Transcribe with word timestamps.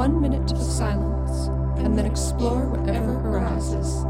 one 0.00 0.18
minute 0.18 0.50
of 0.50 0.56
silence 0.56 1.48
and 1.84 1.98
then 1.98 2.06
explore 2.06 2.64
whatever 2.70 3.12
arises. 3.20 4.00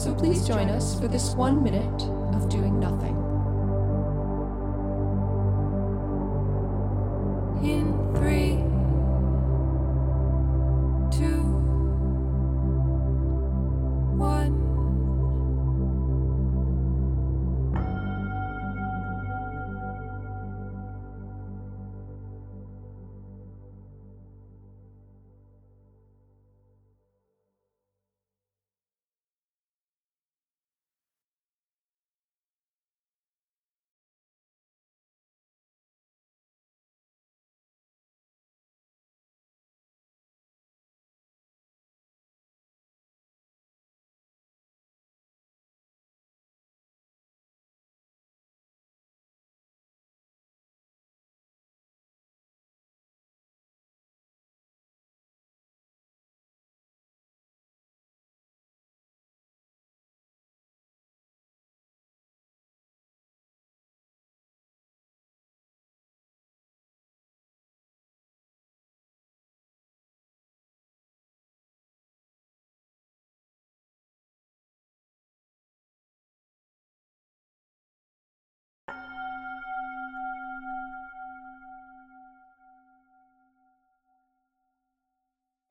So 0.00 0.14
please 0.14 0.46
join 0.46 0.68
us 0.68 0.96
for 1.00 1.08
this 1.08 1.34
one 1.34 1.60
minute 1.60 2.02
of 2.36 2.48
doing 2.48 2.78
nothing. 2.78 3.25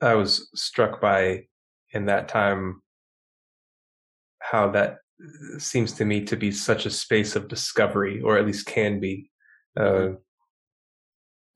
I 0.01 0.15
was 0.15 0.49
struck 0.55 1.01
by 1.01 1.45
in 1.93 2.05
that 2.05 2.27
time 2.27 2.81
how 4.39 4.69
that 4.71 4.97
seems 5.57 5.93
to 5.93 6.05
me 6.05 6.21
to 6.25 6.35
be 6.35 6.51
such 6.51 6.85
a 6.85 6.91
space 6.91 7.35
of 7.35 7.47
discovery, 7.47 8.21
or 8.21 8.37
at 8.37 8.45
least 8.45 8.67
can 8.67 8.99
be. 8.99 9.29
Uh, 9.77 10.09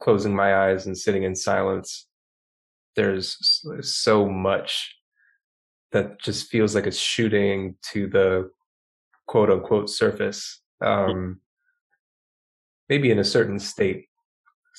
closing 0.02 0.34
my 0.34 0.56
eyes 0.56 0.86
and 0.86 0.98
sitting 0.98 1.24
in 1.24 1.36
silence, 1.36 2.08
there's 2.96 3.62
so 3.82 4.28
much 4.28 4.96
that 5.92 6.22
just 6.22 6.50
feels 6.50 6.74
like 6.74 6.88
it's 6.88 6.98
shooting 6.98 7.76
to 7.82 8.08
the 8.08 8.50
quote 9.28 9.50
unquote 9.50 9.90
surface. 9.90 10.62
Um, 10.82 11.42
maybe 12.88 13.12
in 13.12 13.20
a 13.20 13.24
certain 13.24 13.60
state. 13.60 14.08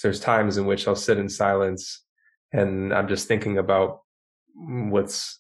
There's 0.03 0.21
times 0.21 0.57
in 0.57 0.65
which 0.65 0.89
I'll 0.89 0.97
sit 0.97 1.19
in 1.19 1.29
silence 1.29 2.03
and 2.53 2.93
I'm 2.93 3.09
just 3.09 3.29
thinking 3.29 3.59
about 3.59 4.01
what's 4.55 5.39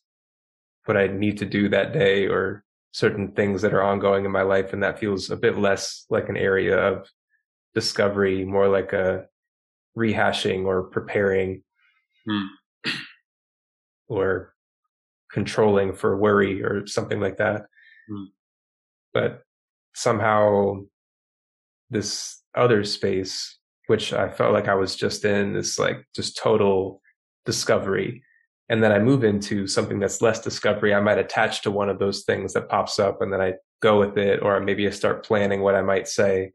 what 0.87 0.97
I 0.97 1.09
need 1.09 1.39
to 1.39 1.47
do 1.47 1.69
that 1.69 1.93
day 1.93 2.27
or 2.27 2.65
certain 2.93 3.33
things 3.33 3.63
that 3.63 3.75
are 3.75 3.83
ongoing 3.83 4.25
in 4.25 4.31
my 4.31 4.43
life 4.43 4.73
and 4.73 4.83
that 4.83 4.99
feels 4.99 5.31
a 5.31 5.37
bit 5.37 5.57
less 5.59 6.07
like 6.11 6.29
an 6.29 6.37
area 6.37 6.77
of 6.77 7.09
discovery 7.75 8.45
more 8.45 8.69
like 8.69 8.93
a 8.93 9.27
rehashing 9.97 10.65
or 10.65 10.85
preparing 10.85 11.63
Hmm. 12.27 12.47
or 14.09 14.55
controlling 15.33 15.95
for 15.95 16.17
worry 16.17 16.63
or 16.63 16.87
something 16.87 17.21
like 17.21 17.37
that 17.39 17.67
Hmm. 18.09 18.25
but 19.15 19.43
somehow 19.95 20.81
this 21.91 22.43
other 22.55 22.83
space 22.85 23.59
which 23.91 24.13
i 24.13 24.29
felt 24.31 24.53
like 24.55 24.69
i 24.69 24.75
was 24.75 24.95
just 24.97 25.25
in 25.25 25.53
this 25.53 25.79
like 25.79 25.99
just 26.15 26.39
total 26.39 27.03
discovery 27.45 28.23
and 28.71 28.81
then 28.85 28.93
I 28.93 29.01
move 29.01 29.25
into 29.25 29.67
something 29.67 29.99
that's 29.99 30.23
less 30.23 30.41
discovery, 30.41 30.95
I 30.95 31.01
might 31.01 31.19
attach 31.19 31.63
to 31.63 31.73
one 31.73 31.89
of 31.89 31.99
those 31.99 32.23
things 32.23 32.53
that 32.53 32.69
pops 32.69 33.01
up 33.01 33.21
and 33.21 33.33
then 33.33 33.41
I 33.41 33.55
go 33.83 33.99
with 33.99 34.17
it, 34.17 34.43
or 34.45 34.61
maybe 34.61 34.87
I 34.87 34.91
start 34.91 35.27
planning 35.27 35.61
what 35.61 35.75
I 35.75 35.83
might 35.83 36.07
say. 36.07 36.53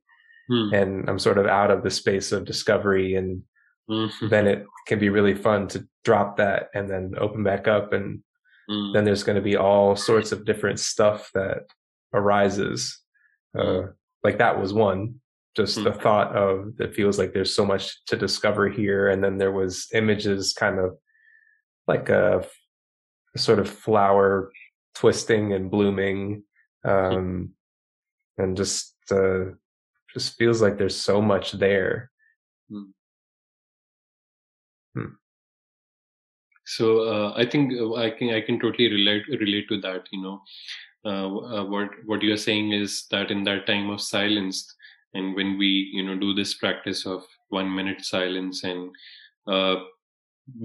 Hmm. 0.48 0.74
And 0.74 1.10
I'm 1.10 1.20
sort 1.20 1.38
of 1.38 1.46
out 1.46 1.72
of 1.72 1.84
the 1.84 1.90
space 1.90 2.32
of 2.32 2.46
discovery. 2.46 3.16
And 3.16 3.44
Mhm. 3.90 4.30
then 4.30 4.48
it 4.48 4.66
can 4.88 4.98
be 4.98 5.10
really 5.10 5.36
fun 5.36 5.68
to 5.68 5.86
drop 6.06 6.38
that 6.38 6.70
and 6.74 6.90
then 6.90 7.16
open 7.18 7.44
back 7.44 7.68
up. 7.68 7.92
And 7.92 8.24
Hmm. 8.70 8.94
then 8.94 9.04
there's 9.04 9.24
going 9.24 9.36
to 9.36 9.50
be 9.52 9.58
all 9.58 9.98
sorts 9.98 10.32
of 10.32 10.46
different 10.46 10.80
stuff 10.80 11.30
that 11.34 11.64
arises. 12.14 12.98
Uh, 13.54 13.88
like 14.24 14.38
that 14.38 14.58
was 14.58 14.72
one, 14.74 15.20
just 15.56 15.84
the 15.84 15.94
thought 15.94 16.36
of 16.36 16.74
it 16.80 16.94
feels 16.94 17.18
like 17.18 17.34
there's 17.34 17.56
so 17.56 17.66
much 17.66 18.04
to 18.08 18.18
discover 18.18 18.70
here. 18.70 19.10
And 19.10 19.24
then 19.24 19.38
there 19.38 19.52
was 19.52 19.88
images 19.94 20.54
kind 20.54 20.80
of 20.80 20.98
like 21.88 22.10
a, 22.10 22.46
a 23.36 23.40
sort 23.40 23.60
of 23.60 23.70
flower 23.70 24.52
twisting 24.96 25.54
and 25.54 25.70
blooming 25.70 26.44
um 26.86 27.50
and 28.38 28.56
just 28.56 28.96
uh 29.12 29.46
just 30.14 30.38
feels 30.38 30.62
like 30.62 30.78
there's 30.78 30.96
so 30.96 31.22
much 31.22 31.52
there. 31.54 32.10
So 36.66 37.02
uh, 37.02 37.34
I 37.36 37.46
think 37.46 37.74
uh, 37.74 37.94
I 37.96 38.10
can 38.10 38.30
I 38.30 38.42
can 38.42 38.60
totally 38.60 38.90
relate 38.90 39.24
relate 39.28 39.68
to 39.70 39.80
that. 39.82 40.08
You 40.12 40.22
know, 40.22 40.42
uh, 41.06 41.60
uh, 41.60 41.66
what 41.66 41.90
what 42.06 42.24
you're 42.24 42.38
saying 42.38 42.72
is 42.72 43.06
that 43.12 43.30
in 43.32 43.44
that 43.44 43.68
time 43.68 43.90
of 43.90 44.02
silence, 44.02 44.66
and 45.16 45.36
when 45.36 45.58
we 45.58 45.90
you 45.94 46.04
know 46.04 46.18
do 46.18 46.34
this 46.34 46.54
practice 46.54 47.06
of 47.06 47.26
one 47.50 47.74
minute 47.74 48.04
silence 48.06 48.64
and 48.64 48.92
uh, 49.48 49.76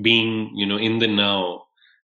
being 0.02 0.50
you 0.54 0.66
know 0.66 0.76
in 0.78 0.98
the 0.98 1.08
now, 1.08 1.64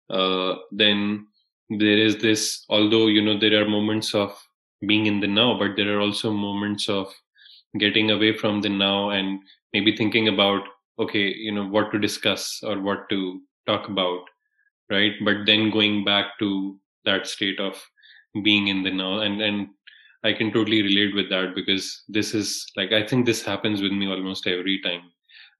uh, 0.09 0.55
then 0.71 1.27
there 1.69 1.97
is 1.97 2.17
this. 2.17 2.65
Although 2.69 3.07
you 3.07 3.21
know 3.21 3.39
there 3.39 3.61
are 3.61 3.67
moments 3.67 4.13
of 4.13 4.37
being 4.85 5.05
in 5.05 5.19
the 5.19 5.27
now, 5.27 5.57
but 5.57 5.75
there 5.75 5.97
are 5.97 6.01
also 6.01 6.31
moments 6.31 6.89
of 6.89 7.13
getting 7.79 8.11
away 8.11 8.37
from 8.37 8.61
the 8.61 8.69
now 8.69 9.09
and 9.09 9.39
maybe 9.73 9.95
thinking 9.95 10.27
about 10.27 10.63
okay 10.99 11.33
you 11.33 11.51
know 11.51 11.65
what 11.67 11.91
to 11.91 11.99
discuss 11.99 12.61
or 12.63 12.79
what 12.79 13.09
to 13.09 13.41
talk 13.65 13.87
about 13.87 14.21
right 14.89 15.13
but 15.25 15.37
then 15.45 15.71
going 15.71 16.03
back 16.05 16.37
to 16.39 16.77
that 17.05 17.25
state 17.25 17.59
of 17.59 17.81
being 18.43 18.67
in 18.67 18.83
the 18.83 18.91
now 18.91 19.19
and 19.19 19.41
and 19.41 19.67
i 20.23 20.33
can 20.33 20.51
totally 20.51 20.81
relate 20.81 21.13
with 21.15 21.29
that 21.29 21.53
because 21.55 22.03
this 22.07 22.33
is 22.33 22.65
like 22.75 22.91
i 22.91 23.05
think 23.05 23.25
this 23.25 23.43
happens 23.43 23.81
with 23.81 23.91
me 23.91 24.07
almost 24.07 24.47
every 24.47 24.79
time 24.81 25.01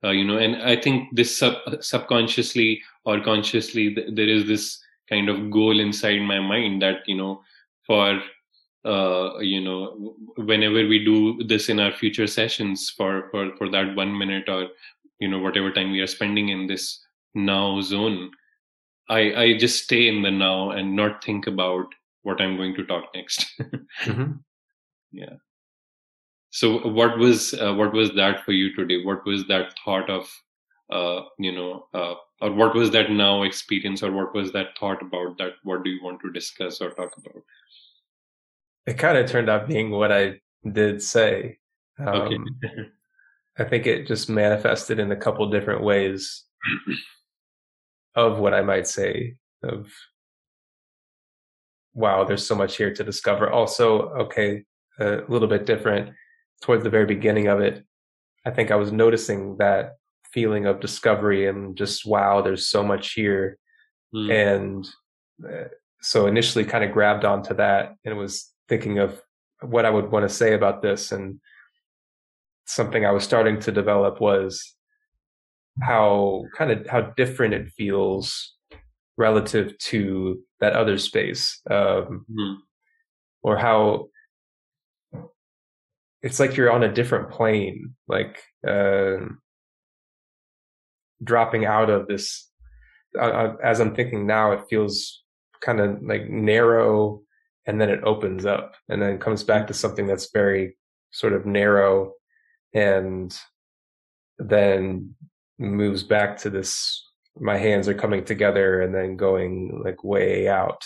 uh, 0.03 0.09
you 0.11 0.23
know 0.23 0.37
and 0.37 0.57
i 0.63 0.75
think 0.75 1.09
this 1.15 1.37
sub 1.37 1.55
subconsciously 1.81 2.81
or 3.05 3.19
consciously 3.21 3.93
th- 3.95 4.07
there 4.13 4.29
is 4.29 4.45
this 4.47 4.79
kind 5.09 5.29
of 5.29 5.51
goal 5.51 5.79
inside 5.79 6.19
my 6.21 6.39
mind 6.39 6.81
that 6.81 6.99
you 7.07 7.15
know 7.15 7.41
for 7.85 8.21
uh, 8.85 9.37
you 9.39 9.61
know 9.61 10.15
whenever 10.37 10.85
we 10.87 11.03
do 11.03 11.41
this 11.43 11.69
in 11.69 11.79
our 11.79 11.91
future 11.91 12.27
sessions 12.27 12.89
for 12.97 13.29
for 13.31 13.55
for 13.57 13.69
that 13.69 13.95
one 13.95 14.17
minute 14.17 14.49
or 14.49 14.67
you 15.19 15.27
know 15.27 15.39
whatever 15.39 15.71
time 15.71 15.91
we 15.91 16.01
are 16.01 16.07
spending 16.07 16.49
in 16.49 16.67
this 16.67 17.01
now 17.33 17.79
zone 17.81 18.29
i 19.09 19.21
i 19.43 19.57
just 19.57 19.83
stay 19.85 20.07
in 20.07 20.21
the 20.21 20.31
now 20.31 20.71
and 20.71 20.95
not 20.95 21.23
think 21.23 21.47
about 21.47 21.87
what 22.23 22.41
i'm 22.41 22.57
going 22.57 22.75
to 22.75 22.85
talk 22.85 23.05
next 23.15 23.45
Mhm. 24.05 24.39
Yeah. 25.13 25.35
So 26.49 26.87
what 26.87 27.17
was 27.17 27.53
uh, 27.53 27.73
what 27.73 27.93
was 27.93 28.11
that 28.15 28.43
for 28.43 28.51
you 28.51 28.75
today? 28.75 29.03
What 29.03 29.25
was 29.25 29.47
that 29.47 29.73
thought 29.83 30.09
of 30.09 30.29
uh, 30.91 31.21
you 31.39 31.51
know 31.51 31.87
uh, 31.93 32.15
or 32.41 32.51
what 32.51 32.75
was 32.75 32.91
that 32.91 33.09
now 33.09 33.43
experience 33.43 34.03
or 34.03 34.11
what 34.11 34.35
was 34.35 34.51
that 34.51 34.77
thought 34.77 35.01
about 35.01 35.37
that? 35.37 35.53
What 35.63 35.83
do 35.83 35.89
you 35.89 36.03
want 36.03 36.21
to 36.21 36.31
discuss 36.31 36.81
or 36.81 36.89
talk 36.91 37.15
about? 37.17 37.43
It 38.85 38.97
kind 38.97 39.17
of 39.17 39.29
turned 39.29 39.49
out 39.49 39.67
being 39.67 39.91
what 39.91 40.11
i 40.11 40.41
did 40.69 41.01
say. 41.01 41.57
Okay. 41.99 42.35
Um, 42.35 42.45
i 43.59 43.63
think 43.63 43.85
it 43.85 44.07
just 44.07 44.29
manifested 44.29 44.97
in 44.97 45.11
a 45.11 45.15
couple 45.15 45.49
different 45.51 45.83
ways 45.83 46.43
of 48.15 48.39
what 48.39 48.53
i 48.53 48.61
might 48.61 48.87
say 48.87 49.35
of 49.61 49.87
wow 51.93 52.23
there's 52.23 52.47
so 52.47 52.55
much 52.55 52.77
here 52.77 52.91
to 52.91 53.03
discover. 53.03 53.51
Also 53.51 54.09
okay 54.09 54.63
a 54.99 55.21
little 55.27 55.47
bit 55.47 55.65
different 55.65 56.13
towards 56.61 56.83
the 56.83 56.89
very 56.89 57.05
beginning 57.05 57.47
of 57.47 57.59
it, 57.59 57.83
I 58.45 58.51
think 58.51 58.71
I 58.71 58.75
was 58.75 58.91
noticing 58.91 59.57
that 59.57 59.93
feeling 60.31 60.65
of 60.65 60.79
discovery 60.79 61.47
and 61.47 61.75
just 61.75 62.05
wow, 62.05 62.41
there's 62.41 62.67
so 62.67 62.83
much 62.83 63.13
here, 63.13 63.57
mm. 64.13 64.31
and 64.31 64.87
uh, 65.47 65.69
so 66.01 66.27
initially 66.27 66.65
kind 66.65 66.83
of 66.83 66.91
grabbed 66.91 67.25
onto 67.25 67.53
that 67.55 67.95
and 68.03 68.17
was 68.17 68.51
thinking 68.67 68.99
of 68.99 69.21
what 69.61 69.85
I 69.85 69.89
would 69.89 70.11
want 70.11 70.27
to 70.27 70.33
say 70.33 70.53
about 70.53 70.81
this 70.81 71.11
and 71.11 71.39
something 72.65 73.05
I 73.05 73.11
was 73.11 73.23
starting 73.23 73.59
to 73.61 73.71
develop 73.71 74.19
was 74.19 74.75
how 75.81 76.45
kind 76.55 76.71
of 76.71 76.87
how 76.87 77.01
different 77.17 77.53
it 77.53 77.69
feels 77.69 78.53
relative 79.17 79.77
to 79.77 80.41
that 80.59 80.73
other 80.73 80.97
space 80.97 81.59
um, 81.69 82.25
mm-hmm. 82.29 82.53
or 83.41 83.57
how 83.57 84.07
it's 86.23 86.39
like 86.39 86.55
you're 86.55 86.71
on 86.71 86.83
a 86.83 86.91
different 86.91 87.29
plane 87.29 87.93
like 88.07 88.41
uh, 88.67 89.17
dropping 91.23 91.65
out 91.65 91.89
of 91.89 92.07
this 92.07 92.49
uh, 93.19 93.53
as 93.63 93.79
i'm 93.79 93.93
thinking 93.93 94.25
now 94.25 94.51
it 94.51 94.63
feels 94.69 95.23
kind 95.61 95.79
of 95.79 96.01
like 96.01 96.29
narrow 96.29 97.21
and 97.65 97.79
then 97.79 97.89
it 97.89 98.03
opens 98.03 98.45
up 98.45 98.73
and 98.89 99.01
then 99.01 99.19
comes 99.19 99.43
back 99.43 99.67
to 99.67 99.73
something 99.73 100.07
that's 100.07 100.31
very 100.33 100.75
sort 101.11 101.33
of 101.33 101.45
narrow 101.45 102.13
and 102.73 103.37
then 104.39 105.13
moves 105.59 106.03
back 106.03 106.37
to 106.37 106.49
this 106.49 107.09
my 107.39 107.57
hands 107.57 107.87
are 107.87 107.93
coming 107.93 108.23
together 108.23 108.81
and 108.81 108.93
then 108.93 109.15
going 109.15 109.81
like 109.83 110.03
way 110.03 110.47
out 110.47 110.83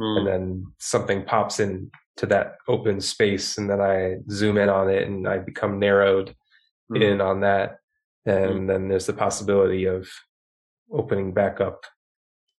mm. 0.00 0.18
and 0.18 0.26
then 0.26 0.66
something 0.78 1.24
pops 1.24 1.60
in 1.60 1.90
to 2.18 2.26
that 2.26 2.56
open 2.68 3.00
space 3.00 3.58
and 3.58 3.68
then 3.70 3.80
i 3.80 4.16
zoom 4.30 4.58
in 4.58 4.68
on 4.68 4.90
it 4.90 5.06
and 5.06 5.26
i 5.26 5.38
become 5.38 5.78
narrowed 5.78 6.34
mm. 6.92 7.02
in 7.02 7.20
on 7.20 7.40
that 7.40 7.78
and 8.26 8.52
mm. 8.52 8.68
then 8.68 8.88
there's 8.88 9.06
the 9.06 9.12
possibility 9.12 9.86
of 9.86 10.08
opening 10.92 11.32
back 11.32 11.60
up 11.60 11.84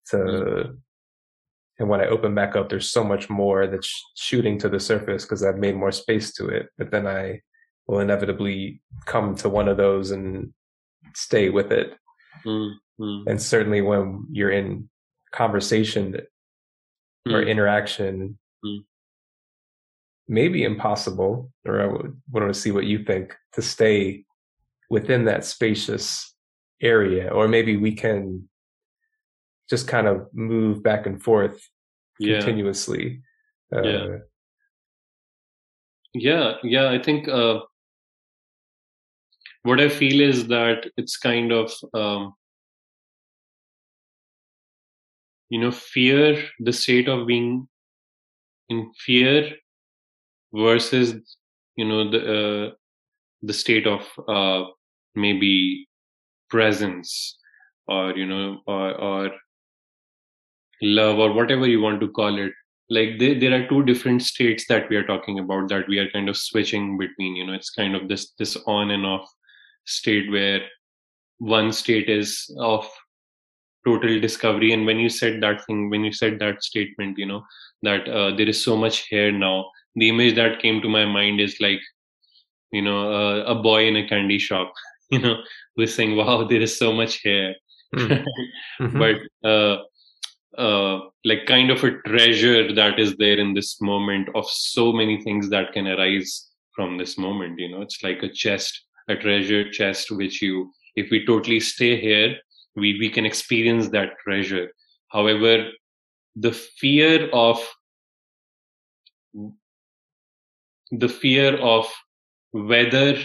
to 0.07 0.17
hmm. 0.17 0.71
and 1.79 1.89
when 1.89 1.99
i 1.99 2.05
open 2.05 2.35
back 2.35 2.55
up 2.55 2.69
there's 2.69 2.91
so 2.91 3.03
much 3.03 3.29
more 3.29 3.65
that's 3.67 4.03
shooting 4.15 4.57
to 4.57 4.69
the 4.69 4.79
surface 4.79 5.23
because 5.23 5.43
i've 5.43 5.57
made 5.57 5.75
more 5.75 5.91
space 5.91 6.31
to 6.31 6.47
it 6.47 6.67
but 6.77 6.91
then 6.91 7.07
i 7.07 7.39
will 7.89 7.99
inevitably 8.01 8.81
come 9.05 9.35
to 9.35 9.49
one 9.49 9.67
of 9.67 9.77
those 9.77 10.11
and 10.11 10.53
stay 11.15 11.49
with 11.49 11.71
it. 11.71 11.95
Mm-hmm. 12.45 13.27
And 13.27 13.41
certainly 13.41 13.81
when 13.81 14.25
you're 14.31 14.51
in 14.51 14.89
conversation 15.31 16.13
mm-hmm. 16.13 17.33
or 17.33 17.41
interaction, 17.41 18.37
mm-hmm. 18.63 18.81
Maybe 20.29 20.63
impossible, 20.63 21.51
or 21.65 21.81
I 21.81 21.87
would 21.87 22.21
want 22.31 22.47
to 22.47 22.59
see 22.59 22.71
what 22.71 22.85
you 22.85 23.03
think 23.03 23.35
to 23.53 23.61
stay 23.61 24.25
within 24.89 25.25
that 25.25 25.43
spacious 25.43 26.33
area, 26.81 27.29
or 27.33 27.47
maybe 27.47 27.75
we 27.75 27.93
can 27.93 28.47
just 29.69 29.87
kind 29.87 30.07
of 30.07 30.27
move 30.33 30.81
back 30.83 31.05
and 31.07 31.21
forth 31.21 31.67
yeah. 32.19 32.37
continuously. 32.37 33.21
Uh, 33.75 33.81
yeah. 33.81 34.17
Yeah, 36.13 36.53
yeah. 36.63 36.89
I 36.89 36.99
think 36.99 37.27
uh, 37.27 37.59
what 39.63 39.79
I 39.79 39.89
feel 39.89 40.21
is 40.21 40.47
that 40.47 40.89
it's 40.97 41.17
kind 41.17 41.51
of 41.51 41.71
um, 41.93 42.33
you 45.49 45.59
know 45.59 45.71
fear, 45.71 46.43
the 46.59 46.73
state 46.73 47.07
of 47.07 47.27
being 47.27 47.67
in 48.69 48.91
fear 49.05 49.51
versus 50.53 51.37
you 51.75 51.85
know 51.85 52.09
the 52.09 52.21
uh, 52.37 52.71
the 53.41 53.53
state 53.53 53.87
of 53.87 54.07
uh, 54.27 54.69
maybe 55.15 55.87
presence 56.49 57.37
or 57.87 58.15
you 58.15 58.25
know 58.25 58.61
or, 58.67 58.93
or 58.95 59.31
love 60.81 61.19
or 61.19 61.33
whatever 61.33 61.67
you 61.67 61.81
want 61.81 61.99
to 62.01 62.09
call 62.09 62.37
it. 62.39 62.51
Like 62.89 63.19
they, 63.19 63.37
there 63.37 63.53
are 63.53 63.67
two 63.67 63.83
different 63.83 64.23
states 64.23 64.65
that 64.67 64.89
we 64.89 64.95
are 64.95 65.05
talking 65.05 65.39
about 65.39 65.69
that 65.69 65.87
we 65.87 65.99
are 65.99 66.09
kind 66.09 66.27
of 66.27 66.37
switching 66.37 66.97
between 66.97 67.35
you 67.35 67.45
know 67.45 67.53
it's 67.53 67.69
kind 67.69 67.95
of 67.95 68.07
this 68.07 68.33
this 68.39 68.57
on 68.65 68.91
and 68.91 69.05
off 69.05 69.29
state 69.85 70.31
where 70.31 70.61
one 71.37 71.71
state 71.71 72.09
is 72.09 72.49
of 72.59 72.89
total 73.85 74.19
discovery. 74.19 74.73
And 74.73 74.85
when 74.85 74.99
you 74.99 75.09
said 75.09 75.41
that 75.41 75.65
thing 75.65 75.89
when 75.89 76.03
you 76.03 76.11
said 76.11 76.39
that 76.39 76.63
statement 76.63 77.17
you 77.17 77.25
know 77.25 77.43
that 77.83 78.09
uh, 78.09 78.35
there 78.35 78.49
is 78.49 78.63
so 78.63 78.75
much 78.75 79.07
here 79.07 79.31
now 79.31 79.65
the 79.95 80.09
image 80.09 80.35
that 80.35 80.61
came 80.61 80.81
to 80.81 80.89
my 80.89 81.05
mind 81.05 81.39
is 81.39 81.57
like 81.59 81.81
you 82.71 82.81
know 82.81 83.11
uh, 83.11 83.43
a 83.45 83.55
boy 83.55 83.87
in 83.87 83.95
a 83.95 84.07
candy 84.07 84.39
shop 84.39 84.71
you 85.11 85.19
know 85.19 85.37
who's 85.75 85.93
saying 85.93 86.15
wow 86.15 86.43
there 86.43 86.61
is 86.61 86.77
so 86.77 86.91
much 86.93 87.15
here 87.21 87.55
mm. 87.95 88.25
mm-hmm. 88.81 88.99
but 88.99 89.49
uh, 89.49 89.77
uh, 90.57 90.99
like 91.25 91.45
kind 91.45 91.71
of 91.71 91.83
a 91.83 91.91
treasure 92.07 92.73
that 92.73 92.99
is 92.99 93.15
there 93.17 93.39
in 93.39 93.53
this 93.53 93.79
moment 93.81 94.29
of 94.35 94.45
so 94.49 94.91
many 94.91 95.21
things 95.21 95.49
that 95.49 95.71
can 95.73 95.87
arise 95.87 96.47
from 96.75 96.97
this 96.97 97.17
moment 97.17 97.59
you 97.59 97.69
know 97.69 97.81
it's 97.81 98.03
like 98.03 98.23
a 98.23 98.29
chest 98.29 98.85
a 99.07 99.15
treasure 99.15 99.69
chest 99.71 100.11
which 100.11 100.41
you 100.41 100.71
if 100.95 101.09
we 101.11 101.25
totally 101.25 101.59
stay 101.59 101.99
here 101.99 102.35
we 102.75 102.97
we 102.99 103.09
can 103.09 103.25
experience 103.25 103.89
that 103.89 104.17
treasure 104.23 104.69
however 105.09 105.69
the 106.35 106.51
fear 106.51 107.29
of 107.31 107.59
the 110.91 111.09
fear 111.09 111.57
of 111.57 111.85
whether 112.51 113.17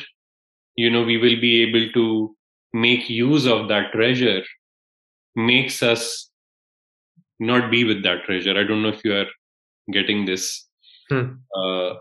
you 0.77 0.91
know 0.91 1.03
we 1.03 1.17
will 1.17 1.41
be 1.41 1.63
able 1.63 1.93
to 1.93 2.37
make 2.73 3.09
use 3.09 3.47
of 3.47 3.69
that 3.69 3.93
treasure 3.93 4.43
makes 5.37 5.83
us 5.83 6.31
not 7.41 7.71
be 7.71 7.85
with 7.85 8.03
that 8.03 8.25
treasure. 8.25 8.59
I 8.59 8.65
don't 8.65 8.83
know 8.83 8.89
if 8.89 9.05
you 9.05 9.15
are 9.15 9.27
getting 9.91 10.25
this. 10.25 10.67
Hmm. 11.11 11.35
uh, 11.55 11.95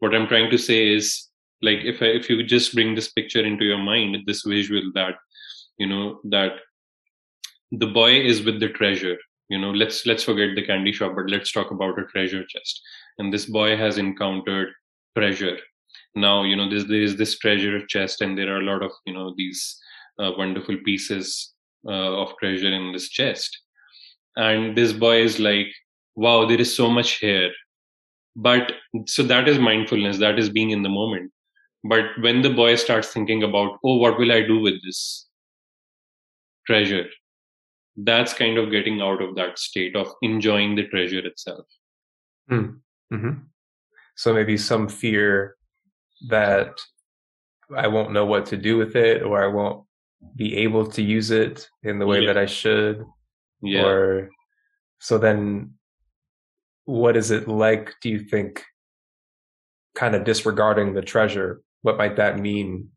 what 0.00 0.14
i'm 0.14 0.26
trying 0.26 0.50
to 0.50 0.58
say 0.58 0.92
is 0.92 1.28
like 1.62 1.78
if 1.84 2.02
I, 2.02 2.06
if 2.06 2.28
you 2.28 2.42
just 2.42 2.74
bring 2.74 2.94
this 2.94 3.10
picture 3.10 3.44
into 3.44 3.64
your 3.64 3.78
mind 3.78 4.16
this 4.26 4.42
visual 4.42 4.82
that 4.94 5.14
you 5.78 5.86
know 5.86 6.20
that 6.24 6.52
the 7.70 7.86
boy 7.86 8.20
is 8.20 8.42
with 8.42 8.60
the 8.60 8.68
treasure 8.70 9.16
you 9.48 9.58
know 9.58 9.70
let's 9.70 10.06
let's 10.06 10.24
forget 10.24 10.54
the 10.54 10.66
candy 10.66 10.92
shop 10.92 11.12
but 11.14 11.30
let's 11.30 11.52
talk 11.52 11.70
about 11.70 11.98
a 11.98 12.04
treasure 12.06 12.44
chest 12.44 12.80
and 13.18 13.32
this 13.32 13.46
boy 13.46 13.76
has 13.76 13.98
encountered 13.98 14.68
treasure 15.16 15.56
now 16.14 16.42
you 16.42 16.56
know 16.56 16.68
there 16.68 17.02
is 17.02 17.16
this 17.16 17.38
treasure 17.38 17.84
chest 17.86 18.20
and 18.20 18.36
there 18.36 18.54
are 18.54 18.60
a 18.60 18.70
lot 18.70 18.82
of 18.82 18.90
you 19.06 19.12
know 19.12 19.34
these 19.36 19.78
uh, 20.18 20.32
wonderful 20.36 20.76
pieces 20.84 21.54
uh, 21.86 22.12
of 22.22 22.36
treasure 22.38 22.72
in 22.72 22.92
this 22.92 23.08
chest 23.08 23.58
and 24.36 24.76
this 24.76 24.92
boy 24.92 25.20
is 25.20 25.38
like 25.38 25.68
wow 26.16 26.46
there 26.46 26.60
is 26.60 26.74
so 26.74 26.90
much 26.90 27.18
here 27.18 27.50
but 28.36 28.72
so 29.06 29.22
that 29.22 29.48
is 29.48 29.58
mindfulness 29.58 30.18
that 30.18 30.38
is 30.38 30.48
being 30.50 30.70
in 30.70 30.82
the 30.82 30.88
moment 30.88 31.32
but 31.84 32.04
when 32.20 32.42
the 32.42 32.50
boy 32.50 32.74
starts 32.74 33.08
thinking 33.08 33.42
about, 33.42 33.78
oh, 33.84 33.96
what 33.96 34.18
will 34.18 34.32
I 34.32 34.42
do 34.42 34.60
with 34.60 34.82
this 34.84 35.26
treasure? 36.66 37.06
That's 37.96 38.32
kind 38.32 38.58
of 38.58 38.70
getting 38.70 39.00
out 39.00 39.22
of 39.22 39.34
that 39.36 39.58
state 39.58 39.96
of 39.96 40.08
enjoying 40.22 40.74
the 40.76 40.86
treasure 40.88 41.24
itself. 41.24 41.66
Hmm. 42.48 42.78
Mm-hmm. 43.12 43.40
So 44.16 44.34
maybe 44.34 44.56
some 44.56 44.88
fear 44.88 45.56
that 46.28 46.72
I 47.76 47.86
won't 47.88 48.12
know 48.12 48.26
what 48.26 48.46
to 48.46 48.56
do 48.56 48.76
with 48.76 48.96
it 48.96 49.22
or 49.22 49.42
I 49.42 49.46
won't 49.46 49.84
be 50.34 50.56
able 50.56 50.86
to 50.86 51.02
use 51.02 51.30
it 51.30 51.68
in 51.82 51.98
the 51.98 52.06
way 52.06 52.20
yeah. 52.20 52.26
that 52.28 52.38
I 52.38 52.46
should. 52.46 53.04
Yeah. 53.62 53.84
Or 53.84 54.30
so 54.98 55.18
then 55.18 55.74
what 56.84 57.16
is 57.16 57.30
it 57.30 57.46
like, 57.46 57.94
do 58.02 58.08
you 58.08 58.20
think, 58.20 58.64
kind 59.94 60.14
of 60.14 60.24
disregarding 60.24 60.94
the 60.94 61.02
treasure 61.02 61.62
what 61.82 61.96
might 61.96 62.16
that 62.16 62.38
mean? 62.38 62.88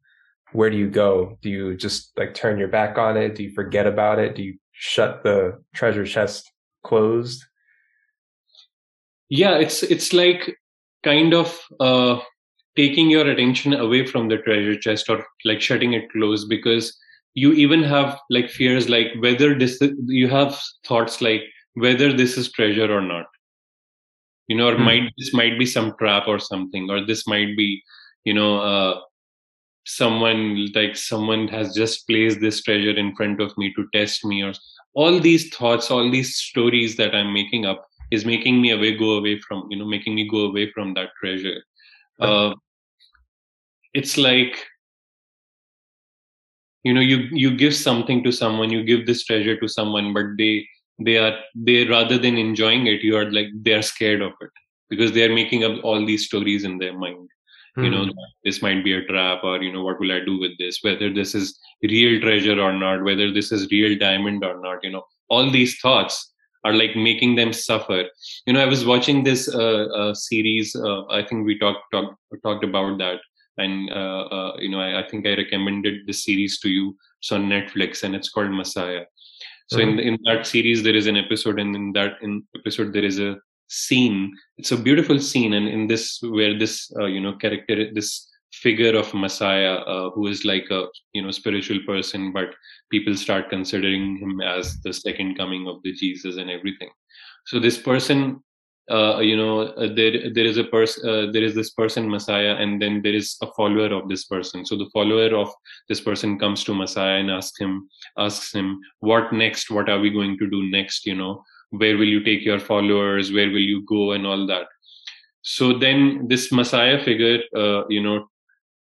Where 0.54 0.70
do 0.70 0.78
you 0.78 0.90
go? 0.90 1.38
Do 1.42 1.50
you 1.50 1.78
just 1.78 2.12
like 2.18 2.34
turn 2.34 2.58
your 2.58 2.68
back 2.68 2.98
on 2.98 3.18
it? 3.18 3.36
Do 3.36 3.44
you 3.44 3.54
forget 3.54 3.88
about 3.88 4.20
it? 4.20 4.36
Do 4.36 4.44
you 4.44 4.58
shut 4.72 5.24
the 5.24 5.62
treasure 5.74 6.06
chest 6.06 6.52
closed? 6.84 7.46
Yeah, 9.32 9.56
it's 9.58 9.82
it's 9.82 10.12
like 10.12 10.58
kind 11.06 11.34
of 11.34 11.58
uh, 11.80 12.20
taking 12.76 13.10
your 13.10 13.30
attention 13.30 13.74
away 13.74 14.06
from 14.06 14.28
the 14.28 14.38
treasure 14.38 14.78
chest 14.78 15.10
or 15.10 15.26
like 15.46 15.62
shutting 15.62 15.94
it 15.94 16.12
closed 16.12 16.50
because 16.50 16.98
you 17.34 17.54
even 17.54 17.82
have 17.82 18.20
like 18.30 18.50
fears 18.50 18.90
like 18.90 19.08
whether 19.20 19.58
this 19.58 19.82
you 20.08 20.28
have 20.28 20.60
thoughts 20.86 21.22
like 21.22 21.44
whether 21.76 22.12
this 22.12 22.38
is 22.38 22.52
treasure 22.52 22.92
or 22.92 23.02
not 23.02 23.26
you 24.50 24.58
know 24.58 24.68
or 24.68 24.76
mm. 24.76 24.84
might 24.84 25.14
this 25.18 25.34
might 25.34 25.58
be 25.58 25.66
some 25.66 25.96
trap 25.98 26.28
or 26.28 26.38
something 26.38 26.90
or 26.90 27.06
this 27.06 27.26
might 27.26 27.56
be 27.56 27.82
you 28.26 28.34
know 28.34 28.60
uh, 28.60 29.00
someone 29.86 30.68
like 30.76 30.98
someone 30.98 31.48
has 31.48 31.74
just 31.74 32.06
placed 32.06 32.42
this 32.42 32.62
treasure 32.64 32.98
in 32.98 33.16
front 33.16 33.40
of 33.40 33.58
me 33.58 33.74
to 33.78 33.88
test 33.94 34.26
me 34.26 34.44
or 34.44 34.52
all 34.94 35.22
these 35.22 35.56
thoughts 35.56 35.90
all 35.90 36.12
these 36.12 36.36
stories 36.36 36.98
that 36.98 37.16
i'm 37.16 37.34
making 37.34 37.66
up 37.66 37.88
is 38.12 38.26
making 38.26 38.62
me 38.62 38.72
away 38.72 38.96
go 38.96 39.12
away 39.18 39.40
from 39.40 39.68
you 39.70 39.78
know 39.78 39.86
making 39.86 40.16
me 40.16 40.28
go 40.28 40.46
away 40.46 40.70
from 40.72 40.94
that 40.94 41.10
treasure 41.20 41.62
uh, 42.20 42.54
it's 43.94 44.18
like 44.18 44.56
you 46.84 46.94
know 46.94 47.02
you 47.02 47.18
you 47.32 47.56
give 47.56 47.76
something 47.76 48.24
to 48.24 48.32
someone 48.32 48.70
you 48.70 48.84
give 48.84 49.06
this 49.06 49.24
treasure 49.24 49.60
to 49.60 49.68
someone 49.68 50.14
but 50.14 50.26
they 50.38 50.66
they 51.00 51.18
are 51.18 51.36
they 51.56 51.86
rather 51.88 52.18
than 52.18 52.38
enjoying 52.38 52.88
it 52.88 53.04
you 53.04 53.16
are 53.16 53.30
like 53.32 53.48
they 53.62 53.74
are 53.74 53.82
scared 53.82 54.22
of 54.22 54.34
it 54.42 54.52
because 54.90 55.12
they 55.12 55.24
are 55.24 55.34
making 55.34 55.64
up 55.64 55.84
all 55.84 56.06
these 56.06 56.26
stories 56.26 56.64
in 56.64 56.78
their 56.78 56.98
mind 56.98 57.30
mm. 57.78 57.84
you 57.84 57.90
know 57.90 58.04
hmm. 58.06 58.26
this 58.44 58.62
might 58.62 58.84
be 58.84 58.94
a 58.94 59.06
trap 59.06 59.44
or 59.44 59.62
you 59.62 59.72
know 59.72 59.84
what 59.84 60.00
will 60.00 60.12
i 60.12 60.20
do 60.20 60.40
with 60.40 60.58
this 60.58 60.80
whether 60.82 61.14
this 61.14 61.34
is 61.36 61.58
real 61.84 62.20
treasure 62.22 62.60
or 62.60 62.74
not 62.74 63.04
whether 63.04 63.32
this 63.32 63.52
is 63.52 63.72
real 63.72 63.98
diamond 63.98 64.44
or 64.44 64.60
not 64.62 64.84
you 64.84 64.92
know 64.92 65.04
all 65.30 65.50
these 65.50 65.80
thoughts 65.80 66.34
are 66.64 66.74
like 66.74 66.96
making 66.96 67.36
them 67.36 67.54
suffer. 67.54 68.04
You 68.46 68.54
know 68.54 68.62
i 68.62 68.66
was 68.66 68.86
watching 68.86 69.24
this 69.24 69.54
uh, 69.54 69.86
uh, 70.00 70.14
series 70.14 70.76
uh, 70.76 71.06
i 71.08 71.24
think 71.24 71.46
we 71.46 71.58
talked 71.58 71.84
talk, 71.92 72.16
talked 72.44 72.64
about 72.64 72.98
that. 73.00 73.20
And 73.58 73.92
uh, 73.92 74.24
uh, 74.38 74.58
you 74.60 74.70
know 74.70 74.80
I, 74.80 75.02
I, 75.02 75.10
think 75.10 75.28
i 75.28 75.36
recommended 75.36 76.08
this 76.08 76.24
series 76.24 76.60
to 76.60 76.70
you. 76.70 76.96
It's 77.20 77.32
on 77.32 77.50
netflix 77.50 78.04
and 78.04 78.16
it's 78.16 78.30
called 78.30 78.52
messiah. 78.52 79.06
So 79.68 79.78
mm-hmm. 79.78 80.00
in 80.00 80.00
in 80.00 80.18
that 80.26 80.48
series 80.48 80.84
there 80.84 80.96
is 80.96 81.08
an 81.08 81.18
episode 81.18 81.60
and 81.60 81.76
in 81.76 81.94
that 81.94 82.14
in 82.22 82.44
episode 82.56 82.94
there 82.94 83.06
is 83.06 83.20
a 83.20 83.38
scene. 83.68 84.34
It's 84.58 84.72
a 84.72 84.78
beautiful 84.78 85.20
scene 85.20 85.54
and 85.54 85.68
in 85.68 85.88
this 85.88 86.20
where 86.22 86.58
this 86.58 86.92
uh, 87.00 87.06
you 87.06 87.22
know 87.22 87.36
character 87.36 87.92
this 87.94 88.31
figure 88.62 88.96
of 88.96 89.14
messiah 89.14 89.76
uh, 89.94 90.10
who 90.12 90.28
is 90.28 90.46
like 90.46 90.68
a 90.72 90.86
you 91.14 91.22
know 91.22 91.32
spiritual 91.32 91.80
person 91.86 92.32
but 92.32 92.50
people 92.92 93.16
start 93.16 93.50
considering 93.50 94.18
him 94.18 94.42
as 94.42 94.80
the 94.82 94.94
second 94.94 95.36
coming 95.36 95.68
of 95.68 95.82
the 95.84 95.94
jesus 95.94 96.38
and 96.38 96.50
everything. 96.50 96.90
So 97.46 97.60
this 97.60 97.78
person 97.78 98.44
uh, 98.90 99.20
you 99.20 99.38
know 99.38 99.62
uh, 99.62 99.94
there 99.96 100.34
there 100.34 100.46
is 100.46 100.58
a 100.58 100.64
person 100.64 101.10
uh, 101.10 101.32
there 101.32 101.44
is 101.44 101.56
this 101.56 101.72
person 101.72 102.10
messiah 102.10 102.56
and 102.56 102.82
then 102.82 103.02
there 103.02 103.14
is 103.14 103.38
a 103.42 103.48
follower 103.54 103.94
of 103.94 104.10
this 104.10 104.26
person. 104.26 104.66
So 104.66 104.76
the 104.78 104.90
follower 104.94 105.36
of 105.36 105.50
this 105.88 106.02
person 106.02 106.38
comes 106.40 106.64
to 106.66 106.74
messiah 106.74 107.20
and 107.20 107.32
asks 107.32 107.60
him 107.60 107.90
asks 108.18 108.54
him 108.54 108.80
what 109.00 109.32
next? 109.34 109.72
What 109.72 109.90
are 109.90 110.00
we 110.00 110.10
going 110.10 110.38
to 110.40 110.50
do 110.50 110.70
next? 110.70 111.06
You 111.06 111.16
know 111.16 111.44
where 111.70 111.98
will 111.98 112.08
you 112.08 112.24
take 112.24 112.44
your 112.44 112.60
followers? 112.60 113.32
Where 113.32 113.50
will 113.50 113.68
you 113.74 113.86
go? 113.86 114.12
and 114.12 114.28
all 114.28 114.46
that. 114.48 114.68
So 115.44 115.78
then 115.78 116.28
this 116.28 116.52
messiah 116.52 117.04
figure 117.04 117.40
uh, 117.56 117.88
you 117.88 118.04
know 118.04 118.28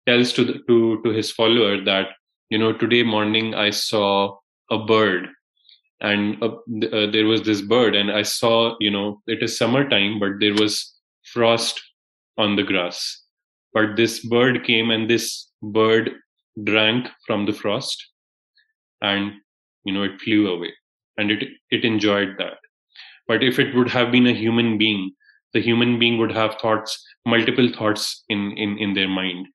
tells 0.07 0.33
to 0.33 0.45
the, 0.45 0.55
to 0.69 1.03
to 1.03 1.11
his 1.11 1.31
follower 1.31 1.83
that 1.85 2.09
you 2.51 2.59
know 2.59 2.73
today 2.73 3.03
morning 3.03 3.55
i 3.55 3.71
saw 3.71 4.37
a 4.71 4.79
bird. 4.79 5.29
And 6.01 6.43
uh, 6.43 6.57
uh, 6.93 7.11
there 7.11 7.27
was 7.27 7.43
this 7.43 7.63
bird 7.63 7.95
and 7.95 8.11
i 8.11 8.23
saw 8.23 8.75
you 8.81 8.91
know 8.91 9.23
it 9.27 9.43
is 9.43 9.57
summertime 9.57 10.19
but 10.21 10.33
there 10.41 10.55
was 10.55 10.95
frost 11.23 11.81
on 12.37 12.57
the 12.57 12.63
grass. 12.63 13.23
But 13.73 13.97
this 13.97 14.25
bird 14.25 14.65
came 14.65 14.91
and 14.91 15.09
this 15.09 15.51
bird 15.63 16.11
drank 16.65 17.09
from 17.27 17.47
the 17.47 17.53
frost 17.53 18.05
and 19.01 19.33
you 19.85 19.93
know 19.95 20.03
it 20.03 20.21
flew 20.21 20.49
away 20.49 20.73
and 21.17 21.31
it 21.31 21.49
it 21.71 21.85
enjoyed 21.85 22.37
that. 22.39 22.59
But 23.27 23.43
if 23.43 23.59
it 23.59 23.75
would 23.75 23.89
have 23.89 24.13
been 24.13 24.27
a 24.27 24.41
human 24.45 24.77
being 24.79 25.13
the 25.55 25.63
human 25.63 25.99
being 25.99 26.19
would 26.19 26.33
have 26.33 26.57
thoughts 26.61 27.03
multiple 27.25 27.69
thoughts 27.79 28.25
in 28.29 28.53
in 28.59 28.79
in 28.79 28.95
their 28.95 29.09
mind 29.09 29.47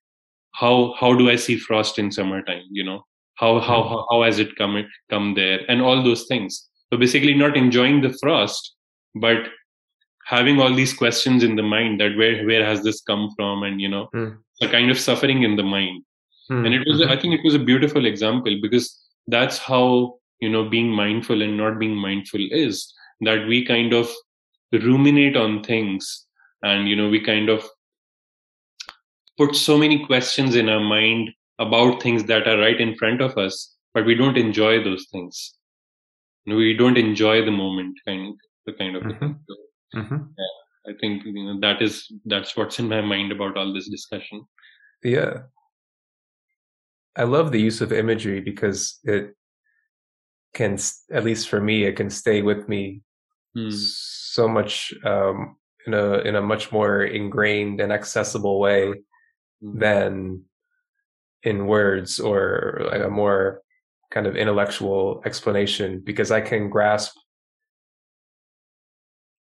how 0.53 0.93
how 0.99 1.13
do 1.13 1.29
i 1.29 1.35
see 1.35 1.57
frost 1.57 1.99
in 1.99 2.11
summertime 2.11 2.63
you 2.71 2.83
know 2.83 3.03
how 3.35 3.59
how 3.59 3.83
how, 3.83 4.05
how 4.11 4.23
has 4.23 4.39
it 4.39 4.55
come 4.55 4.83
come 5.09 5.33
there 5.35 5.59
and 5.67 5.81
all 5.81 6.03
those 6.03 6.25
things 6.27 6.67
so 6.91 6.97
basically 6.97 7.33
not 7.33 7.55
enjoying 7.55 8.01
the 8.01 8.13
frost 8.21 8.75
but 9.15 9.37
having 10.25 10.59
all 10.59 10.73
these 10.73 10.93
questions 10.93 11.43
in 11.43 11.55
the 11.55 11.63
mind 11.63 11.99
that 11.99 12.15
where 12.15 12.45
where 12.45 12.65
has 12.65 12.83
this 12.83 13.01
come 13.01 13.29
from 13.35 13.63
and 13.63 13.81
you 13.81 13.89
know 13.89 14.07
mm. 14.13 14.37
a 14.61 14.67
kind 14.67 14.91
of 14.91 14.99
suffering 14.99 15.43
in 15.43 15.55
the 15.55 15.63
mind 15.63 16.03
mm. 16.51 16.65
and 16.65 16.73
it 16.73 16.83
was 16.85 17.01
mm-hmm. 17.01 17.11
i 17.11 17.19
think 17.19 17.33
it 17.33 17.43
was 17.43 17.55
a 17.55 17.67
beautiful 17.71 18.05
example 18.05 18.55
because 18.61 18.99
that's 19.27 19.57
how 19.57 20.15
you 20.39 20.49
know 20.49 20.67
being 20.69 20.89
mindful 20.89 21.41
and 21.41 21.57
not 21.57 21.79
being 21.79 21.95
mindful 21.95 22.45
is 22.51 22.93
that 23.21 23.47
we 23.47 23.65
kind 23.65 23.93
of 23.93 24.09
ruminate 24.71 25.35
on 25.35 25.63
things 25.63 26.25
and 26.63 26.87
you 26.87 26.95
know 26.95 27.09
we 27.09 27.19
kind 27.19 27.49
of 27.49 27.67
put 29.39 29.55
so 29.55 29.77
many 29.77 29.97
questions 30.05 30.55
in 30.61 30.69
our 30.69 30.85
mind 30.91 31.29
about 31.59 32.03
things 32.03 32.25
that 32.25 32.47
are 32.47 32.59
right 32.59 32.79
in 32.85 32.95
front 32.95 33.21
of 33.21 33.37
us 33.37 33.75
but 33.93 34.05
we 34.05 34.15
don't 34.15 34.37
enjoy 34.37 34.83
those 34.83 35.07
things 35.11 35.55
we 36.45 36.73
don't 36.73 36.97
enjoy 36.97 37.43
the 37.45 37.57
moment 37.59 37.97
kind 38.05 38.35
the 38.65 38.73
kind 38.73 38.95
of 38.95 39.03
mm-hmm. 39.03 39.31
so, 39.47 39.55
mm-hmm. 39.99 40.17
yeah, 40.37 40.91
i 40.91 40.93
think 41.01 41.25
you 41.25 41.33
know 41.45 41.59
that 41.59 41.81
is 41.81 42.11
that's 42.25 42.55
what's 42.57 42.79
in 42.79 42.89
my 42.89 43.01
mind 43.01 43.31
about 43.31 43.57
all 43.57 43.73
this 43.73 43.89
discussion 43.89 44.45
yeah 45.03 45.33
i 47.15 47.23
love 47.23 47.51
the 47.51 47.61
use 47.61 47.81
of 47.81 47.91
imagery 47.91 48.41
because 48.41 48.99
it 49.03 49.35
can 50.53 50.77
at 51.11 51.23
least 51.23 51.49
for 51.49 51.61
me 51.61 51.83
it 51.83 51.95
can 51.95 52.09
stay 52.09 52.41
with 52.41 52.67
me 52.67 53.01
mm. 53.55 53.71
so 53.71 54.47
much 54.47 54.93
um, 55.05 55.55
in 55.85 55.93
a 55.93 56.19
in 56.19 56.35
a 56.35 56.41
much 56.41 56.71
more 56.71 57.03
ingrained 57.03 57.81
and 57.81 57.91
accessible 57.91 58.59
way. 58.59 58.93
Than 59.61 60.43
in 61.43 61.67
words 61.67 62.19
or 62.19 62.81
like 62.91 63.01
a 63.01 63.09
more 63.09 63.61
kind 64.11 64.27
of 64.27 64.35
intellectual 64.35 65.21
explanation 65.25 66.01
because 66.03 66.31
I 66.31 66.41
can 66.41 66.69
grasp 66.69 67.15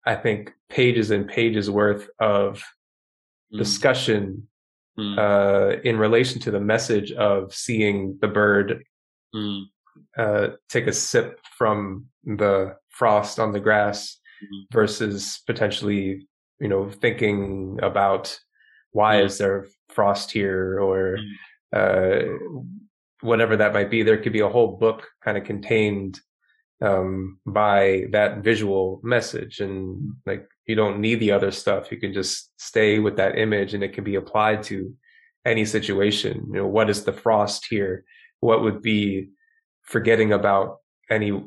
I 0.04 0.16
think 0.16 0.52
pages 0.68 1.10
and 1.10 1.28
pages 1.28 1.70
worth 1.70 2.08
of 2.18 2.62
mm. 3.54 3.58
discussion 3.58 4.48
mm. 4.98 5.18
Uh, 5.18 5.80
in 5.84 5.96
relation 5.96 6.40
to 6.40 6.50
the 6.50 6.60
message 6.60 7.12
of 7.12 7.54
seeing 7.54 8.18
the 8.20 8.28
bird 8.28 8.84
mm. 9.34 9.62
uh, 10.18 10.48
take 10.68 10.86
a 10.86 10.92
sip 10.92 11.40
from 11.56 12.06
the 12.24 12.76
frost 12.88 13.38
on 13.38 13.52
the 13.52 13.60
grass 13.60 14.18
mm-hmm. 14.42 14.62
versus 14.72 15.40
potentially, 15.46 16.26
you 16.60 16.68
know, 16.68 16.90
thinking 16.90 17.78
about 17.82 18.38
why 18.92 19.16
mm-hmm. 19.16 19.26
is 19.26 19.38
there 19.38 19.66
frost 19.88 20.30
here 20.30 20.78
or 20.80 21.18
mm-hmm. 21.18 22.32
uh, 22.32 22.68
whatever 23.20 23.56
that 23.56 23.72
might 23.72 23.90
be. 23.90 24.02
There 24.02 24.18
could 24.18 24.32
be 24.32 24.40
a 24.40 24.48
whole 24.48 24.76
book 24.76 25.08
kind 25.24 25.36
of 25.36 25.44
contained 25.44 26.20
um, 26.80 27.38
by 27.46 28.06
that 28.10 28.38
visual 28.38 29.00
message, 29.02 29.60
and 29.60 29.96
mm-hmm. 29.96 30.10
like 30.26 30.46
you 30.66 30.74
don't 30.74 31.00
need 31.00 31.20
the 31.20 31.32
other 31.32 31.50
stuff. 31.50 31.90
You 31.90 31.98
can 31.98 32.12
just 32.12 32.50
stay 32.60 32.98
with 32.98 33.16
that 33.16 33.38
image, 33.38 33.74
and 33.74 33.82
it 33.82 33.92
can 33.92 34.04
be 34.04 34.16
applied 34.16 34.62
to 34.64 34.94
any 35.44 35.64
situation. 35.64 36.44
You 36.48 36.60
know, 36.60 36.66
what 36.66 36.90
is 36.90 37.04
the 37.04 37.12
frost 37.12 37.66
here? 37.68 38.04
What 38.40 38.62
would 38.62 38.82
be 38.82 39.28
forgetting 39.82 40.32
about 40.32 40.78
any 41.10 41.42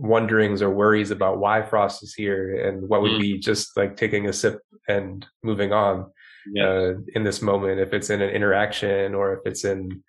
wonderings 0.00 0.62
or 0.62 0.70
worries 0.70 1.10
about 1.10 1.38
why 1.38 1.62
Frost 1.62 2.02
is 2.02 2.14
here 2.14 2.66
and 2.66 2.88
what 2.88 3.02
would 3.02 3.12
mm. 3.12 3.20
be 3.20 3.38
just 3.38 3.76
like 3.76 3.96
taking 3.96 4.26
a 4.26 4.32
sip 4.32 4.60
and 4.88 5.26
moving 5.42 5.72
on 5.74 6.10
yeah. 6.54 6.66
uh, 6.66 6.92
in 7.14 7.22
this 7.22 7.42
moment. 7.42 7.80
If 7.80 7.92
it's 7.92 8.08
in 8.08 8.22
an 8.22 8.30
interaction 8.30 9.14
or 9.14 9.34
if 9.34 9.40
it's 9.44 9.64
in 9.64 10.02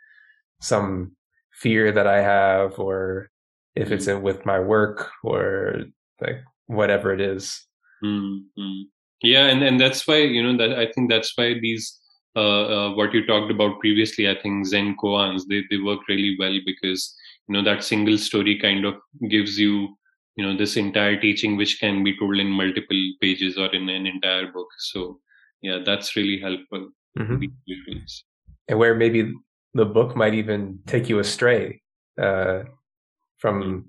some 0.61 1.11
fear 1.51 1.91
that 1.91 2.07
I 2.07 2.21
have 2.21 2.79
or 2.79 3.29
if 3.75 3.89
mm. 3.89 3.91
it's 3.91 4.07
in 4.07 4.21
with 4.21 4.45
my 4.45 4.59
work 4.59 5.09
or 5.23 5.81
like 6.21 6.41
whatever 6.67 7.13
it 7.13 7.19
is. 7.19 7.67
Mm-hmm. 8.03 8.83
Yeah. 9.21 9.47
And, 9.47 9.61
and 9.61 9.77
that's 9.77 10.07
why, 10.07 10.19
you 10.19 10.41
know, 10.41 10.57
that 10.57 10.79
I 10.79 10.89
think 10.93 11.09
that's 11.09 11.33
why 11.35 11.55
these, 11.59 11.99
uh, 12.33 12.39
uh, 12.39 12.95
what 12.95 13.13
you 13.13 13.27
talked 13.27 13.51
about 13.51 13.79
previously, 13.81 14.29
I 14.29 14.39
think 14.41 14.65
Zen 14.65 14.95
koans, 15.03 15.41
they, 15.49 15.63
they 15.69 15.83
work 15.83 16.07
really 16.07 16.37
well 16.39 16.57
because 16.65 17.13
you 17.51 17.57
know 17.57 17.63
that 17.69 17.83
single 17.83 18.17
story 18.17 18.57
kind 18.57 18.85
of 18.85 18.95
gives 19.29 19.59
you 19.59 19.89
you 20.37 20.45
know 20.45 20.55
this 20.55 20.77
entire 20.77 21.19
teaching 21.19 21.57
which 21.57 21.79
can 21.81 22.01
be 22.01 22.17
told 22.17 22.37
in 22.37 22.47
multiple 22.47 23.01
pages 23.21 23.57
or 23.57 23.67
in 23.75 23.89
an 23.89 24.07
entire 24.07 24.47
book 24.53 24.69
so 24.79 25.19
yeah 25.61 25.79
that's 25.85 26.15
really 26.15 26.39
helpful 26.39 26.87
mm-hmm. 27.19 27.43
and 28.69 28.79
where 28.79 28.95
maybe 28.95 29.33
the 29.73 29.83
book 29.83 30.15
might 30.15 30.33
even 30.33 30.79
take 30.87 31.09
you 31.09 31.19
astray 31.19 31.81
uh, 32.21 32.63
from 33.37 33.61
mm-hmm. 33.61 33.79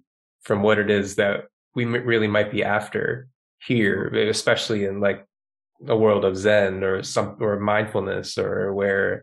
from 0.43 0.65
what 0.65 0.81
it 0.81 0.91
is 0.91 1.15
that 1.15 1.45
we 1.77 1.85
really 1.85 2.27
might 2.27 2.51
be 2.51 2.65
after 2.65 3.29
here 3.65 4.09
especially 4.29 4.87
in 4.87 4.99
like 5.01 5.25
a 5.87 5.97
world 5.97 6.25
of 6.25 6.37
zen 6.37 6.83
or 6.83 7.05
some 7.05 7.37
or 7.39 7.61
mindfulness 7.61 8.37
or 8.39 8.75
where 8.75 9.23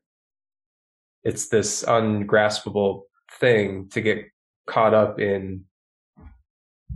it's 1.25 1.49
this 1.49 1.83
ungraspable 1.83 3.08
thing 3.39 3.89
to 3.89 4.01
get 4.01 4.25
caught 4.67 4.93
up 4.93 5.19
in 5.19 5.65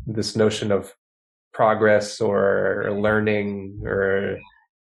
this 0.06 0.36
notion 0.36 0.72
of 0.72 0.94
progress 1.54 2.20
or 2.20 2.90
learning 2.92 3.82
or 3.86 4.40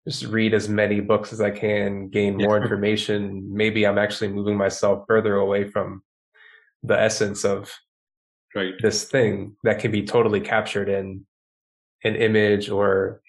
just 0.06 0.24
read 0.26 0.54
as 0.54 0.68
many 0.68 1.00
books 1.00 1.32
as 1.32 1.40
I 1.40 1.50
can, 1.50 2.08
gain 2.08 2.36
more 2.36 2.60
information. 2.62 3.52
Maybe 3.52 3.86
I'm 3.86 3.98
actually 3.98 4.28
moving 4.28 4.56
myself 4.56 5.04
further 5.08 5.36
away 5.36 5.68
from 5.68 6.02
the 6.82 6.98
essence 6.98 7.44
of 7.44 7.72
right. 8.54 8.74
this 8.80 9.04
thing 9.04 9.56
that 9.64 9.80
can 9.80 9.90
be 9.90 10.04
totally 10.04 10.40
captured 10.40 10.88
in 10.88 11.26
an 12.04 12.14
image 12.14 12.70
or 12.70 13.20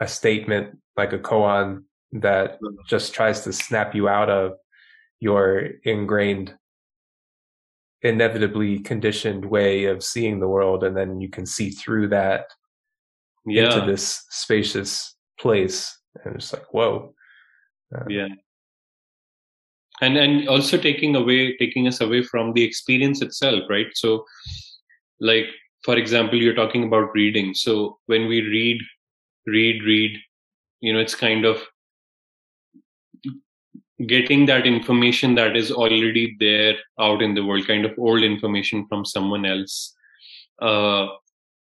a 0.00 0.08
statement 0.08 0.78
like 0.96 1.12
a 1.12 1.18
koan 1.18 1.84
that 2.12 2.58
Mm. 2.62 2.76
just 2.88 3.12
tries 3.14 3.42
to 3.44 3.52
snap 3.52 3.94
you 3.94 4.08
out 4.08 4.30
of 4.30 4.52
your 5.20 5.70
ingrained 5.84 6.54
inevitably 8.04 8.78
conditioned 8.80 9.46
way 9.46 9.86
of 9.86 10.04
seeing 10.04 10.38
the 10.38 10.46
world 10.46 10.84
and 10.84 10.94
then 10.96 11.20
you 11.20 11.28
can 11.28 11.46
see 11.46 11.70
through 11.70 12.06
that 12.06 12.46
yeah. 13.46 13.64
into 13.64 13.90
this 13.90 14.22
spacious 14.28 15.16
place 15.40 15.98
and 16.24 16.36
it's 16.36 16.52
like 16.52 16.66
whoa. 16.72 17.14
Uh, 17.94 18.04
yeah. 18.08 18.28
And 20.02 20.18
and 20.18 20.48
also 20.48 20.76
taking 20.76 21.16
away 21.16 21.56
taking 21.56 21.88
us 21.88 22.00
away 22.02 22.22
from 22.22 22.52
the 22.52 22.62
experience 22.62 23.22
itself 23.22 23.62
right? 23.70 23.86
So 23.94 24.24
like 25.20 25.46
for 25.82 25.96
example 25.96 26.40
you're 26.40 26.54
talking 26.54 26.84
about 26.84 27.14
reading. 27.14 27.54
So 27.54 27.98
when 28.06 28.28
we 28.28 28.42
read 28.42 28.80
read 29.46 29.82
read 29.82 30.18
you 30.80 30.92
know 30.92 30.98
it's 31.00 31.14
kind 31.14 31.46
of 31.46 31.62
getting 34.06 34.46
that 34.46 34.66
information 34.66 35.34
that 35.36 35.56
is 35.56 35.70
already 35.70 36.36
there 36.40 36.74
out 36.98 37.22
in 37.22 37.34
the 37.34 37.44
world 37.44 37.66
kind 37.66 37.84
of 37.84 37.96
old 37.98 38.22
information 38.22 38.86
from 38.88 39.04
someone 39.04 39.44
else. 39.44 39.94
Uh, 40.60 41.06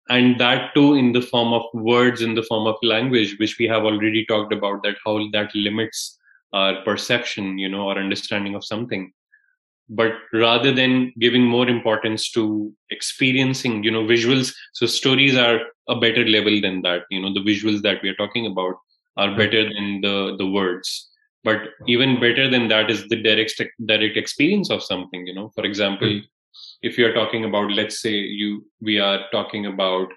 and 0.09 0.39
that 0.39 0.73
too 0.73 0.95
in 0.95 1.11
the 1.13 1.21
form 1.21 1.53
of 1.53 1.63
words 1.73 2.21
in 2.21 2.33
the 2.35 2.43
form 2.43 2.67
of 2.67 2.75
language 2.83 3.37
which 3.39 3.57
we 3.57 3.65
have 3.65 3.83
already 3.83 4.25
talked 4.25 4.51
about 4.51 4.83
that 4.83 4.97
how 5.05 5.17
that 5.31 5.49
limits 5.55 6.19
our 6.51 6.81
perception 6.83 7.57
you 7.57 7.69
know 7.69 7.87
our 7.89 7.97
understanding 7.97 8.55
of 8.55 8.65
something. 8.65 9.11
But 9.89 10.13
rather 10.31 10.73
than 10.73 11.13
giving 11.19 11.43
more 11.43 11.67
importance 11.67 12.31
to 12.31 12.73
experiencing 12.89 13.83
you 13.83 13.91
know 13.91 14.03
visuals 14.03 14.53
so 14.73 14.85
stories 14.85 15.37
are 15.37 15.59
a 15.87 15.99
better 15.99 16.25
level 16.25 16.59
than 16.61 16.81
that. 16.81 17.03
You 17.11 17.21
know 17.21 17.33
the 17.33 17.41
visuals 17.41 17.81
that 17.83 18.01
we 18.01 18.09
are 18.09 18.15
talking 18.15 18.47
about 18.47 18.75
are 19.17 19.35
better 19.35 19.63
than 19.63 20.01
the 20.01 20.35
the 20.37 20.47
words 20.47 21.09
but 21.43 21.59
even 21.87 22.19
better 22.19 22.49
than 22.49 22.67
that 22.67 22.89
is 22.89 23.07
the 23.07 23.21
direct 23.21 23.61
direct 23.85 24.17
experience 24.17 24.69
of 24.69 24.83
something 24.83 25.27
you 25.27 25.33
know. 25.33 25.51
For 25.55 25.65
example 25.65 26.21
if 26.81 26.97
you 26.97 27.05
are 27.07 27.13
talking 27.13 27.45
about 27.45 27.71
let's 27.71 28.01
say 28.01 28.11
you 28.11 28.65
we 28.81 28.99
are 28.99 29.21
talking 29.31 29.65
about 29.65 30.07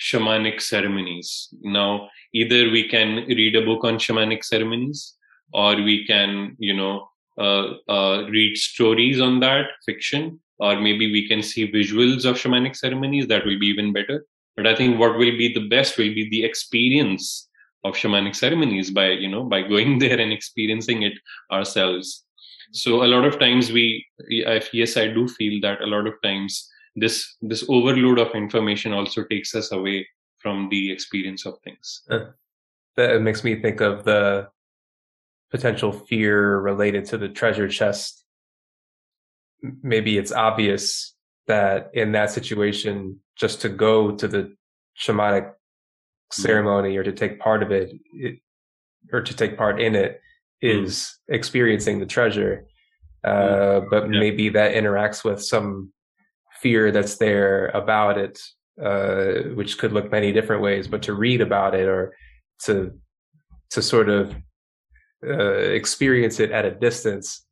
shamanic 0.00 0.60
ceremonies. 0.60 1.48
Now 1.62 2.08
either 2.32 2.70
we 2.70 2.88
can 2.88 3.26
read 3.26 3.56
a 3.56 3.64
book 3.64 3.84
on 3.84 3.98
shamanic 3.98 4.44
ceremonies 4.44 5.14
or 5.52 5.76
we 5.76 6.06
can 6.06 6.56
you 6.58 6.74
know 6.74 7.08
uh, 7.38 7.74
uh, 7.88 8.26
read 8.30 8.56
stories 8.56 9.20
on 9.20 9.40
that 9.40 9.66
fiction 9.86 10.40
or 10.58 10.80
maybe 10.80 11.10
we 11.10 11.26
can 11.28 11.42
see 11.42 11.70
visuals 11.70 12.24
of 12.24 12.36
shamanic 12.36 12.76
ceremonies 12.76 13.26
that 13.28 13.44
will 13.44 13.58
be 13.58 13.66
even 13.66 13.92
better. 13.92 14.24
But 14.56 14.66
i 14.66 14.74
think 14.76 14.98
what 14.98 15.16
will 15.16 15.36
be 15.38 15.52
the 15.52 15.66
best 15.68 15.96
will 15.96 16.14
be 16.14 16.28
the 16.28 16.44
experience 16.44 17.48
of 17.84 17.94
shamanic 17.94 18.36
ceremonies 18.36 18.90
by 18.90 19.10
you 19.10 19.28
know 19.28 19.44
by 19.44 19.62
going 19.62 19.98
there 20.02 20.20
and 20.20 20.32
experiencing 20.32 21.02
it 21.02 21.14
ourselves. 21.50 22.24
So 22.72 23.04
a 23.04 23.06
lot 23.06 23.24
of 23.24 23.38
times 23.38 23.70
we 23.70 24.06
yes 24.72 24.96
i 24.96 25.06
do 25.08 25.28
feel 25.28 25.60
that 25.60 25.82
a 25.82 25.86
lot 25.86 26.06
of 26.06 26.14
times 26.22 26.70
this 26.96 27.36
this 27.42 27.64
overload 27.68 28.18
of 28.18 28.34
information 28.34 28.92
also 28.92 29.24
takes 29.24 29.54
us 29.54 29.72
away 29.72 30.06
from 30.38 30.68
the 30.70 30.90
experience 30.90 31.46
of 31.46 31.58
things. 31.64 32.02
Uh, 32.10 32.26
that 32.96 33.22
makes 33.22 33.44
me 33.44 33.60
think 33.60 33.80
of 33.80 34.04
the 34.04 34.48
potential 35.50 35.92
fear 35.92 36.58
related 36.58 37.04
to 37.06 37.18
the 37.18 37.28
treasure 37.28 37.68
chest. 37.68 38.24
Maybe 39.82 40.18
it's 40.18 40.32
obvious 40.32 41.14
that 41.46 41.90
in 41.94 42.12
that 42.12 42.30
situation 42.30 43.20
just 43.36 43.60
to 43.62 43.68
go 43.68 44.12
to 44.16 44.28
the 44.28 44.54
shamanic 44.98 45.52
ceremony 46.32 46.96
or 46.96 47.02
to 47.02 47.12
take 47.12 47.38
part 47.38 47.62
of 47.62 47.70
it, 47.70 47.92
it 48.14 48.38
or 49.12 49.20
to 49.20 49.34
take 49.34 49.56
part 49.56 49.80
in 49.80 49.94
it 49.94 50.20
is 50.60 51.18
mm. 51.30 51.34
experiencing 51.34 51.98
the 51.98 52.06
treasure 52.06 52.66
uh, 53.24 53.80
but 53.90 54.04
yeah. 54.04 54.20
maybe 54.20 54.48
that 54.48 54.74
interacts 54.74 55.24
with 55.24 55.42
some 55.42 55.92
fear 56.60 56.90
that's 56.90 57.18
there 57.18 57.68
about 57.68 58.18
it 58.18 58.38
uh, 58.82 59.48
which 59.54 59.78
could 59.78 59.92
look 59.92 60.10
many 60.10 60.32
different 60.32 60.62
ways 60.62 60.88
but 60.88 61.02
to 61.02 61.14
read 61.14 61.40
about 61.40 61.74
it 61.74 61.88
or 61.88 62.14
to 62.64 62.92
to 63.70 63.82
sort 63.82 64.08
of 64.08 64.34
uh, 65.26 65.52
experience 65.52 66.40
it 66.40 66.50
at 66.50 66.64
a 66.64 66.70
distance 66.70 67.44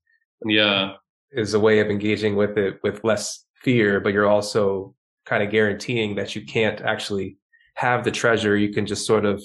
yeah 0.46 0.94
is 1.32 1.54
a 1.54 1.60
way 1.60 1.78
of 1.80 1.88
engaging 1.88 2.34
with 2.34 2.56
it 2.56 2.80
with 2.82 3.04
less 3.04 3.44
fear 3.62 4.00
but 4.00 4.12
you're 4.12 4.28
also 4.28 4.94
kind 5.26 5.42
of 5.42 5.50
guaranteeing 5.50 6.16
that 6.16 6.34
you 6.34 6.44
can't 6.44 6.80
actually 6.80 7.36
have 7.80 8.04
the 8.04 8.10
treasure 8.10 8.58
you 8.58 8.70
can 8.76 8.84
just 8.84 9.06
sort 9.06 9.24
of 9.24 9.42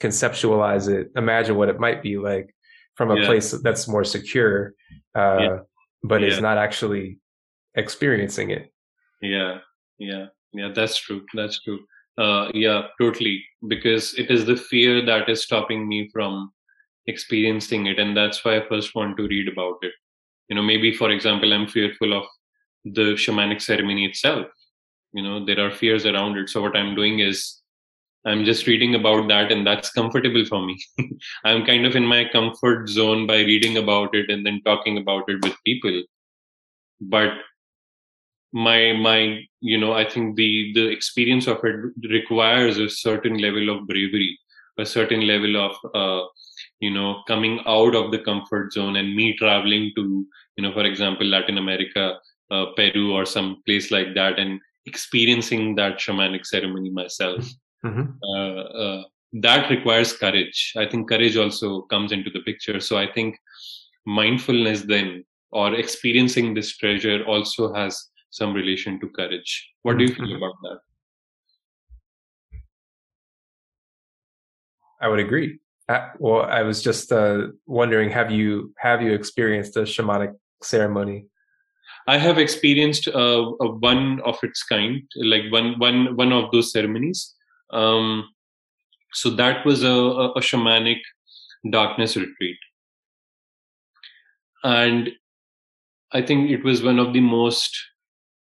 conceptualize 0.00 0.88
it 0.88 1.10
imagine 1.16 1.56
what 1.56 1.68
it 1.68 1.80
might 1.80 2.00
be 2.00 2.16
like 2.16 2.54
from 2.94 3.10
a 3.10 3.18
yeah. 3.18 3.26
place 3.26 3.50
that's 3.66 3.88
more 3.88 4.04
secure 4.04 4.74
uh, 5.16 5.38
yeah. 5.44 5.58
but 6.04 6.20
yeah. 6.20 6.28
is 6.28 6.40
not 6.40 6.58
actually 6.58 7.18
experiencing 7.74 8.50
it. 8.50 8.72
Yeah. 9.20 9.58
Yeah. 9.98 10.26
Yeah 10.52 10.70
that's 10.76 10.96
true. 10.96 11.22
That's 11.34 11.60
true. 11.62 11.80
Uh, 12.16 12.50
yeah 12.54 12.82
totally. 13.00 13.44
Because 13.66 14.14
it 14.14 14.30
is 14.30 14.44
the 14.44 14.56
fear 14.56 15.04
that 15.04 15.28
is 15.28 15.42
stopping 15.42 15.88
me 15.88 16.08
from 16.12 16.52
experiencing 17.08 17.86
it 17.86 17.98
and 17.98 18.16
that's 18.16 18.44
why 18.44 18.56
i 18.58 18.68
first 18.68 18.94
want 18.94 19.16
to 19.16 19.26
read 19.26 19.48
about 19.48 19.78
it. 19.82 19.94
You 20.48 20.54
know 20.56 20.62
maybe 20.62 20.92
for 21.00 21.10
example 21.10 21.52
i'm 21.52 21.66
fearful 21.66 22.12
of 22.20 22.26
the 22.84 23.06
shamanic 23.24 23.60
ceremony 23.60 24.04
itself. 24.04 24.46
You 25.14 25.24
know 25.24 25.44
there 25.44 25.60
are 25.66 25.72
fears 25.82 26.06
around 26.06 26.38
it. 26.38 26.48
So 26.48 26.62
what 26.62 26.76
i'm 26.76 26.94
doing 26.94 27.18
is 27.18 27.61
i'm 28.26 28.44
just 28.44 28.66
reading 28.66 28.94
about 28.94 29.28
that 29.28 29.50
and 29.52 29.66
that's 29.66 29.90
comfortable 29.90 30.44
for 30.44 30.64
me. 30.64 30.80
I'm 31.44 31.64
kind 31.64 31.86
of 31.86 31.96
in 31.96 32.06
my 32.06 32.24
comfort 32.32 32.88
zone 32.88 33.26
by 33.26 33.38
reading 33.38 33.78
about 33.78 34.14
it 34.14 34.30
and 34.30 34.46
then 34.46 34.60
talking 34.64 34.98
about 34.98 35.24
it 35.28 35.42
with 35.44 35.56
people. 35.64 36.02
But 37.00 37.32
my 38.52 38.92
my 38.92 39.40
you 39.60 39.78
know 39.78 39.92
i 39.94 40.04
think 40.04 40.36
the 40.36 40.72
the 40.74 40.86
experience 40.88 41.46
of 41.46 41.58
it 41.64 41.76
requires 42.10 42.78
a 42.78 42.88
certain 42.88 43.38
level 43.38 43.70
of 43.70 43.86
bravery 43.86 44.38
a 44.78 44.84
certain 44.84 45.26
level 45.26 45.56
of 45.56 45.72
uh, 45.94 46.26
you 46.80 46.90
know 46.90 47.22
coming 47.26 47.60
out 47.66 47.94
of 47.94 48.10
the 48.10 48.18
comfort 48.18 48.72
zone 48.72 48.96
and 48.96 49.16
me 49.16 49.34
traveling 49.36 49.90
to 49.96 50.26
you 50.56 50.62
know 50.62 50.72
for 50.72 50.84
example 50.84 51.26
latin 51.26 51.56
america 51.56 52.18
uh, 52.50 52.66
peru 52.76 53.12
or 53.14 53.24
some 53.24 53.62
place 53.64 53.90
like 53.90 54.14
that 54.14 54.38
and 54.38 54.60
experiencing 54.84 55.74
that 55.74 55.98
shamanic 55.98 56.44
ceremony 56.44 56.90
myself 56.90 57.48
mm-hmm. 57.84 58.12
uh, 58.22 58.62
uh, 58.82 59.02
that 59.34 59.70
requires 59.70 60.12
courage. 60.12 60.72
I 60.76 60.86
think 60.86 61.08
courage 61.08 61.36
also 61.36 61.82
comes 61.82 62.12
into 62.12 62.30
the 62.30 62.40
picture. 62.40 62.80
So 62.80 62.98
i 62.98 63.06
think 63.12 63.38
mindfulness 64.04 64.82
then 64.82 65.24
or 65.52 65.74
experiencing 65.74 66.54
this 66.54 66.76
treasure 66.76 67.24
also 67.24 67.72
has 67.74 68.08
some 68.30 68.54
relation 68.54 68.98
to 69.00 69.08
courage. 69.08 69.70
What 69.82 69.98
do 69.98 70.04
you 70.04 70.14
feel 70.14 70.36
about 70.36 70.54
that? 70.62 70.78
I 75.00 75.08
would 75.08 75.20
agree. 75.20 75.58
Uh, 75.88 76.08
well 76.20 76.42
i 76.42 76.62
was 76.62 76.80
just 76.80 77.10
uh, 77.10 77.48
wondering 77.66 78.08
have 78.08 78.30
you 78.30 78.72
have 78.78 79.02
you 79.02 79.12
experienced 79.12 79.76
a 79.76 79.82
shamanic 79.82 80.32
ceremony? 80.62 81.26
I 82.06 82.18
have 82.18 82.38
experienced 82.38 83.08
uh, 83.08 83.42
one 83.60 84.20
of 84.24 84.36
its 84.42 84.62
kind, 84.64 85.02
like 85.16 85.42
one 85.50 85.78
one 85.78 86.16
one 86.16 86.32
of 86.32 86.50
those 86.50 86.72
ceremonies. 86.72 87.34
Um, 87.72 88.28
so 89.12 89.30
that 89.30 89.64
was 89.64 89.82
a, 89.82 89.88
a, 89.90 90.32
a 90.32 90.40
shamanic 90.40 91.00
darkness 91.70 92.16
retreat, 92.16 92.58
and 94.64 95.10
I 96.12 96.22
think 96.22 96.50
it 96.50 96.64
was 96.64 96.82
one 96.82 96.98
of 96.98 97.12
the 97.12 97.20
most 97.20 97.76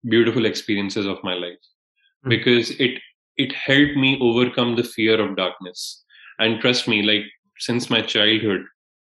beautiful 0.07 0.45
experiences 0.45 1.05
of 1.05 1.23
my 1.23 1.33
life 1.33 1.53
mm-hmm. 1.53 2.29
because 2.29 2.71
it 2.71 2.99
it 3.37 3.53
helped 3.53 3.95
me 3.95 4.19
overcome 4.21 4.75
the 4.75 4.83
fear 4.83 5.19
of 5.19 5.35
darkness. 5.35 6.03
And 6.39 6.59
trust 6.61 6.87
me, 6.87 7.01
like 7.01 7.23
since 7.57 7.89
my 7.89 8.01
childhood, 8.01 8.65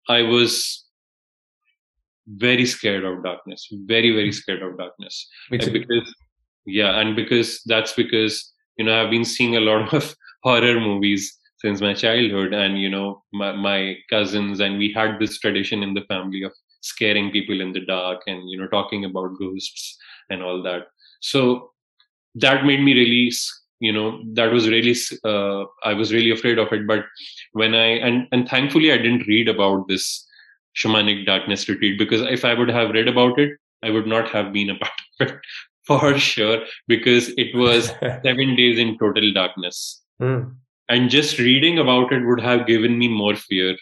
I 0.08 0.22
was 0.22 0.84
very 2.26 2.64
scared 2.64 3.04
of 3.04 3.22
darkness 3.22 3.68
very 3.84 4.10
very 4.10 4.32
scared 4.32 4.62
of 4.62 4.78
darkness 4.78 5.28
because 5.50 6.14
yeah 6.64 6.98
and 7.00 7.14
because 7.14 7.60
that's 7.66 7.92
because 7.92 8.52
you 8.76 8.84
know 8.84 9.02
i've 9.02 9.10
been 9.10 9.24
seeing 9.24 9.56
a 9.56 9.60
lot 9.60 9.92
of 10.00 10.14
horror 10.42 10.80
movies 10.80 11.38
since 11.64 11.80
my 11.80 11.94
childhood 11.94 12.52
and 12.52 12.78
you 12.78 12.90
know 12.90 13.22
my, 13.32 13.52
my 13.52 13.96
cousins 14.10 14.60
and 14.60 14.78
we 14.78 14.92
had 14.92 15.18
this 15.18 15.38
tradition 15.38 15.82
in 15.82 15.94
the 15.94 16.02
family 16.12 16.42
of 16.42 16.52
scaring 16.82 17.30
people 17.30 17.60
in 17.60 17.72
the 17.72 17.84
dark 17.86 18.20
and 18.26 18.50
you 18.50 18.58
know 18.58 18.68
talking 18.68 19.06
about 19.06 19.38
ghosts 19.38 19.96
and 20.30 20.42
all 20.42 20.62
that. 20.62 20.88
So 21.20 21.70
that 22.34 22.66
made 22.66 22.82
me 22.82 22.94
really 22.94 23.32
you 23.80 23.92
know 23.92 24.22
that 24.34 24.52
was 24.52 24.68
really 24.68 24.94
uh, 25.24 25.64
i 25.82 25.92
was 25.94 26.12
really 26.12 26.30
afraid 26.30 26.58
of 26.58 26.72
it. 26.72 26.86
But 26.86 27.04
when 27.52 27.74
i 27.74 27.86
and 28.08 28.28
and 28.32 28.48
thankfully 28.48 28.92
i 28.92 28.98
didn't 28.98 29.26
read 29.26 29.48
about 29.48 29.88
this 29.88 30.06
shamanic 30.76 31.24
darkness 31.24 31.68
retreat 31.68 31.98
because 31.98 32.22
if 32.22 32.44
I 32.44 32.52
would 32.52 32.68
have 32.68 32.90
read 32.90 33.06
about 33.06 33.38
it, 33.38 33.52
I 33.84 33.90
would 33.90 34.08
not 34.08 34.28
have 34.30 34.52
been 34.52 34.70
a 34.70 34.78
part 34.84 35.00
of 35.20 35.28
it 35.28 35.38
for 35.86 36.18
sure 36.18 36.64
because 36.88 37.28
it 37.36 37.54
was 37.54 37.86
seven 38.24 38.56
days 38.56 38.78
in 38.78 38.98
total 38.98 39.32
darkness. 39.32 40.02
Mm. 40.20 40.54
And 40.88 41.10
just 41.10 41.38
reading 41.38 41.78
about 41.78 42.12
it 42.12 42.24
would 42.24 42.40
have 42.40 42.66
given 42.66 42.98
me 42.98 43.08
more 43.08 43.36
fear 43.36 43.76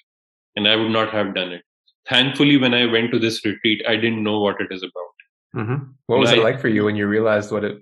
and 0.56 0.68
I 0.68 0.76
would 0.76 0.90
not 0.90 1.10
have 1.10 1.34
done 1.34 1.52
it. 1.52 1.62
Thankfully, 2.08 2.56
when 2.56 2.74
I 2.74 2.86
went 2.86 3.12
to 3.12 3.18
this 3.18 3.44
retreat, 3.44 3.82
I 3.88 3.96
didn't 3.96 4.22
know 4.22 4.40
what 4.40 4.60
it 4.60 4.68
is 4.70 4.82
about. 4.82 5.62
Mm-hmm. 5.62 5.84
What 6.06 6.18
was 6.18 6.32
it 6.32 6.42
like 6.42 6.60
for 6.60 6.68
you 6.68 6.84
when 6.84 6.96
you 6.96 7.06
realized 7.06 7.52
what 7.52 7.64
it 7.64 7.78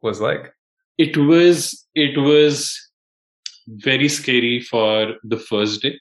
was 0.00 0.20
like? 0.20 0.52
It 0.98 1.16
was 1.16 1.86
it 1.94 2.18
was 2.18 2.78
very 3.66 4.08
scary 4.08 4.60
for 4.60 5.14
the 5.24 5.38
first 5.38 5.82
day, 5.82 5.98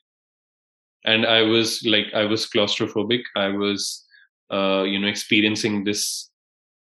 and 1.05 1.25
I 1.25 1.41
was 1.43 1.83
like 1.85 2.07
I 2.13 2.25
was 2.25 2.47
claustrophobic. 2.47 3.21
I 3.35 3.47
was 3.49 4.05
uh, 4.51 4.83
you 4.83 4.99
know 4.99 5.07
experiencing 5.07 5.83
this 5.83 6.29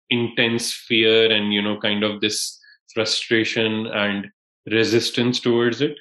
intense 0.10 0.74
fear 0.74 1.32
and 1.32 1.54
you 1.54 1.62
know 1.62 1.80
kind 1.80 2.04
of 2.04 2.22
this 2.22 2.60
frustration 2.94 3.88
and 3.88 4.28
resistance 4.72 5.40
towards 5.40 5.82
it. 5.82 5.98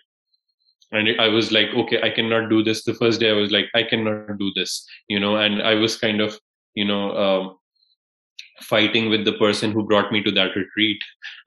And 0.90 1.20
i 1.20 1.28
was 1.28 1.52
like 1.52 1.68
okay 1.74 2.00
i 2.02 2.08
cannot 2.08 2.48
do 2.48 2.62
this. 2.62 2.84
The 2.84 2.94
first 2.94 3.20
day 3.20 3.30
i 3.30 3.34
was 3.34 3.50
like 3.50 3.66
i 3.74 3.82
cannot 3.82 4.38
do 4.38 4.50
this 4.54 4.86
you 5.08 5.20
know 5.20 5.36
and 5.36 5.62
i 5.62 5.74
was 5.74 5.98
kind 5.98 6.22
of 6.22 6.38
you 6.74 6.86
know 6.86 7.04
um, 7.24 7.58
fighting 8.62 9.08
with 9.08 9.24
the 9.24 9.34
person 9.34 9.72
who 9.72 9.84
brought 9.84 10.12
me 10.12 10.22
to 10.22 10.30
that 10.32 10.56
retreat 10.56 11.00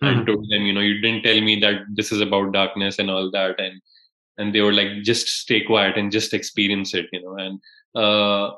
mm-hmm. 0.03 0.07
and 0.07 0.27
told 0.27 0.49
them 0.49 0.63
you 0.63 0.73
know 0.73 0.81
you 0.81 0.99
didn't 1.01 1.23
tell 1.23 1.41
me 1.41 1.59
that 1.59 1.81
this 1.93 2.11
is 2.11 2.21
about 2.21 2.53
darkness 2.53 2.99
and 2.99 3.09
all 3.09 3.29
that 3.31 3.59
and 3.59 3.81
and 4.37 4.55
they 4.55 4.61
were 4.61 4.73
like 4.73 5.03
just 5.03 5.27
stay 5.27 5.61
quiet 5.61 5.97
and 5.97 6.11
just 6.11 6.33
experience 6.33 6.93
it 6.93 7.07
you 7.11 7.21
know 7.21 7.35
and 7.37 7.59
uh, 7.95 8.51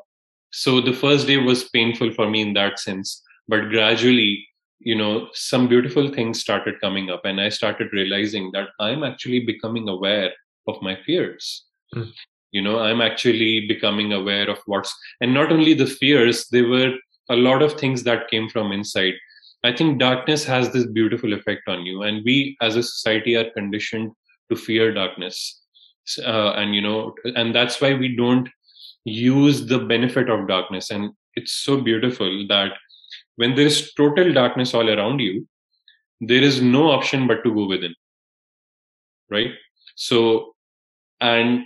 so 0.52 0.80
the 0.80 0.94
first 0.94 1.28
day 1.28 1.38
was 1.38 1.70
painful 1.70 2.12
for 2.12 2.30
me 2.30 2.42
in 2.42 2.54
that 2.54 2.80
sense 2.80 3.23
but 3.48 3.70
gradually 3.70 4.48
you 4.80 4.96
know 4.96 5.28
some 5.34 5.68
beautiful 5.68 6.10
things 6.10 6.40
started 6.40 6.80
coming 6.82 7.10
up 7.10 7.24
and 7.26 7.40
i 7.40 7.50
started 7.50 7.88
realizing 7.94 8.52
that 8.54 8.70
i'm 8.80 9.04
actually 9.04 9.40
becoming 9.40 9.88
aware 9.90 10.32
of 10.68 10.82
my 10.82 10.98
fears. 11.06 11.66
Mm. 11.96 12.12
you 12.52 12.62
know 12.62 12.80
i'm 12.80 13.02
actually 13.02 13.68
becoming 13.68 14.14
aware 14.14 14.50
of 14.50 14.60
what's 14.66 14.94
and 15.22 15.34
not 15.34 15.52
only 15.52 15.74
the 15.74 15.86
fears 15.86 16.48
there 16.52 16.68
were 16.68 16.94
a 17.30 17.36
lot 17.36 17.62
of 17.62 17.74
things 17.74 18.04
that 18.04 18.30
came 18.30 18.50
from 18.50 18.72
inside. 18.72 19.14
I 19.64 19.74
think 19.74 20.00
darkness 20.00 20.44
has 20.44 20.72
this 20.72 20.86
beautiful 20.86 21.34
effect 21.34 21.68
on 21.68 21.86
you 21.86 22.04
and 22.04 22.24
we 22.26 22.58
as 22.62 22.76
a 22.76 22.84
society 22.84 23.36
are 23.36 23.50
conditioned 23.52 24.12
to 24.52 24.58
fear 24.58 24.94
darkness. 24.94 25.62
Uh, 26.22 26.52
and 26.58 26.76
you 26.76 26.82
know 26.82 27.16
and 27.38 27.56
that's 27.56 27.80
why 27.80 27.94
we 27.94 28.14
don't 28.14 28.50
use 29.06 29.66
the 29.66 29.80
benefit 29.80 30.30
of 30.30 30.50
darkness 30.50 30.92
and 30.92 31.12
it's 31.36 31.54
so 31.54 31.80
beautiful 31.80 32.46
that 32.50 32.74
when 33.36 33.56
there 33.56 33.66
is 33.66 33.94
total 33.94 34.32
darkness 34.34 34.74
all 34.74 34.90
around 34.90 35.20
you 35.20 35.48
there 36.22 36.42
is 36.42 36.62
no 36.62 36.90
option 36.92 37.28
but 37.28 37.44
to 37.44 37.54
go 37.54 37.68
within 37.68 37.94
right? 39.34 39.52
So 39.96 40.56
and 41.22 41.66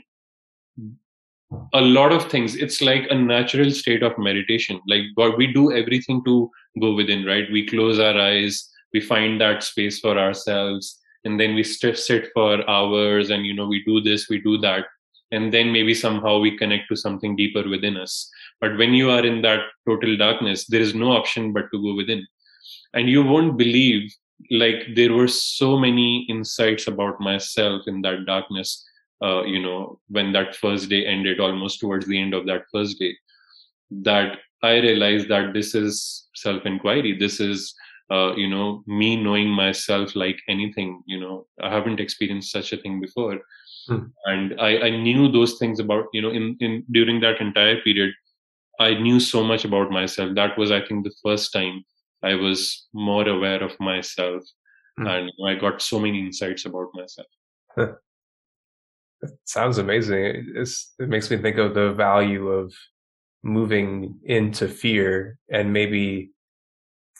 a 1.73 1.81
lot 1.81 2.11
of 2.11 2.29
things 2.29 2.55
it's 2.55 2.81
like 2.81 3.07
a 3.09 3.15
natural 3.15 3.71
state 3.71 4.03
of 4.03 4.17
meditation. 4.17 4.81
Like 4.87 5.03
what 5.15 5.37
we 5.37 5.47
do 5.53 5.71
everything 5.71 6.23
to 6.25 6.49
go 6.81 6.93
within 6.93 7.25
right? 7.25 7.51
We 7.51 7.67
close 7.67 7.99
our 7.99 8.19
eyes 8.19 8.69
we 8.93 9.01
find 9.01 9.39
that 9.41 9.63
space 9.63 9.99
for 9.99 10.17
ourselves 10.17 10.99
and 11.25 11.39
then 11.39 11.55
we 11.55 11.63
sit 11.63 12.29
for 12.33 12.69
hours 12.69 13.29
and 13.29 13.45
you 13.45 13.53
know 13.53 13.67
we 13.67 13.83
do 13.83 13.99
this 14.01 14.29
we 14.29 14.39
do 14.39 14.57
that 14.57 14.85
and 15.31 15.53
then 15.53 15.73
maybe 15.73 15.93
somehow 15.93 16.39
we 16.39 16.57
connect 16.57 16.87
to 16.87 16.95
something 16.95 17.35
deeper 17.35 17.67
within 17.67 17.97
us 17.97 18.31
but 18.61 18.77
when 18.77 18.93
you 18.93 19.09
are 19.09 19.25
in 19.25 19.41
that 19.41 19.61
total 19.87 20.17
darkness 20.17 20.65
there 20.67 20.81
is 20.81 20.95
no 20.95 21.11
option 21.11 21.53
but 21.53 21.65
to 21.71 21.81
go 21.81 21.95
within. 21.95 22.25
And 22.93 23.09
you 23.09 23.23
won't 23.23 23.57
believe 23.57 24.11
like 24.51 24.83
there 24.95 25.13
were 25.13 25.27
so 25.27 25.77
many 25.77 26.25
insights 26.29 26.87
about 26.87 27.19
myself 27.19 27.83
in 27.87 28.01
that 28.01 28.25
darkness 28.25 28.85
uh, 29.21 29.43
you 29.43 29.61
know 29.61 29.99
when 30.09 30.31
that 30.31 30.55
first 30.55 30.89
day 30.89 31.05
ended 31.05 31.39
almost 31.39 31.79
towards 31.79 32.05
the 32.05 32.19
end 32.21 32.33
of 32.35 32.45
that 32.45 32.61
first 32.71 32.99
day 32.99 33.15
that 33.89 34.37
i 34.61 34.73
realized 34.77 35.27
that 35.27 35.53
this 35.53 35.73
is 35.73 36.27
self 36.35 36.67
inquiry 36.67 37.17
this 37.17 37.39
is 37.39 37.73
uh, 38.09 38.33
you 38.35 38.47
know 38.47 38.83
me 38.87 39.21
knowing 39.21 39.49
myself 39.49 40.15
like 40.15 40.39
anything 40.47 41.03
you 41.05 41.19
know. 41.19 41.45
I 41.61 41.69
haven't 41.69 41.99
experienced 41.99 42.51
such 42.51 42.73
a 42.73 42.77
thing 42.77 43.01
before. 43.01 43.39
Hmm. 43.87 44.07
and 44.25 44.59
I, 44.59 44.79
I 44.79 44.89
knew 44.89 45.31
those 45.31 45.57
things 45.59 45.79
about 45.79 46.07
you 46.11 46.21
know 46.21 46.31
in, 46.31 46.57
in 46.59 46.83
during 46.91 47.21
that 47.21 47.39
entire 47.39 47.79
period 47.81 48.13
i 48.79 48.93
knew 48.93 49.19
so 49.19 49.43
much 49.43 49.65
about 49.65 49.91
myself 49.91 50.33
that 50.35 50.57
was 50.57 50.71
i 50.71 50.81
think 50.85 51.03
the 51.03 51.15
first 51.23 51.53
time 51.53 51.83
i 52.23 52.33
was 52.33 52.87
more 52.93 53.27
aware 53.27 53.63
of 53.63 53.79
myself 53.79 54.43
hmm. 54.97 55.07
and 55.07 55.31
i 55.45 55.55
got 55.55 55.81
so 55.81 55.99
many 55.99 56.19
insights 56.19 56.65
about 56.65 56.89
myself 56.93 57.27
it 59.21 59.31
sounds 59.45 59.77
amazing 59.77 60.53
it's, 60.55 60.93
it 60.99 61.09
makes 61.09 61.29
me 61.29 61.37
think 61.37 61.57
of 61.57 61.73
the 61.73 61.91
value 61.91 62.47
of 62.49 62.73
moving 63.43 64.19
into 64.25 64.67
fear 64.67 65.37
and 65.51 65.71
maybe 65.71 66.31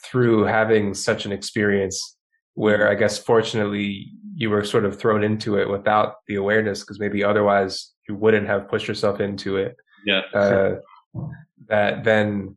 through 0.04 0.44
having 0.44 0.94
such 0.94 1.26
an 1.26 1.32
experience 1.32 2.16
where 2.54 2.88
I 2.88 2.94
guess 2.94 3.18
fortunately 3.18 4.12
you 4.34 4.50
were 4.50 4.64
sort 4.64 4.84
of 4.84 4.98
thrown 4.98 5.22
into 5.22 5.58
it 5.58 5.68
without 5.68 6.16
the 6.26 6.36
awareness 6.36 6.80
because 6.80 6.98
maybe 7.00 7.22
otherwise 7.22 7.92
you 8.08 8.14
wouldn't 8.14 8.46
have 8.46 8.68
pushed 8.68 8.88
yourself 8.88 9.20
into 9.20 9.56
it. 9.56 9.76
Yeah. 10.04 10.22
Uh, 10.34 10.76
that 11.66 12.04
then 12.04 12.56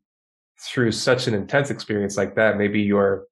through 0.60 0.92
such 0.92 1.28
an 1.28 1.34
intense 1.34 1.70
experience 1.70 2.18
like 2.18 2.36
that, 2.36 2.58
maybe 2.58 2.82
you're 2.82 3.26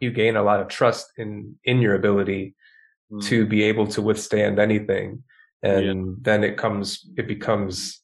you 0.00 0.12
gain 0.12 0.36
a 0.36 0.42
lot 0.42 0.60
of 0.60 0.68
trust 0.68 1.06
in 1.16 1.56
in 1.64 1.80
your 1.80 1.94
ability 1.94 2.54
mm. 3.10 3.22
to 3.24 3.46
be 3.46 3.62
able 3.64 3.86
to 3.86 4.02
withstand 4.02 4.58
anything, 4.58 5.22
and 5.62 5.84
yeah. 5.84 6.14
then 6.20 6.44
it 6.44 6.56
comes 6.56 7.08
it 7.16 7.26
becomes 7.26 8.00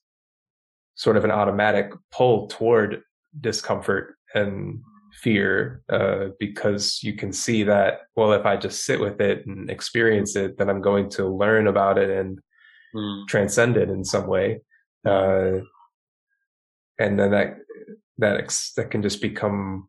sort 0.96 1.16
of 1.16 1.24
an 1.24 1.30
automatic 1.30 1.92
pull 2.10 2.46
toward 2.48 3.02
discomfort 3.40 4.16
and 4.34 4.80
fear 5.14 5.82
uh, 5.90 6.26
because 6.38 7.00
you 7.02 7.14
can 7.14 7.32
see 7.32 7.62
that 7.62 8.00
well 8.16 8.32
if 8.32 8.44
i 8.44 8.56
just 8.56 8.84
sit 8.84 9.00
with 9.00 9.20
it 9.20 9.46
and 9.46 9.70
experience 9.70 10.34
it 10.34 10.58
then 10.58 10.68
i'm 10.68 10.80
going 10.80 11.08
to 11.08 11.26
learn 11.26 11.68
about 11.68 11.98
it 11.98 12.10
and 12.10 12.40
mm. 12.94 13.26
transcend 13.28 13.76
it 13.76 13.88
in 13.88 14.04
some 14.04 14.26
way 14.26 14.60
uh, 15.06 15.58
and 16.98 17.18
then 17.18 17.30
that 17.30 17.58
that 18.18 18.36
ex- 18.38 18.72
that 18.76 18.90
can 18.90 19.02
just 19.02 19.20
become 19.20 19.88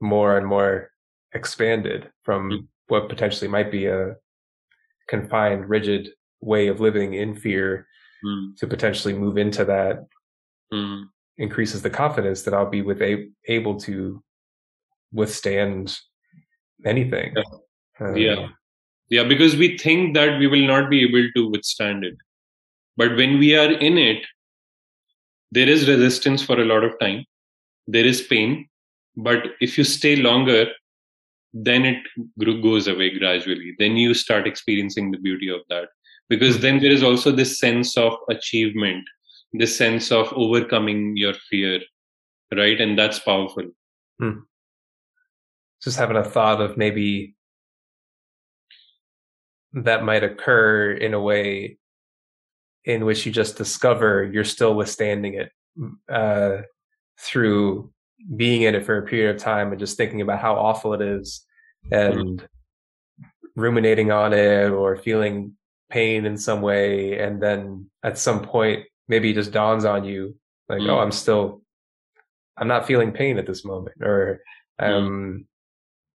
more 0.00 0.36
and 0.36 0.46
more 0.46 0.90
expanded 1.32 2.10
from 2.24 2.50
mm. 2.50 2.66
what 2.88 3.08
potentially 3.08 3.48
might 3.48 3.70
be 3.70 3.86
a 3.86 4.16
confined 5.08 5.68
rigid 5.68 6.08
way 6.40 6.68
of 6.68 6.80
living 6.80 7.14
in 7.14 7.34
fear 7.34 7.86
mm. 8.24 8.56
to 8.56 8.66
potentially 8.66 9.14
move 9.14 9.36
into 9.36 9.64
that 9.64 10.04
mm. 10.72 11.04
increases 11.38 11.82
the 11.82 11.90
confidence 11.90 12.42
that 12.42 12.54
I'll 12.54 12.70
be 12.70 12.82
with 12.82 13.00
a- 13.02 13.28
able 13.46 13.78
to 13.80 14.22
withstand 15.12 15.96
anything. 16.84 17.34
Yeah. 17.36 18.06
Uh, 18.06 18.14
yeah. 18.14 18.48
Yeah, 19.10 19.24
because 19.24 19.56
we 19.56 19.76
think 19.76 20.14
that 20.14 20.38
we 20.38 20.46
will 20.46 20.66
not 20.66 20.88
be 20.88 21.02
able 21.02 21.28
to 21.34 21.50
withstand 21.50 22.04
it. 22.04 22.14
But 22.96 23.16
when 23.16 23.38
we 23.38 23.56
are 23.56 23.70
in 23.70 23.98
it, 23.98 24.24
there 25.50 25.68
is 25.68 25.88
resistance 25.88 26.42
for 26.42 26.60
a 26.60 26.64
lot 26.64 26.84
of 26.84 26.98
time. 26.98 27.24
There 27.86 28.04
is 28.04 28.22
pain. 28.22 28.68
But 29.16 29.44
if 29.60 29.76
you 29.76 29.84
stay 29.84 30.16
longer, 30.16 30.66
then 31.52 31.84
it 31.84 32.62
goes 32.62 32.86
away 32.86 33.18
gradually. 33.18 33.74
Then 33.78 33.96
you 33.96 34.14
start 34.14 34.46
experiencing 34.46 35.10
the 35.10 35.18
beauty 35.18 35.48
of 35.48 35.60
that. 35.68 35.88
Because 36.28 36.60
then 36.60 36.80
there 36.80 36.92
is 36.92 37.02
also 37.02 37.32
this 37.32 37.58
sense 37.58 37.96
of 37.96 38.14
achievement, 38.28 39.04
this 39.52 39.76
sense 39.76 40.12
of 40.12 40.32
overcoming 40.34 41.16
your 41.16 41.34
fear, 41.34 41.80
right? 42.54 42.80
And 42.80 42.96
that's 42.96 43.18
powerful. 43.18 43.64
Hmm 44.20 44.40
just 45.82 45.98
having 45.98 46.16
a 46.16 46.24
thought 46.24 46.60
of 46.60 46.76
maybe 46.76 47.34
that 49.72 50.04
might 50.04 50.24
occur 50.24 50.92
in 50.92 51.14
a 51.14 51.20
way 51.20 51.78
in 52.84 53.04
which 53.04 53.26
you 53.26 53.32
just 53.32 53.56
discover 53.56 54.24
you're 54.32 54.44
still 54.44 54.74
withstanding 54.74 55.34
it 55.34 55.52
uh, 56.08 56.62
through 57.18 57.92
being 58.36 58.62
in 58.62 58.74
it 58.74 58.84
for 58.84 58.98
a 58.98 59.06
period 59.06 59.34
of 59.34 59.40
time 59.40 59.70
and 59.70 59.78
just 59.78 59.96
thinking 59.96 60.20
about 60.20 60.40
how 60.40 60.54
awful 60.54 60.94
it 60.94 61.00
is 61.00 61.46
and 61.90 62.14
mm-hmm. 62.14 63.24
ruminating 63.56 64.10
on 64.10 64.32
it 64.32 64.70
or 64.70 64.96
feeling 64.96 65.52
pain 65.90 66.24
in 66.24 66.36
some 66.36 66.60
way 66.60 67.18
and 67.18 67.42
then 67.42 67.90
at 68.02 68.18
some 68.18 68.42
point 68.42 68.84
maybe 69.08 69.30
it 69.30 69.34
just 69.34 69.52
dawns 69.52 69.84
on 69.84 70.04
you 70.04 70.34
like 70.68 70.80
mm-hmm. 70.80 70.90
oh 70.90 70.98
i'm 70.98 71.10
still 71.10 71.62
i'm 72.56 72.68
not 72.68 72.86
feeling 72.86 73.10
pain 73.10 73.38
at 73.38 73.46
this 73.46 73.64
moment 73.64 73.96
or 74.02 74.40
mm-hmm. 74.80 74.92
um 74.92 75.46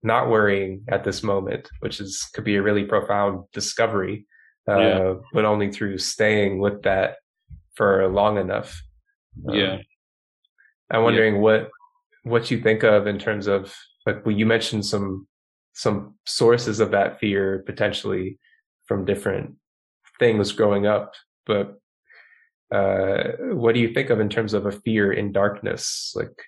not 0.02 0.28
worrying 0.28 0.84
at 0.88 1.04
this 1.04 1.22
moment, 1.22 1.68
which 1.80 2.00
is 2.00 2.28
could 2.34 2.44
be 2.44 2.56
a 2.56 2.62
really 2.62 2.84
profound 2.84 3.44
discovery, 3.52 4.26
uh, 4.68 4.78
yeah. 4.78 5.14
but 5.32 5.44
only 5.44 5.70
through 5.70 5.98
staying 5.98 6.58
with 6.58 6.82
that 6.82 7.16
for 7.74 8.08
long 8.08 8.38
enough. 8.38 8.80
Um, 9.48 9.54
yeah, 9.54 9.78
I'm 10.90 11.02
wondering 11.02 11.36
yeah. 11.36 11.40
what 11.40 11.70
what 12.24 12.50
you 12.50 12.60
think 12.60 12.82
of 12.82 13.06
in 13.06 13.18
terms 13.18 13.46
of 13.46 13.74
like 14.06 14.24
well, 14.24 14.36
you 14.36 14.46
mentioned 14.46 14.86
some 14.86 15.26
some 15.74 16.14
sources 16.26 16.80
of 16.80 16.90
that 16.90 17.18
fear 17.18 17.62
potentially 17.66 18.38
from 18.86 19.04
different 19.04 19.54
things 20.18 20.52
growing 20.52 20.86
up, 20.86 21.14
but 21.46 21.78
uh, 22.74 23.32
what 23.52 23.74
do 23.74 23.80
you 23.80 23.92
think 23.92 24.10
of 24.10 24.20
in 24.20 24.28
terms 24.28 24.54
of 24.54 24.66
a 24.66 24.72
fear 24.72 25.12
in 25.12 25.32
darkness? 25.32 26.12
Like, 26.14 26.42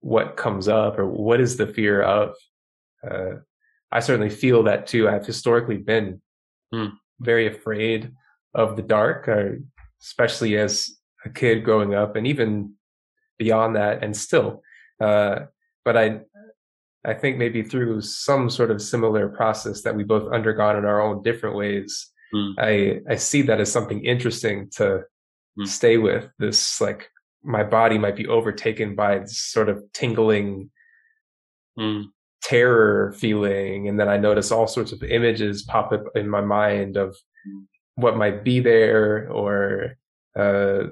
what 0.00 0.36
comes 0.36 0.68
up, 0.68 0.98
or 0.98 1.06
what 1.06 1.40
is 1.40 1.56
the 1.56 1.66
fear 1.66 2.02
of? 2.02 2.34
Uh, 3.08 3.40
I 3.90 4.00
certainly 4.00 4.30
feel 4.30 4.62
that 4.64 4.86
too. 4.86 5.08
I've 5.08 5.26
historically 5.26 5.76
been 5.76 6.20
Hmm. 6.72 6.86
Very 7.22 7.46
afraid 7.46 8.12
of 8.54 8.76
the 8.76 8.82
dark, 8.82 9.28
uh, 9.28 9.56
especially 10.00 10.56
as 10.58 10.90
a 11.24 11.30
kid 11.30 11.64
growing 11.64 11.94
up, 11.94 12.16
and 12.16 12.26
even 12.26 12.74
beyond 13.38 13.76
that, 13.76 14.02
and 14.02 14.16
still. 14.16 14.62
Uh, 15.00 15.46
but 15.84 15.96
I, 15.96 16.20
I 17.04 17.14
think 17.14 17.38
maybe 17.38 17.62
through 17.62 18.00
some 18.02 18.50
sort 18.50 18.70
of 18.70 18.80
similar 18.82 19.28
process 19.28 19.82
that 19.82 19.96
we 19.96 20.04
both 20.04 20.32
undergone 20.32 20.76
in 20.76 20.84
our 20.84 21.00
own 21.00 21.22
different 21.22 21.56
ways, 21.56 22.08
Hmm. 22.34 22.52
I 22.58 23.00
I 23.10 23.16
see 23.16 23.42
that 23.42 23.60
as 23.60 23.70
something 23.70 24.02
interesting 24.04 24.70
to 24.78 25.04
Hmm. 25.56 25.64
stay 25.66 25.98
with. 25.98 26.30
This 26.38 26.80
like 26.80 27.10
my 27.44 27.62
body 27.62 27.98
might 27.98 28.16
be 28.16 28.26
overtaken 28.26 28.94
by 28.94 29.18
this 29.18 29.36
sort 29.38 29.68
of 29.68 29.82
tingling 29.92 30.70
Mm. 31.78 32.04
Terror 32.42 33.12
feeling 33.18 33.88
and 33.88 33.98
then 34.00 34.08
i 34.08 34.16
notice 34.16 34.50
all 34.50 34.66
sorts 34.66 34.90
of 34.92 35.02
images 35.04 35.62
pop 35.62 35.92
up 35.92 36.04
in 36.16 36.28
my 36.28 36.40
mind 36.40 36.96
of 36.96 37.16
what 37.94 38.16
might 38.16 38.42
be 38.42 38.58
there 38.60 39.30
or 39.30 39.96
uh 40.36 40.84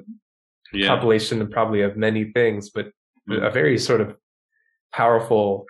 Yeah. 0.73 0.87
compilation 0.87 1.45
probably 1.49 1.83
of 1.83 1.97
many 1.97 2.25
things 2.33 2.71
but 2.71 2.87
Mm. 3.29 3.47
a 3.47 3.51
very 3.51 3.79
sort 3.79 4.01
of 4.01 4.17
powerful 4.93 5.67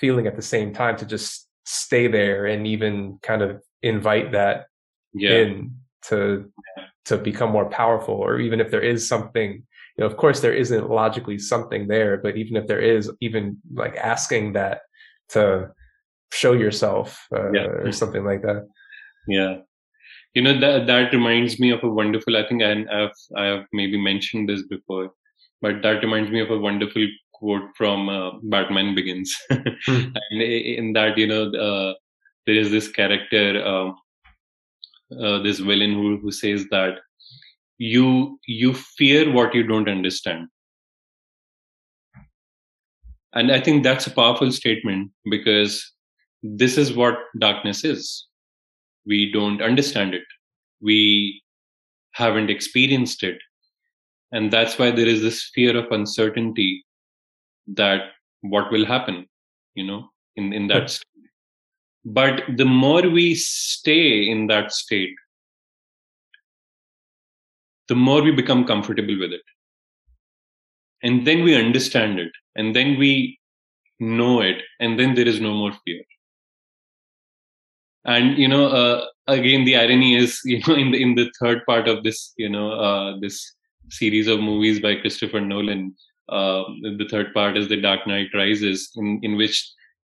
feeling 0.00 0.26
at 0.26 0.34
the 0.36 0.42
same 0.42 0.72
time 0.72 0.96
to 0.96 1.04
just 1.06 1.48
stay 1.66 2.08
there 2.08 2.46
and 2.46 2.66
even 2.66 3.18
kind 3.22 3.42
of 3.42 3.62
invite 3.82 4.32
that 4.32 4.66
Yeah. 5.12 5.36
in 5.40 5.74
to 6.08 6.50
to 7.04 7.18
become 7.18 7.50
more 7.50 7.68
powerful 7.70 8.14
or 8.14 8.38
even 8.40 8.60
if 8.60 8.70
there 8.70 8.80
is 8.82 9.06
something 9.08 9.66
you 9.98 10.04
know 10.04 10.06
of 10.06 10.16
course 10.16 10.40
there 10.40 10.54
isn't 10.54 10.88
logically 10.88 11.38
something 11.38 11.88
there 11.88 12.16
but 12.16 12.36
even 12.36 12.56
if 12.56 12.66
there 12.66 12.80
is 12.80 13.10
even 13.20 13.58
like 13.74 13.96
asking 13.96 14.52
that 14.54 14.82
to 15.28 15.68
show 16.32 16.52
yourself 16.52 17.26
uh, 17.36 17.50
Yeah. 17.52 17.66
or 17.84 17.92
something 17.92 18.24
like 18.24 18.42
that 18.42 18.62
Yeah. 19.28 19.56
You 20.34 20.42
know 20.42 20.54
that 20.60 20.86
that 20.86 21.12
reminds 21.12 21.58
me 21.58 21.70
of 21.72 21.82
a 21.82 21.88
wonderful. 22.00 22.36
I 22.36 22.46
think 22.48 22.62
I, 22.62 22.72
I've 22.96 23.16
I 23.42 23.44
have 23.52 23.64
maybe 23.72 23.98
mentioned 24.00 24.48
this 24.48 24.62
before, 24.72 25.06
but 25.64 25.80
that 25.82 26.02
reminds 26.04 26.30
me 26.30 26.40
of 26.44 26.50
a 26.50 26.58
wonderful 26.66 27.06
quote 27.38 27.68
from 27.78 28.08
uh, 28.08 28.30
Batman 28.52 28.94
Begins, 28.94 29.34
Hmm. 29.86 30.12
and 30.30 30.42
in 30.82 30.92
that 30.98 31.18
you 31.22 31.26
know 31.32 31.42
uh, 31.68 31.94
there 32.46 32.58
is 32.62 32.70
this 32.70 32.88
character, 32.98 33.44
um, 33.72 33.96
uh, 35.24 35.38
this 35.48 35.58
villain 35.70 35.94
who 35.98 36.18
who 36.22 36.30
says 36.30 36.66
that 36.76 37.00
you 37.78 38.38
you 38.46 38.74
fear 38.74 39.32
what 39.32 39.54
you 39.54 39.62
don't 39.62 39.88
understand, 39.88 40.48
and 43.32 43.52
I 43.52 43.60
think 43.60 43.82
that's 43.82 44.06
a 44.06 44.10
powerful 44.10 44.52
statement 44.52 45.10
because 45.30 45.92
this 46.42 46.76
is 46.76 46.92
what 46.92 47.18
darkness 47.38 47.84
is. 47.84 48.26
We 49.06 49.32
don't 49.32 49.62
understand 49.62 50.14
it. 50.14 50.24
We 50.80 51.42
haven't 52.12 52.50
experienced 52.50 53.22
it. 53.22 53.38
And 54.32 54.52
that's 54.52 54.78
why 54.78 54.90
there 54.90 55.06
is 55.06 55.22
this 55.22 55.50
fear 55.54 55.76
of 55.76 55.90
uncertainty 55.90 56.84
that 57.68 58.10
what 58.42 58.70
will 58.70 58.86
happen 58.86 59.26
you 59.78 59.86
know 59.86 60.10
in 60.36 60.52
in 60.52 60.66
that 60.72 60.82
hmm. 60.82 60.96
state. 60.98 61.30
but 62.04 62.42
the 62.60 62.64
more 62.64 63.02
we 63.18 63.34
stay 63.34 64.28
in 64.34 64.46
that 64.52 64.72
state 64.72 65.16
the 67.88 67.94
more 67.94 68.22
we 68.22 68.30
become 68.30 68.64
comfortable 68.64 69.18
with 69.18 69.32
it. 69.32 69.42
And 71.02 71.26
then 71.26 71.42
we 71.44 71.54
understand 71.54 72.18
it 72.18 72.32
and 72.56 72.74
then 72.74 72.98
we 72.98 73.38
know 74.00 74.40
it 74.40 74.62
and 74.80 74.98
then 74.98 75.14
there 75.14 75.28
is 75.28 75.40
no 75.40 75.54
more 75.54 75.72
fear. 75.84 76.02
And 78.04 78.38
you 78.38 78.48
know 78.48 78.66
uh, 78.66 79.06
again 79.28 79.64
the 79.64 79.76
irony 79.76 80.16
is 80.16 80.40
you 80.44 80.60
know 80.66 80.74
in 80.74 80.90
the 80.90 81.02
in 81.02 81.14
the 81.14 81.30
third 81.40 81.64
part 81.66 81.88
of 81.88 82.02
this 82.02 82.32
you 82.36 82.48
know 82.48 82.72
uh, 82.72 83.18
this 83.20 83.54
series 83.90 84.28
of 84.28 84.40
movies 84.40 84.80
by 84.80 84.94
christopher 84.94 85.40
nolan 85.40 85.94
uh, 86.28 86.62
the 87.00 87.06
third 87.10 87.32
part 87.32 87.56
is 87.56 87.68
the 87.68 87.80
dark 87.80 88.06
knight 88.06 88.28
rises 88.34 88.90
in 88.96 89.18
in 89.22 89.36
which 89.36 89.56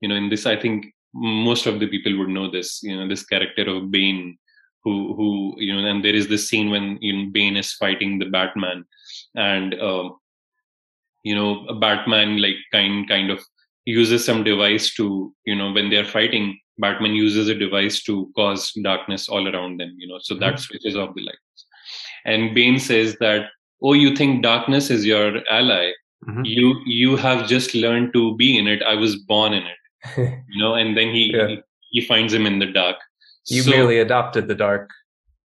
you 0.00 0.08
know 0.08 0.14
in 0.14 0.28
this 0.28 0.46
i 0.46 0.56
think 0.56 0.86
most 1.14 1.66
of 1.66 1.80
the 1.80 1.88
people 1.94 2.16
would 2.16 2.28
know 2.28 2.48
this 2.50 2.80
you 2.82 2.96
know 2.96 3.08
this 3.08 3.24
character 3.24 3.64
of 3.74 3.90
bane 3.90 4.38
who 4.84 5.14
who 5.16 5.54
you 5.58 5.72
know 5.74 5.86
and 5.88 6.04
there 6.04 6.14
is 6.14 6.28
this 6.28 6.48
scene 6.48 6.70
when 6.70 6.98
you 7.00 7.12
know, 7.12 7.30
bane 7.30 7.56
is 7.56 7.72
fighting 7.74 8.18
the 8.18 8.26
batman 8.26 8.84
and 9.36 9.74
um, 9.80 10.16
you 11.22 11.34
know 11.34 11.64
a 11.68 11.74
batman 11.74 12.40
like 12.40 12.56
kind 12.72 13.08
kind 13.08 13.30
of 13.30 13.40
uses 13.84 14.24
some 14.24 14.42
device 14.44 14.94
to 14.94 15.34
you 15.44 15.54
know 15.54 15.72
when 15.72 15.90
they're 15.90 16.04
fighting 16.04 16.58
batman 16.78 17.14
uses 17.14 17.48
a 17.48 17.54
device 17.54 18.02
to 18.02 18.30
cause 18.34 18.72
darkness 18.82 19.28
all 19.28 19.46
around 19.52 19.78
them 19.78 19.94
you 19.98 20.08
know 20.08 20.18
so 20.20 20.34
that 20.34 20.58
switches 20.58 20.96
off 20.96 21.14
the 21.14 21.22
lights. 21.22 21.66
And 22.24 22.54
bane 22.54 22.78
says 22.78 23.16
that 23.20 23.46
oh 23.82 23.92
you 23.94 24.14
think 24.16 24.42
darkness 24.42 24.90
is 24.90 25.04
your 25.04 25.28
ally? 25.50 25.92
Mhm. 26.28 26.42
you 26.56 26.80
you 26.86 27.16
have 27.16 27.48
just 27.48 27.74
learned 27.74 28.12
to 28.12 28.36
be 28.36 28.56
in 28.56 28.68
it. 28.68 28.80
I 28.90 28.94
was 28.94 29.16
born 29.30 29.52
in 29.54 29.64
it. 29.72 29.80
You 30.52 30.60
know 30.62 30.74
and 30.74 30.96
then 30.96 31.08
he 31.16 31.22
Yeah. 31.36 31.48
he, 31.48 31.56
he 31.90 32.06
finds 32.06 32.32
him 32.32 32.46
in 32.46 32.58
the 32.60 32.66
dark 32.66 32.96
you 33.48 33.62
So- 33.62 33.70
merely 33.70 33.98
adopted 33.98 34.48
the 34.48 34.54
dark. 34.54 34.90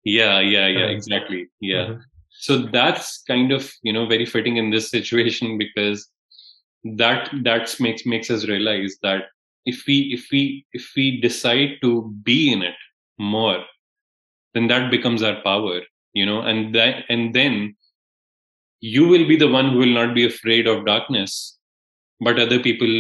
Yeah 0.04 0.40
yeah 0.40 0.68
yeah 0.68 0.86
Uh, 0.86 0.90
exactly 0.98 1.48
yeah. 1.60 1.86
Mhm. 1.88 2.02
so 2.46 2.54
that's 2.76 3.24
kind 3.32 3.52
of 3.52 3.64
you 3.84 3.92
know 3.96 4.06
very 4.14 4.26
fitting 4.34 4.58
in 4.62 4.70
this 4.70 4.90
situation 4.96 5.58
because 5.58 6.00
that 7.02 7.30
that 7.48 7.76
makes 7.86 8.06
makes 8.06 8.30
us 8.36 8.48
realize 8.48 8.94
that 9.08 9.26
if 9.66 9.84
we 9.88 9.98
if 10.18 10.28
we 10.32 10.42
if 10.80 10.86
we 10.96 11.06
decide 11.28 11.72
to 11.82 11.92
be 12.30 12.38
in 12.54 12.62
it 12.70 12.80
more 13.18 13.60
then 14.54 14.68
that 14.72 14.90
becomes 14.96 15.22
our 15.30 15.42
power 15.50 15.82
you 16.14 16.26
know 16.30 16.40
and 16.52 16.74
that 16.76 17.04
and 17.10 17.34
then 17.40 17.76
you 18.80 19.08
will 19.08 19.28
be 19.28 19.36
the 19.36 19.52
one 19.58 19.72
who 19.72 19.80
will 19.80 19.96
not 20.02 20.14
be 20.20 20.26
afraid 20.26 20.68
of 20.68 20.86
darkness 20.86 21.58
but 22.22 22.40
other 22.40 22.60
people 22.60 22.94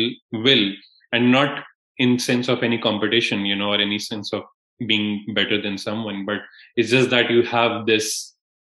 will 0.47 0.65
and 1.13 1.31
not 1.31 1.63
in 2.05 2.19
sense 2.19 2.47
of 2.53 2.63
any 2.63 2.77
competition 2.89 3.45
you 3.45 3.55
know 3.55 3.69
or 3.73 3.79
any 3.87 3.99
sense 3.99 4.33
of 4.33 4.43
being 4.85 5.25
better 5.33 5.59
than 5.61 5.77
someone 5.77 6.25
but 6.25 6.39
it's 6.75 6.89
just 6.91 7.09
that 7.09 7.29
you 7.31 7.41
have 7.43 7.85
this 7.85 8.35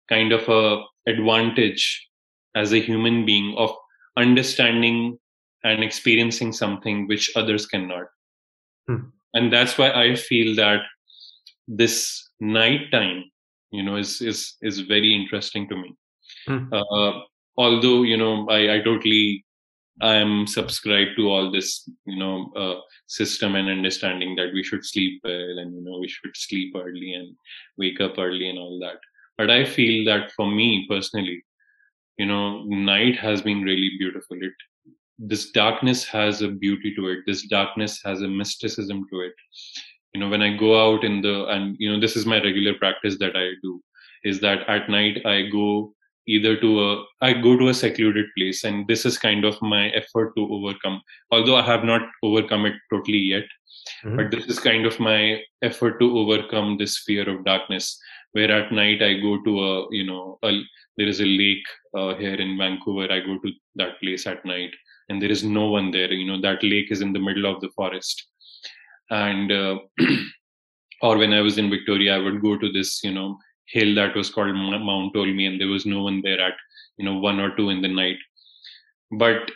kind 0.08 0.32
of 0.32 0.48
a 0.48 0.82
advantage 1.06 2.06
as 2.54 2.72
a 2.72 2.80
human 2.80 3.24
being 3.26 3.54
of 3.56 3.70
understanding 4.16 5.18
and 5.64 5.82
experiencing 5.82 6.52
something 6.52 7.06
which 7.08 7.30
others 7.36 7.66
cannot 7.66 8.06
Hmm. 8.88 9.10
and 9.34 9.52
that's 9.52 9.76
why 9.76 9.90
i 9.90 10.14
feel 10.14 10.54
that 10.56 10.80
this 11.66 11.96
night 12.40 12.90
time 12.92 13.24
you 13.70 13.82
know 13.82 13.96
is 13.96 14.20
is 14.22 14.56
is 14.62 14.80
very 14.80 15.14
interesting 15.14 15.68
to 15.68 15.76
me 15.76 15.90
Hmm. 16.46 16.72
uh, 16.72 17.12
although 17.56 18.02
you 18.02 18.16
know 18.16 18.46
i 18.48 18.74
i 18.76 18.80
totally 18.80 19.44
i 20.00 20.14
am 20.14 20.46
subscribed 20.46 21.10
to 21.16 21.28
all 21.28 21.50
this 21.50 21.88
you 22.06 22.18
know 22.18 22.52
uh, 22.56 22.80
system 23.06 23.56
and 23.56 23.68
understanding 23.68 24.36
that 24.36 24.52
we 24.52 24.62
should 24.62 24.84
sleep 24.84 25.20
well 25.24 25.58
and 25.58 25.74
you 25.74 25.82
know 25.82 25.98
we 25.98 26.08
should 26.08 26.36
sleep 26.36 26.74
early 26.76 27.14
and 27.14 27.34
wake 27.76 28.00
up 28.00 28.18
early 28.18 28.48
and 28.48 28.58
all 28.58 28.78
that. 28.80 28.98
But 29.36 29.50
i 29.50 29.64
feel 29.64 30.04
that 30.06 30.32
for 30.32 30.50
me 30.50 30.86
personally 30.88 31.42
you 32.16 32.26
know 32.26 32.64
night 32.64 33.16
has 33.16 33.42
been 33.42 33.62
really 33.62 33.92
beautiful. 33.98 34.36
It 34.40 34.52
this 35.18 35.50
darkness 35.50 36.04
has 36.04 36.42
a 36.42 36.48
beauty 36.48 36.94
to 36.94 37.08
it. 37.08 37.20
This 37.26 37.46
darkness 37.48 38.00
has 38.04 38.22
a 38.22 38.28
mysticism 38.28 39.04
to 39.12 39.20
it. 39.20 39.34
You 40.14 40.20
know 40.20 40.28
when 40.28 40.42
i 40.42 40.56
go 40.56 40.72
out 40.80 41.04
in 41.04 41.20
the 41.20 41.46
and 41.46 41.76
you 41.78 41.92
know 41.92 42.00
this 42.00 42.16
is 42.16 42.26
my 42.26 42.42
regular 42.42 42.74
practice 42.74 43.18
that 43.18 43.36
i 43.36 43.50
do 43.62 43.80
is 44.24 44.40
that 44.40 44.68
at 44.68 44.88
night 44.90 45.24
i 45.26 45.42
go 45.42 45.94
either 46.34 46.52
to 46.62 46.70
a 46.86 46.88
i 47.28 47.32
go 47.46 47.52
to 47.60 47.68
a 47.68 47.74
secluded 47.82 48.26
place 48.36 48.64
and 48.68 48.86
this 48.90 49.04
is 49.10 49.16
kind 49.26 49.44
of 49.50 49.60
my 49.74 49.84
effort 50.00 50.32
to 50.36 50.42
overcome. 50.56 51.00
Although 51.32 51.56
i 51.56 51.62
have 51.72 51.84
not 51.92 52.02
overcome 52.22 52.66
it 52.70 52.76
totally 52.92 53.24
yet 53.36 53.48
Mhm. 54.04 54.16
but 54.18 54.30
this 54.32 54.46
is 54.52 54.58
kind 54.68 54.84
of 54.88 54.98
my 55.00 55.20
effort 55.68 55.94
to 56.00 56.06
overcome 56.20 56.68
this 56.80 56.94
fear 57.06 57.24
of 57.32 57.44
darkness 57.44 57.86
where 58.36 58.50
at 58.56 58.72
night 58.80 59.02
i 59.08 59.12
go 59.26 59.32
to 59.46 59.52
a 59.68 59.72
you 59.98 60.04
know 60.10 60.22
a, 60.48 60.50
there 60.98 61.10
is 61.12 61.20
a 61.20 61.30
lake 61.42 61.68
uh, 61.98 62.12
here 62.22 62.34
in 62.44 62.58
vancouver. 62.58 63.06
I 63.16 63.20
go 63.20 63.34
to 63.44 63.50
that 63.80 63.92
place 64.00 64.26
at 64.32 64.44
night 64.44 64.72
and 65.08 65.22
there 65.22 65.30
is 65.36 65.42
no 65.44 65.64
one 65.76 65.90
there. 65.96 66.12
You 66.12 66.26
know 66.30 66.40
that 66.46 66.62
lake 66.72 66.90
is 66.96 67.00
in 67.06 67.12
the 67.12 67.24
middle 67.28 67.46
of 67.50 67.60
the 67.62 67.70
forest. 67.78 68.16
And 69.10 69.52
uh, 69.52 69.76
or 71.02 71.16
when 71.18 71.32
i 71.32 71.40
was 71.40 71.56
in 71.62 71.70
victoria 71.70 72.14
i 72.16 72.18
would 72.24 72.40
go 72.42 72.52
to 72.62 72.68
this 72.76 72.90
you 73.04 73.12
know 73.16 73.28
hill 73.72 73.94
that 73.94 74.14
was 74.16 74.30
called 74.30 74.54
mount 74.54 75.14
tolmie 75.14 75.46
and 75.46 75.60
there 75.60 75.68
was 75.68 75.86
no 75.86 76.02
one 76.02 76.20
there 76.22 76.40
at 76.40 76.54
you 76.96 77.04
know 77.04 77.18
one 77.18 77.40
or 77.40 77.54
two 77.56 77.70
in 77.70 77.82
the 77.82 77.88
night 77.88 78.18
but 79.12 79.50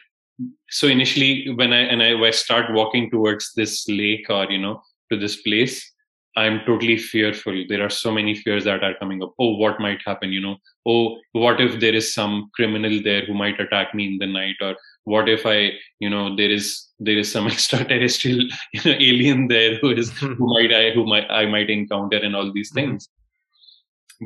so 0.70 0.86
initially 0.86 1.50
when 1.60 1.72
i 1.72 1.80
and 1.80 2.02
i, 2.02 2.10
I 2.28 2.30
start 2.30 2.72
walking 2.72 3.10
towards 3.10 3.52
this 3.54 3.86
lake 3.88 4.26
or 4.30 4.44
you 4.50 4.58
know 4.58 4.82
to 5.10 5.18
this 5.18 5.36
place 5.42 5.92
I'm 6.36 6.60
totally 6.64 6.96
fearful. 6.96 7.64
There 7.68 7.84
are 7.84 7.90
so 7.90 8.10
many 8.10 8.34
fears 8.34 8.64
that 8.64 8.82
are 8.82 8.94
coming 8.98 9.22
up. 9.22 9.34
Oh, 9.38 9.56
what 9.56 9.80
might 9.80 10.00
happen? 10.04 10.32
You 10.32 10.40
know, 10.40 10.56
oh, 10.86 11.18
what 11.32 11.60
if 11.60 11.78
there 11.78 11.94
is 11.94 12.14
some 12.14 12.50
criminal 12.54 13.02
there 13.02 13.26
who 13.26 13.34
might 13.34 13.60
attack 13.60 13.94
me 13.94 14.06
in 14.06 14.18
the 14.18 14.26
night? 14.26 14.56
Or 14.62 14.76
what 15.04 15.28
if 15.28 15.44
I, 15.44 15.72
you 15.98 16.08
know, 16.08 16.34
there 16.34 16.50
is 16.50 16.88
there 16.98 17.18
is 17.18 17.30
some 17.30 17.46
extraterrestrial 17.54 18.46
you 18.72 18.80
know, 18.84 18.92
alien 18.92 19.48
there 19.48 19.76
who 19.76 19.90
is 19.90 20.10
who 20.18 20.34
might 20.54 20.72
I 20.72 20.92
who 20.92 21.04
might 21.04 21.30
I 21.30 21.44
might 21.46 21.68
encounter 21.68 22.16
and 22.16 22.34
all 22.34 22.50
these 22.50 22.72
mm-hmm. 22.72 22.92
things. 22.92 23.08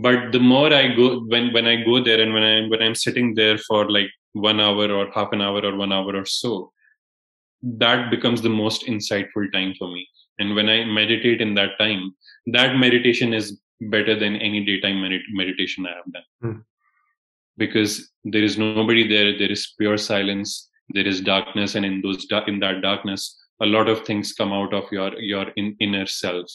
But 0.02 0.32
the 0.32 0.40
more 0.40 0.72
I 0.72 0.94
go 0.94 1.20
when 1.20 1.52
when 1.52 1.66
I 1.66 1.76
go 1.84 2.02
there 2.02 2.20
and 2.20 2.34
when 2.34 2.42
I 2.42 2.68
when 2.68 2.82
I'm 2.82 2.94
sitting 2.94 3.34
there 3.34 3.58
for 3.58 3.90
like 3.90 4.10
one 4.32 4.60
hour 4.60 4.90
or 4.92 5.10
half 5.12 5.32
an 5.32 5.40
hour 5.40 5.64
or 5.64 5.76
one 5.76 5.92
hour 5.92 6.14
or 6.14 6.26
so, 6.26 6.72
that 7.62 8.10
becomes 8.10 8.42
the 8.42 8.48
most 8.50 8.86
insightful 8.86 9.50
time 9.52 9.74
for 9.78 9.88
me. 9.88 10.06
And 10.38 10.54
when 10.54 10.68
i 10.68 10.84
meditate 10.84 11.40
in 11.40 11.54
that 11.54 11.78
time 11.78 12.14
that 12.46 12.76
meditation 12.76 13.32
is 13.32 13.60
better 13.80 14.18
than 14.18 14.36
any 14.36 14.64
daytime 14.64 15.00
med- 15.02 15.32
meditation 15.32 15.86
i 15.86 15.94
have 15.96 16.12
done. 16.12 16.28
Mm. 16.44 16.62
because 17.56 18.10
there 18.24 18.42
is 18.42 18.58
nobody 18.58 19.06
there 19.08 19.36
there 19.38 19.52
is 19.56 19.74
pure 19.78 19.96
silence 19.96 20.68
there 20.90 21.06
is 21.06 21.20
darkness 21.20 21.74
and 21.74 21.84
in 21.84 22.00
those 22.02 22.26
in 22.46 22.60
that 22.60 22.80
darkness 22.82 23.36
a 23.60 23.66
lot 23.66 23.88
of 23.88 24.04
things 24.04 24.32
come 24.32 24.52
out 24.52 24.74
of 24.74 24.84
your 24.92 25.18
your 25.20 25.46
in, 25.56 25.76
inner 25.80 26.06
self 26.06 26.46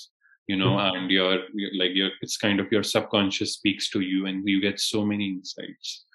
you 0.48 0.58
know 0.58 0.78
and 0.80 1.10
your 1.12 1.40
like 1.78 1.92
your 1.94 2.10
it's 2.22 2.38
kind 2.38 2.60
of 2.60 2.72
your 2.72 2.84
subconscious 2.84 3.54
speaks 3.54 3.90
to 3.90 4.02
you 4.02 4.26
and 4.26 4.48
you 4.48 4.62
get 4.62 4.80
so 4.80 5.06
many 5.06 5.28
insights 5.28 6.06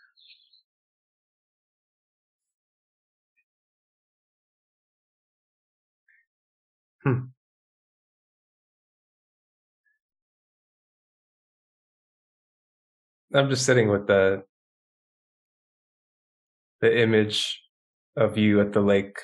Hmm. 7.04 7.26
I'm 13.32 13.48
just 13.48 13.64
sitting 13.64 13.88
with 13.90 14.08
the 14.08 14.42
the 16.80 17.00
image 17.00 17.62
of 18.16 18.36
you 18.36 18.60
at 18.60 18.72
the 18.72 18.80
lake 18.80 19.18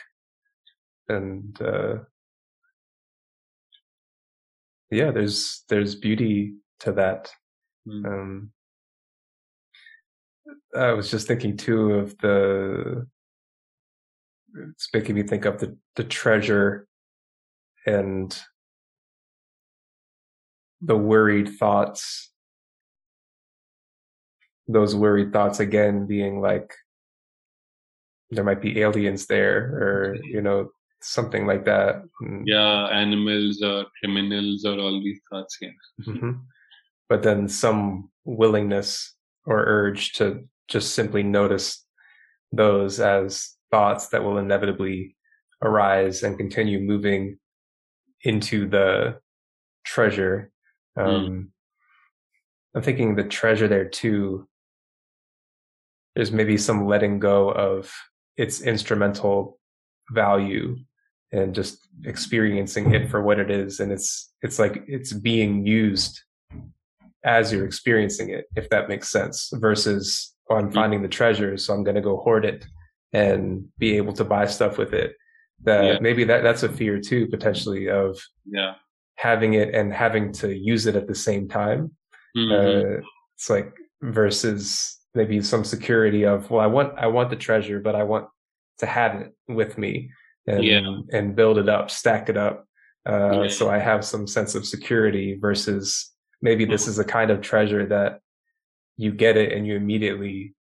and 1.08 1.60
uh 1.60 1.96
yeah 4.92 5.10
there's 5.10 5.64
there's 5.68 5.94
beauty 5.94 6.54
to 6.80 6.92
that. 6.92 7.30
Mm. 7.88 8.06
um 8.06 8.50
i 10.76 10.92
was 10.92 11.10
just 11.10 11.26
thinking 11.26 11.56
too 11.56 11.94
of 11.94 12.16
the 12.18 13.06
it's 14.54 14.88
making 14.94 15.16
me 15.16 15.24
think 15.24 15.44
of 15.44 15.58
the 15.58 15.76
the 15.96 16.04
treasure 16.04 16.86
and 17.86 18.40
the 20.82 20.96
worried 20.96 21.48
thoughts. 21.48 22.30
Those 24.68 24.94
worried 24.94 25.32
thoughts 25.32 25.60
again 25.60 26.06
being 26.06 26.40
like 26.40 26.74
there 28.30 28.44
might 28.44 28.62
be 28.62 28.80
aliens 28.80 29.26
there 29.26 29.58
or 29.58 30.16
you 30.24 30.40
know 30.40 30.70
something 31.02 31.46
like 31.46 31.64
that 31.64 32.02
mm. 32.22 32.42
yeah 32.46 32.86
animals 32.88 33.62
or 33.62 33.84
criminals 34.00 34.64
or 34.64 34.78
all 34.78 35.00
these 35.02 35.20
thoughts 35.30 35.58
yeah 35.60 35.70
mm-hmm. 36.06 36.32
but 37.08 37.22
then 37.22 37.48
some 37.48 38.10
willingness 38.24 39.14
or 39.46 39.64
urge 39.64 40.12
to 40.12 40.46
just 40.68 40.94
simply 40.94 41.22
notice 41.22 41.84
those 42.52 43.00
as 43.00 43.56
thoughts 43.70 44.08
that 44.08 44.22
will 44.22 44.38
inevitably 44.38 45.16
arise 45.62 46.22
and 46.22 46.38
continue 46.38 46.78
moving 46.78 47.38
into 48.22 48.68
the 48.68 49.18
treasure 49.84 50.50
mm. 50.98 51.04
um, 51.04 51.30
mm. 51.30 51.46
i'm 52.74 52.82
thinking 52.82 53.14
the 53.14 53.24
treasure 53.24 53.68
there 53.68 53.88
too 53.88 54.46
there's 56.14 56.32
maybe 56.32 56.58
some 56.58 56.86
letting 56.86 57.18
go 57.18 57.50
of 57.50 57.92
its 58.36 58.60
instrumental 58.60 59.58
value 60.10 60.76
and 61.32 61.54
just 61.54 61.88
experiencing 62.04 62.94
it 62.94 63.10
for 63.10 63.22
what 63.22 63.38
it 63.38 63.50
is. 63.50 63.80
And 63.80 63.90
it's 63.90 64.32
it's 64.42 64.58
like 64.58 64.84
it's 64.86 65.12
being 65.12 65.66
used 65.66 66.20
as 67.24 67.52
you're 67.52 67.64
experiencing 67.64 68.30
it 68.30 68.46
if 68.56 68.68
that 68.70 68.88
makes 68.88 69.08
sense 69.08 69.50
versus 69.54 70.34
oh, 70.50 70.56
i'm 70.56 70.72
finding 70.72 71.02
the 71.02 71.08
treasure. 71.08 71.56
So 71.56 71.74
i'm 71.74 71.84
going 71.84 71.94
to 71.94 72.00
go 72.00 72.18
hoard 72.18 72.44
it 72.44 72.66
and 73.12 73.66
be 73.78 73.96
able 73.96 74.12
to 74.14 74.24
buy 74.24 74.46
stuff 74.46 74.78
with 74.78 74.92
it. 74.92 75.14
That 75.64 75.84
yeah. 75.84 75.98
maybe 76.00 76.24
that 76.24 76.42
that's 76.42 76.64
a 76.64 76.68
fear 76.68 77.00
too 77.00 77.26
potentially 77.28 77.88
of 77.88 78.20
yeah. 78.44 78.74
having 79.16 79.54
it 79.54 79.74
and 79.74 79.92
having 79.92 80.32
to 80.34 80.54
use 80.54 80.86
it 80.86 80.96
at 80.96 81.06
the 81.06 81.14
same 81.14 81.48
time. 81.48 81.92
Mm-hmm. 82.36 83.02
uh, 83.02 83.06
it's 83.36 83.50
like 83.50 83.74
versus 84.00 84.98
maybe 85.14 85.40
some 85.42 85.64
security 85.64 86.24
of 86.24 86.50
well 86.50 86.60
i 86.60 86.66
want 86.66 86.98
i 86.98 87.06
want 87.06 87.28
the 87.28 87.36
treasure 87.36 87.78
but 87.78 87.94
i 87.94 88.02
want 88.02 88.26
to 88.78 88.86
have 88.86 89.20
it 89.20 89.34
with 89.48 89.76
me 89.78 90.10
and 90.46 90.64
yeah. 90.64 90.98
and 91.12 91.36
build 91.36 91.58
it 91.58 91.68
up 91.68 91.90
stack 91.90 92.28
it 92.28 92.36
up 92.36 92.66
uh, 93.08 93.42
yeah. 93.42 93.48
so 93.48 93.70
i 93.70 93.78
have 93.78 94.04
some 94.04 94.26
sense 94.26 94.54
of 94.54 94.66
security 94.66 95.38
versus 95.40 96.10
maybe 96.40 96.64
this 96.64 96.88
is 96.88 96.98
a 96.98 97.04
kind 97.04 97.30
of 97.30 97.40
treasure 97.40 97.86
that 97.86 98.20
you 98.96 99.12
get 99.12 99.36
it 99.36 99.52
and 99.52 99.66
you 99.66 99.76
immediately 99.76 100.54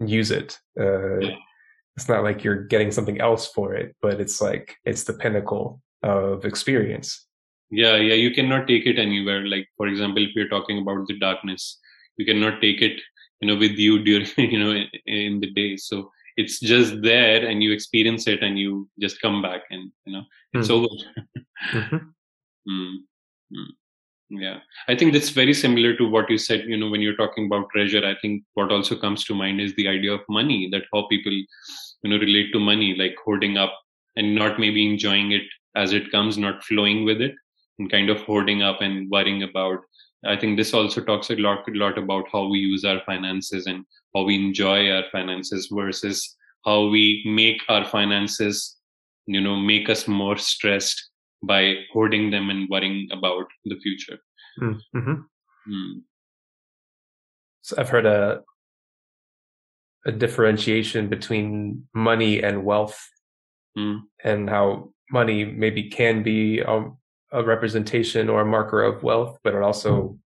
use 0.00 0.30
it 0.30 0.58
uh, 0.78 1.18
yeah. 1.18 1.36
it's 1.96 2.08
not 2.08 2.24
like 2.24 2.44
you're 2.44 2.64
getting 2.64 2.90
something 2.90 3.20
else 3.20 3.48
for 3.48 3.74
it 3.74 3.94
but 4.00 4.20
it's 4.20 4.40
like 4.40 4.76
it's 4.84 5.04
the 5.04 5.14
pinnacle 5.14 5.80
of 6.02 6.44
experience 6.44 7.26
yeah 7.70 7.96
yeah 7.96 8.14
you 8.14 8.30
cannot 8.30 8.66
take 8.66 8.86
it 8.86 8.98
anywhere 8.98 9.46
like 9.46 9.68
for 9.76 9.88
example 9.88 10.22
if 10.22 10.34
you're 10.34 10.48
talking 10.48 10.78
about 10.78 11.06
the 11.06 11.18
darkness 11.18 11.78
you 12.16 12.26
cannot 12.26 12.60
take 12.60 12.82
it 12.82 13.00
you 13.40 13.48
know 13.48 13.56
with 13.56 13.72
you 13.72 14.02
during 14.02 14.26
you 14.36 14.58
know 14.58 14.70
in, 14.70 14.88
in 15.06 15.40
the 15.40 15.50
day 15.50 15.76
so 15.76 16.10
it's 16.36 16.58
just 16.60 17.00
there 17.02 17.46
and 17.46 17.62
you 17.62 17.72
experience 17.72 18.26
it 18.26 18.42
and 18.42 18.58
you 18.58 18.88
just 19.00 19.20
come 19.20 19.40
back 19.42 19.62
and 19.70 19.90
you 20.04 20.12
know 20.12 20.22
it's 20.52 20.68
mm. 20.68 20.72
over 20.72 20.88
mm-hmm. 21.72 21.96
mm. 22.70 22.94
Mm. 23.52 23.72
yeah 24.30 24.58
i 24.88 24.96
think 24.96 25.12
that's 25.12 25.30
very 25.30 25.54
similar 25.54 25.96
to 25.96 26.08
what 26.08 26.28
you 26.28 26.38
said 26.38 26.64
you 26.66 26.76
know 26.76 26.90
when 26.90 27.00
you're 27.00 27.16
talking 27.16 27.46
about 27.46 27.70
treasure 27.70 28.04
i 28.04 28.14
think 28.20 28.42
what 28.54 28.72
also 28.72 28.96
comes 28.96 29.24
to 29.24 29.34
mind 29.34 29.60
is 29.60 29.74
the 29.74 29.88
idea 29.88 30.12
of 30.12 30.20
money 30.28 30.68
that 30.72 30.82
how 30.92 31.06
people 31.08 31.32
you 31.32 32.10
know 32.10 32.18
relate 32.18 32.52
to 32.52 32.58
money 32.58 32.94
like 32.96 33.16
hoarding 33.24 33.56
up 33.56 33.72
and 34.16 34.34
not 34.34 34.58
maybe 34.58 34.88
enjoying 34.88 35.32
it 35.32 35.42
as 35.76 35.92
it 35.92 36.10
comes 36.10 36.38
not 36.38 36.62
flowing 36.64 37.04
with 37.04 37.20
it 37.20 37.34
and 37.78 37.90
kind 37.90 38.10
of 38.10 38.20
hoarding 38.22 38.62
up 38.62 38.80
and 38.80 39.10
worrying 39.10 39.42
about 39.42 39.78
I 40.26 40.36
think 40.36 40.56
this 40.56 40.74
also 40.74 41.00
talks 41.02 41.30
a 41.30 41.36
lot, 41.36 41.68
a 41.68 41.72
lot 41.72 41.98
about 41.98 42.26
how 42.32 42.48
we 42.48 42.58
use 42.58 42.84
our 42.84 43.00
finances 43.04 43.66
and 43.66 43.84
how 44.14 44.24
we 44.24 44.36
enjoy 44.36 44.90
our 44.90 45.04
finances 45.12 45.68
versus 45.72 46.36
how 46.64 46.88
we 46.88 47.22
make 47.26 47.60
our 47.68 47.84
finances, 47.84 48.76
you 49.26 49.40
know, 49.40 49.56
make 49.56 49.88
us 49.88 50.08
more 50.08 50.36
stressed 50.36 51.10
by 51.42 51.74
hoarding 51.92 52.30
them 52.30 52.50
and 52.50 52.68
worrying 52.70 53.08
about 53.12 53.46
the 53.64 53.76
future. 53.82 54.18
Hmm, 54.58 54.72
mm-hmm. 54.96 55.72
Mm. 55.72 56.02
So 57.62 57.76
I've 57.78 57.88
heard 57.88 58.06
a 58.06 58.42
a 60.06 60.12
differentiation 60.12 61.08
between 61.08 61.86
money 61.94 62.42
and 62.42 62.64
wealth, 62.64 62.98
mm. 63.76 64.00
and 64.22 64.50
how 64.50 64.92
money 65.10 65.44
maybe 65.44 65.88
can 65.88 66.22
be 66.22 66.60
a, 66.60 66.90
a 67.34 67.44
representation 67.44 68.28
or 68.28 68.40
a 68.40 68.46
marker 68.46 68.82
of 68.82 69.02
wealth, 69.02 69.38
but 69.42 69.54
it 69.54 69.62
also 69.62 70.18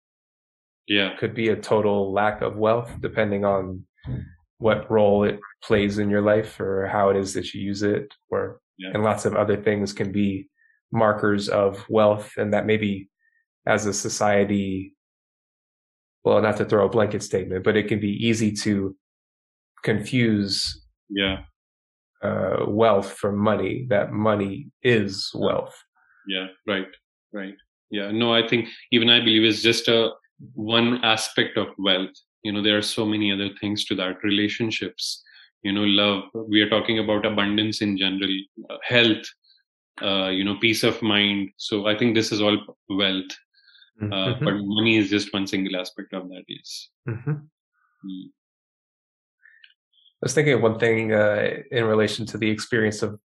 yeah. 0.88 1.16
could 1.18 1.34
be 1.34 1.50
a 1.50 1.56
total 1.56 2.12
lack 2.12 2.42
of 2.42 2.58
wealth 2.58 2.92
depending 3.00 3.46
on 3.46 3.84
what 4.60 4.90
role 4.90 5.24
it 5.24 5.40
plays 5.64 6.00
in 6.00 6.10
your 6.10 6.22
life 6.22 6.60
or 6.60 6.88
how 6.88 7.10
it 7.10 7.18
is 7.18 7.34
that 7.34 7.54
you 7.54 7.62
use 7.62 7.84
it 7.84 8.14
or 8.30 8.60
yeah. 8.78 8.90
and 8.94 9.04
lots 9.04 9.26
of 9.26 9.36
other 9.36 9.58
things 9.58 9.94
can 9.94 10.12
be 10.12 10.50
markers 10.92 11.50
of 11.50 11.86
wealth 11.90 12.32
and 12.38 12.54
that 12.54 12.66
maybe 12.66 13.10
as 13.68 13.86
a 13.86 13.94
society 13.94 14.96
well 16.24 16.42
not 16.42 16.58
to 16.58 16.66
throw 16.66 16.86
a 16.86 16.90
blanket 16.90 17.22
statement 17.22 17.64
but 17.64 17.78
it 17.78 17.88
can 17.88 18.00
be 18.00 18.14
easy 18.26 18.52
to 18.52 18.96
confuse 19.84 20.82
yeah. 21.10 21.40
uh, 22.24 22.66
wealth 22.66 23.12
for 23.12 23.32
money 23.32 23.86
that 23.90 24.12
money 24.12 24.70
is 24.82 25.30
wealth 25.36 25.76
yeah 26.28 26.48
right 26.68 26.88
right. 27.34 27.56
Yeah 27.90 28.12
no 28.12 28.34
i 28.34 28.48
think 28.48 28.68
even 28.92 29.10
i 29.10 29.20
believe 29.20 29.44
it's 29.44 29.62
just 29.62 29.88
a 29.88 30.12
one 30.54 31.04
aspect 31.04 31.58
of 31.58 31.68
wealth. 31.78 32.16
You 32.44 32.52
know 32.52 32.62
there 32.62 32.78
are 32.78 32.84
so 32.84 33.06
many 33.06 33.32
other 33.32 33.50
things 33.60 33.86
to 33.86 33.96
that. 33.96 34.24
Relationships 34.24 35.24
you 35.64 35.74
know 35.74 35.84
love. 35.84 36.24
We 36.34 36.62
are 36.62 36.70
talking 36.70 37.00
about 37.00 37.26
abundance 37.26 37.82
in 37.82 37.98
general 37.98 38.32
uh, 38.70 38.78
health 38.84 39.26
uh, 40.02 40.30
you 40.30 40.44
know 40.44 40.58
peace 40.60 40.84
of 40.84 41.02
mind. 41.02 41.50
So 41.58 41.88
i 41.88 41.98
think 41.98 42.16
this 42.16 42.32
is 42.32 42.42
all 42.42 42.58
wealth. 42.90 43.32
Mm-hmm. 44.02 44.14
uh, 44.14 44.34
but 44.46 44.54
money 44.60 44.98
is 44.98 45.10
just 45.10 45.34
one 45.34 45.48
single 45.48 45.76
aspect 45.76 46.14
of 46.14 46.30
that 46.30 46.44
yes. 46.48 46.90
Mm-hmm. 47.10 47.32
mm. 47.32 48.26
i 48.26 50.22
was 50.22 50.36
thinking 50.36 50.54
of 50.54 50.62
one 50.62 50.78
thing 50.78 51.14
uh, 51.14 51.64
in 51.72 51.84
relation 51.84 52.24
to 52.28 52.38
the 52.38 52.48
experience 52.48 53.02
of 53.02 53.20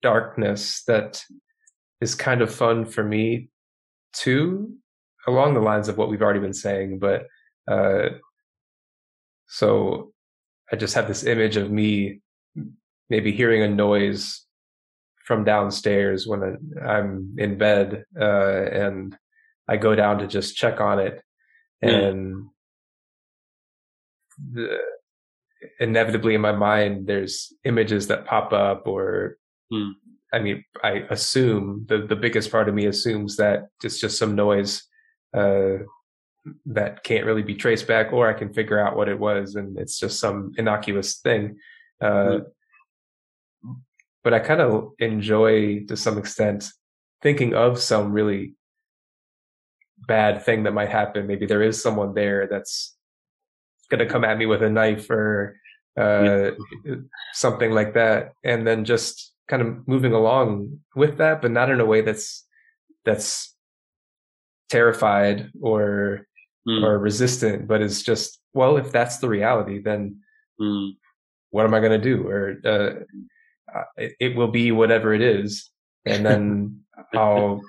darkness 0.00 0.82
that 0.84 1.22
is 2.00 2.14
kind 2.14 2.42
of 2.42 2.54
fun 2.54 2.84
for 2.84 3.02
me 3.02 3.48
too, 4.12 4.74
along 5.26 5.54
the 5.54 5.60
lines 5.60 5.88
of 5.88 5.96
what 5.96 6.08
we've 6.08 6.22
already 6.22 6.40
been 6.40 6.54
saying, 6.54 6.98
but 6.98 7.26
uh, 7.68 8.08
so 9.46 10.12
I 10.72 10.76
just 10.76 10.94
have 10.94 11.08
this 11.08 11.24
image 11.24 11.56
of 11.56 11.70
me 11.70 12.20
maybe 13.08 13.32
hearing 13.32 13.62
a 13.62 13.68
noise 13.68 14.44
from 15.24 15.44
downstairs 15.44 16.26
when 16.26 16.58
I'm 16.84 17.34
in 17.38 17.58
bed, 17.58 18.04
uh, 18.18 18.64
and 18.64 19.16
I 19.68 19.76
go 19.76 19.94
down 19.94 20.18
to 20.18 20.26
just 20.26 20.56
check 20.56 20.80
on 20.80 21.00
it, 21.00 21.20
mm. 21.84 22.08
and 22.08 22.46
the, 24.52 24.78
inevitably 25.80 26.34
in 26.34 26.40
my 26.40 26.52
mind 26.52 27.06
there's 27.06 27.52
images 27.64 28.06
that 28.08 28.26
pop 28.26 28.52
up 28.52 28.86
or 28.86 29.36
mm. 29.72 29.92
I 30.36 30.38
mean, 30.38 30.64
I 30.84 31.04
assume 31.08 31.86
the 31.88 31.98
the 32.06 32.14
biggest 32.24 32.52
part 32.52 32.68
of 32.68 32.74
me 32.74 32.84
assumes 32.86 33.36
that 33.36 33.68
it's 33.82 33.98
just 33.98 34.18
some 34.18 34.34
noise 34.34 34.82
uh, 35.34 35.78
that 36.66 37.04
can't 37.04 37.24
really 37.24 37.42
be 37.42 37.54
traced 37.54 37.86
back, 37.88 38.12
or 38.12 38.28
I 38.28 38.38
can 38.38 38.52
figure 38.52 38.78
out 38.78 38.96
what 38.96 39.08
it 39.08 39.18
was, 39.18 39.54
and 39.54 39.78
it's 39.78 39.98
just 39.98 40.20
some 40.20 40.52
innocuous 40.58 41.20
thing. 41.20 41.56
Uh, 42.02 42.44
mm-hmm. 43.64 43.72
But 44.22 44.34
I 44.34 44.40
kind 44.40 44.60
of 44.60 44.92
enjoy, 44.98 45.86
to 45.86 45.96
some 45.96 46.18
extent, 46.18 46.68
thinking 47.22 47.54
of 47.54 47.80
some 47.80 48.12
really 48.12 48.54
bad 50.06 50.42
thing 50.42 50.64
that 50.64 50.74
might 50.74 50.90
happen. 50.90 51.26
Maybe 51.26 51.46
there 51.46 51.62
is 51.62 51.82
someone 51.82 52.12
there 52.12 52.46
that's 52.46 52.94
going 53.88 54.04
to 54.04 54.12
come 54.12 54.24
at 54.24 54.36
me 54.36 54.44
with 54.44 54.62
a 54.62 54.68
knife 54.68 55.08
or 55.08 55.58
uh, 55.98 56.50
yeah. 56.84 56.96
something 57.32 57.70
like 57.70 57.94
that, 57.94 58.34
and 58.44 58.66
then 58.66 58.84
just 58.84 59.32
kind 59.48 59.62
of 59.62 59.86
moving 59.88 60.12
along 60.12 60.80
with 60.94 61.18
that, 61.18 61.42
but 61.42 61.50
not 61.50 61.70
in 61.70 61.80
a 61.80 61.86
way 61.86 62.00
that's 62.00 62.44
that's 63.04 63.54
terrified 64.68 65.50
or 65.60 66.26
mm. 66.68 66.82
or 66.82 66.98
resistant, 66.98 67.66
but 67.68 67.80
it's 67.80 68.02
just 68.02 68.40
well, 68.54 68.76
if 68.76 68.90
that's 68.90 69.18
the 69.18 69.28
reality, 69.28 69.80
then 69.80 70.20
mm. 70.60 70.92
what 71.50 71.66
am 71.66 71.74
I 71.74 71.80
going 71.80 71.92
to 71.92 71.98
do? 71.98 72.26
Or 72.26 72.56
uh, 72.64 73.80
it, 73.96 74.16
it, 74.18 74.36
will 74.36 74.48
be 74.48 74.72
whatever 74.72 75.12
it 75.12 75.20
is, 75.20 75.70
and 76.04 76.24
then 76.24 76.80
I'll 77.14 77.60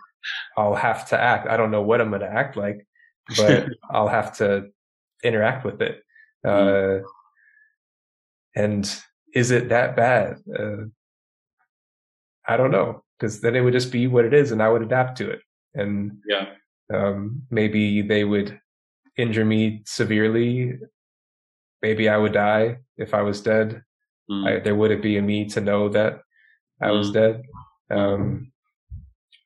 I'll 0.57 0.75
have 0.75 1.09
to 1.09 1.19
act. 1.19 1.47
I 1.47 1.57
don't 1.57 1.71
know 1.71 1.81
what 1.81 2.01
I'm 2.01 2.09
going 2.09 2.21
to 2.21 2.31
act 2.31 2.57
like, 2.57 2.87
but 3.35 3.67
I'll 3.89 4.07
have 4.07 4.37
to 4.37 4.69
interact 5.23 5.65
with 5.65 5.81
it. 5.81 6.03
Mm. 6.45 7.01
Uh, 7.01 7.07
and 8.55 9.01
is 9.33 9.51
it 9.51 9.69
that 9.69 9.95
bad? 9.95 10.37
Uh, 10.57 10.85
I 12.47 12.57
don't 12.57 12.71
know 12.71 13.03
because 13.17 13.41
then 13.41 13.55
it 13.55 13.61
would 13.61 13.73
just 13.73 13.91
be 13.91 14.07
what 14.07 14.25
it 14.25 14.33
is, 14.33 14.51
and 14.51 14.61
I 14.61 14.69
would 14.69 14.81
adapt 14.81 15.17
to 15.17 15.29
it. 15.29 15.41
And 15.73 16.19
yeah, 16.27 16.45
um, 16.93 17.43
maybe 17.49 18.01
they 18.01 18.23
would 18.23 18.59
injure 19.17 19.45
me 19.45 19.83
severely. 19.85 20.79
Maybe 21.81 22.09
I 22.09 22.17
would 22.17 22.33
die 22.33 22.77
if 22.97 23.13
I 23.13 23.21
was 23.21 23.41
dead. 23.41 23.83
Mm. 24.29 24.47
I, 24.47 24.59
there 24.59 24.75
wouldn't 24.75 25.01
be 25.01 25.17
a 25.17 25.21
me 25.21 25.45
to 25.49 25.61
know 25.61 25.89
that 25.89 26.21
I 26.81 26.87
mm. 26.87 26.97
was 26.97 27.11
dead. 27.11 27.43
Um, 27.89 28.51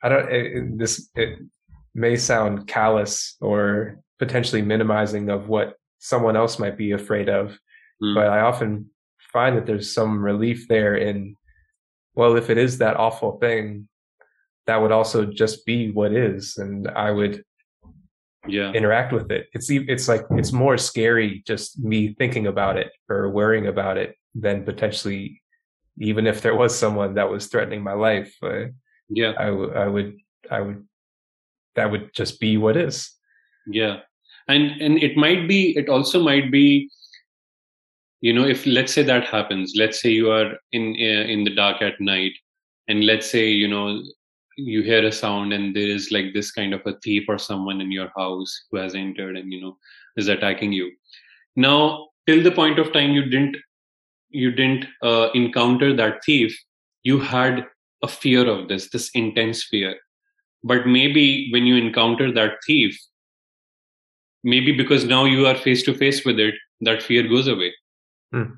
I 0.04 0.10
don't. 0.10 0.32
It, 0.32 0.78
this 0.78 1.10
it 1.16 1.40
may 1.94 2.16
sound 2.16 2.68
callous 2.68 3.36
or 3.42 4.00
potentially 4.20 4.62
minimizing 4.62 5.30
of 5.30 5.50
what 5.50 5.76
someone 6.00 6.36
else 6.36 6.60
might 6.60 6.78
be 6.78 6.92
afraid 6.92 7.30
of, 7.30 7.58
mm. 8.02 8.16
but 8.16 8.28
I 8.28 8.42
often 8.42 8.90
find 9.34 9.58
that 9.58 9.66
there's 9.66 9.94
some 9.94 10.24
relief 10.24 10.68
there 10.68 10.96
in 10.96 11.36
well, 12.16 12.36
if 12.36 12.50
it 12.50 12.58
is 12.58 12.78
that 12.80 12.98
awful 12.98 13.38
thing, 13.40 13.88
that 14.68 14.82
would 14.82 14.92
also 14.92 15.26
just 15.26 15.66
be 15.66 15.92
what 15.92 16.14
is, 16.14 16.58
and 16.58 16.88
I 16.88 17.12
would 17.12 17.44
yeah 18.48 18.72
interact 18.72 19.14
with 19.14 19.32
it. 19.32 19.48
It's 19.54 19.70
it's 19.70 20.08
like 20.08 20.24
it's 20.32 20.52
more 20.52 20.78
scary 20.78 21.44
just 21.46 21.80
me 21.80 22.16
thinking 22.18 22.48
about 22.48 22.78
it 22.78 22.92
or 23.10 23.30
worrying 23.30 23.68
about 23.68 23.98
it 23.98 24.16
than 24.34 24.64
potentially 24.64 25.42
even 26.00 26.26
if 26.26 26.42
there 26.42 26.56
was 26.56 26.78
someone 26.78 27.16
that 27.16 27.30
was 27.30 27.48
threatening 27.48 27.84
my 27.84 27.94
life. 27.94 28.34
Uh, 28.42 28.68
yeah, 29.10 29.34
I, 29.38 29.46
w- 29.46 29.74
I 29.74 29.88
would 29.88 30.18
I 30.50 30.62
would 30.62 30.88
that 31.76 31.92
would 31.92 32.14
just 32.14 32.40
be 32.40 32.58
what 32.58 32.78
is. 32.78 33.12
Yeah, 33.68 34.00
and 34.48 34.82
and 34.82 35.04
it 35.04 35.18
might 35.18 35.48
be 35.48 35.78
it 35.78 35.90
also 35.90 36.22
might 36.22 36.52
be 36.52 36.90
you 38.22 38.32
know 38.32 38.46
if 38.46 38.66
let's 38.66 38.94
say 38.94 39.04
that 39.04 39.26
happens 39.26 39.74
let's 39.76 40.02
say 40.02 40.10
you 40.10 40.32
are 40.32 40.54
in 40.72 40.84
uh, 40.94 41.26
in 41.34 41.44
the 41.44 41.56
dark 41.56 41.82
at 41.82 42.00
night 42.00 42.34
and 42.88 43.04
let's 43.04 43.30
say 43.30 43.50
you 43.50 43.68
know 43.68 44.02
you 44.58 44.82
hear 44.82 45.06
a 45.06 45.12
sound 45.12 45.54
and 45.54 45.76
there 45.76 45.88
is 45.88 46.12
like 46.12 46.34
this 46.34 46.52
kind 46.52 46.74
of 46.74 46.82
a 46.86 46.94
thief 47.04 47.24
or 47.28 47.38
someone 47.38 47.82
in 47.82 47.92
your 47.92 48.10
house 48.16 48.66
who 48.70 48.78
has 48.78 48.96
entered 48.96 49.38
and 49.38 49.52
you 49.52 49.62
know 49.62 49.78
is 50.18 50.28
attacking 50.28 50.72
you. 50.72 50.92
Now 51.56 52.10
till 52.28 52.44
the 52.44 52.52
point 52.52 52.80
of 52.80 52.94
time 52.94 53.12
you 53.12 53.26
didn't 53.26 53.58
you 54.30 54.52
didn't 54.52 54.86
uh, 55.02 55.30
encounter 55.34 55.94
that 55.96 56.24
thief 56.24 56.58
you 57.04 57.20
had 57.20 57.66
a 58.04 58.08
fear 58.08 58.48
of 58.48 58.68
this 58.68 58.90
this 58.90 59.10
intense 59.14 59.64
fear. 59.64 59.96
But 60.64 60.86
maybe 60.86 61.50
when 61.52 61.66
you 61.66 61.76
encounter 61.76 62.32
that 62.34 62.58
thief 62.66 63.00
maybe 64.44 64.72
because 64.72 65.06
now 65.06 65.26
you 65.26 65.46
are 65.46 65.56
face 65.56 65.84
to 65.84 65.94
face 65.94 66.26
with 66.26 66.40
it 66.40 66.56
that 66.82 67.04
fear 67.04 67.28
goes 67.28 67.48
away 67.48 67.72
Mm. 68.34 68.58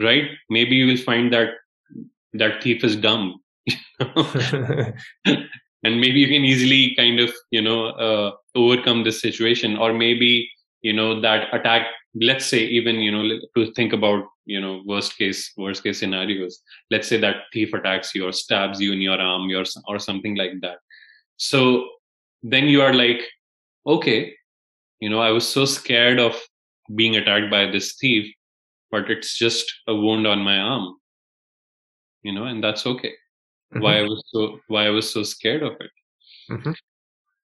Right? 0.00 0.30
Maybe 0.50 0.76
you 0.76 0.86
will 0.86 0.96
find 0.96 1.32
that 1.32 1.50
that 2.34 2.62
thief 2.62 2.82
is 2.84 2.96
dumb. 2.96 3.40
and 4.00 4.94
maybe 5.84 6.20
you 6.20 6.26
can 6.26 6.44
easily 6.44 6.94
kind 6.96 7.20
of, 7.20 7.32
you 7.50 7.62
know, 7.62 7.86
uh, 7.86 8.32
overcome 8.54 9.04
this 9.04 9.20
situation. 9.20 9.76
Or 9.76 9.92
maybe, 9.92 10.50
you 10.82 10.92
know, 10.92 11.20
that 11.20 11.54
attack, 11.54 11.86
let's 12.14 12.46
say 12.46 12.58
even, 12.58 12.96
you 12.96 13.12
know, 13.12 13.38
to 13.56 13.72
think 13.72 13.92
about, 13.92 14.24
you 14.46 14.60
know, 14.60 14.82
worst 14.84 15.16
case, 15.16 15.52
worst 15.56 15.82
case 15.82 16.00
scenarios. 16.00 16.60
Let's 16.90 17.08
say 17.08 17.18
that 17.18 17.44
thief 17.52 17.72
attacks 17.72 18.14
you 18.14 18.26
or 18.26 18.32
stabs 18.32 18.80
you 18.80 18.92
in 18.92 19.00
your 19.00 19.20
arm 19.20 19.48
or, 19.50 19.64
or 19.86 19.98
something 19.98 20.34
like 20.34 20.60
that. 20.62 20.78
So 21.36 21.88
then 22.42 22.64
you 22.64 22.82
are 22.82 22.92
like, 22.92 23.22
okay, 23.86 24.34
you 25.00 25.08
know, 25.08 25.20
I 25.20 25.30
was 25.30 25.48
so 25.48 25.64
scared 25.64 26.18
of 26.18 26.36
being 26.94 27.16
attacked 27.16 27.50
by 27.50 27.70
this 27.70 27.94
thief 27.94 28.32
but 28.94 29.10
it's 29.14 29.36
just 29.44 29.72
a 29.92 29.94
wound 30.02 30.26
on 30.32 30.40
my 30.50 30.58
arm 30.72 30.86
you 32.22 32.32
know 32.36 32.44
and 32.50 32.64
that's 32.64 32.86
okay 32.92 33.12
mm-hmm. 33.12 33.82
why 33.84 33.98
i 33.98 34.02
was 34.02 34.22
so 34.32 34.42
why 34.68 34.86
i 34.86 34.94
was 34.98 35.10
so 35.16 35.22
scared 35.34 35.64
of 35.70 35.74
it 35.86 35.94
mm-hmm. 36.50 36.72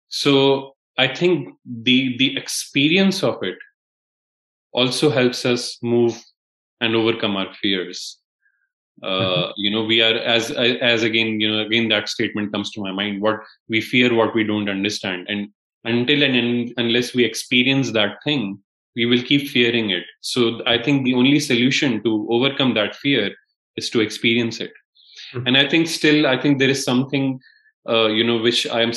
so 0.08 0.34
i 1.04 1.08
think 1.20 1.54
the 1.90 1.98
the 2.22 2.30
experience 2.42 3.22
of 3.32 3.42
it 3.50 3.58
also 4.72 5.10
helps 5.18 5.44
us 5.52 5.78
move 5.82 6.16
and 6.80 6.94
overcome 6.94 7.36
our 7.36 7.52
fears 7.60 8.18
uh, 9.02 9.08
mm-hmm. 9.08 9.50
you 9.56 9.70
know 9.70 9.84
we 9.92 10.02
are 10.08 10.16
as 10.36 10.50
as 10.92 11.02
again 11.02 11.40
you 11.40 11.50
know 11.50 11.60
again 11.66 11.88
that 11.94 12.08
statement 12.16 12.52
comes 12.52 12.70
to 12.70 12.80
my 12.86 12.92
mind 12.92 13.20
what 13.20 13.40
we 13.68 13.80
fear 13.80 14.14
what 14.14 14.34
we 14.34 14.44
don't 14.44 14.68
understand 14.68 15.26
and 15.28 15.48
until 15.84 16.22
and 16.22 16.72
unless 16.76 17.14
we 17.14 17.24
experience 17.24 17.90
that 17.92 18.18
thing 18.24 18.58
we 19.00 19.06
will 19.10 19.24
keep 19.30 19.48
fearing 19.48 19.88
it. 19.98 20.06
So 20.20 20.40
I 20.74 20.76
think 20.84 20.96
the 21.04 21.14
only 21.20 21.40
solution 21.40 22.02
to 22.04 22.26
overcome 22.30 22.74
that 22.74 22.96
fear 23.02 23.26
is 23.80 23.88
to 23.90 24.00
experience 24.00 24.60
it. 24.60 24.72
Mm-hmm. 25.32 25.46
And 25.46 25.56
I 25.56 25.64
think 25.70 25.88
still, 25.88 26.26
I 26.26 26.36
think 26.40 26.58
there 26.58 26.74
is 26.76 26.84
something, 26.84 27.40
uh, 27.88 28.08
you 28.08 28.24
know, 28.28 28.38
which 28.46 28.60
I'm, 28.78 28.92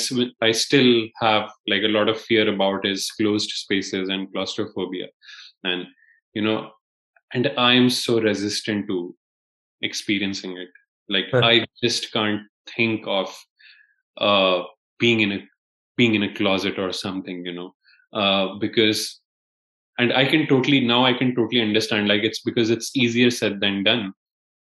I 0.48 0.52
still 0.52 0.90
have 1.22 1.44
like 1.72 1.84
a 1.84 1.94
lot 1.96 2.08
of 2.12 2.20
fear 2.20 2.44
about 2.54 2.84
is 2.92 3.10
closed 3.18 3.50
spaces 3.50 4.08
and 4.10 4.30
claustrophobia. 4.32 5.06
And, 5.62 5.86
you 6.34 6.42
know, 6.42 6.70
and 7.32 7.46
I'm 7.56 7.88
so 7.88 8.20
resistant 8.20 8.86
to 8.88 9.16
experiencing 9.80 10.58
it. 10.64 10.72
Like. 11.08 11.26
I 11.44 11.66
just 11.82 12.12
can't 12.12 12.42
think 12.76 13.04
of, 13.06 13.28
uh, 14.18 14.62
being 14.98 15.20
in 15.20 15.32
a, 15.32 15.40
being 15.96 16.14
in 16.14 16.24
a 16.24 16.34
closet 16.34 16.78
or 16.78 16.92
something, 16.92 17.46
you 17.46 17.54
know, 17.58 17.70
uh, 18.12 18.46
because 18.58 19.20
and 19.98 20.12
i 20.12 20.24
can 20.24 20.46
totally 20.46 20.80
now 20.80 21.04
i 21.04 21.12
can 21.12 21.34
totally 21.34 21.60
understand 21.60 22.08
like 22.08 22.22
it's 22.22 22.40
because 22.40 22.70
it's 22.70 22.96
easier 22.96 23.30
said 23.30 23.60
than 23.60 23.82
done. 23.84 24.12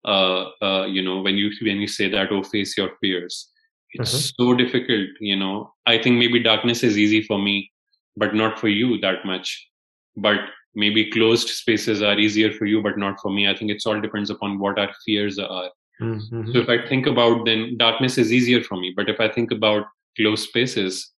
Uh, 0.05 0.51
uh 0.61 0.85
you 0.85 1.03
know 1.03 1.23
when 1.23 1.37
you 1.39 1.51
when 1.63 1.79
you 1.79 1.87
say 1.89 2.09
that 2.09 2.31
oh 2.31 2.43
face 2.43 2.77
your 2.77 2.91
fears. 3.01 3.51
It's 3.93 4.11
mm-hmm. 4.11 4.43
so 4.43 4.55
difficult 4.55 5.09
you 5.21 5.37
know. 5.37 5.73
I 5.87 5.99
think 5.99 6.19
maybe 6.19 6.43
darkness 6.43 6.83
is 6.83 6.99
easy 6.99 7.23
for 7.23 7.39
me 7.39 7.71
but 8.17 8.35
not 8.35 8.59
for 8.59 8.69
you 8.69 8.99
that 9.01 9.25
much. 9.25 9.69
But 10.17 10.41
maybe 10.75 11.11
closed 11.11 11.49
spaces 11.49 12.03
are 12.03 12.19
easier 12.19 12.53
for 12.53 12.67
you 12.67 12.83
but 12.83 12.99
not 12.99 13.19
for 13.21 13.31
me. 13.31 13.49
I 13.49 13.57
think 13.57 13.71
it's 13.71 13.87
all 13.87 14.01
depends 14.01 14.31
upon 14.31 14.59
what 14.59 14.79
our 14.79 14.93
fears 15.07 15.39
are. 15.39 15.71
Mm-hmm. 16.03 16.51
so 16.53 16.59
if 16.59 16.69
i 16.69 16.77
think 16.89 17.07
about 17.07 17.45
then 17.47 17.77
darkness 17.79 18.19
is 18.19 18.33
easier 18.33 18.63
for 18.63 18.77
me. 18.77 18.93
But 18.95 19.09
if 19.09 19.21
i 19.21 19.29
think 19.29 19.53
about 19.53 19.87
closed 20.17 20.49
spaces 20.49 21.14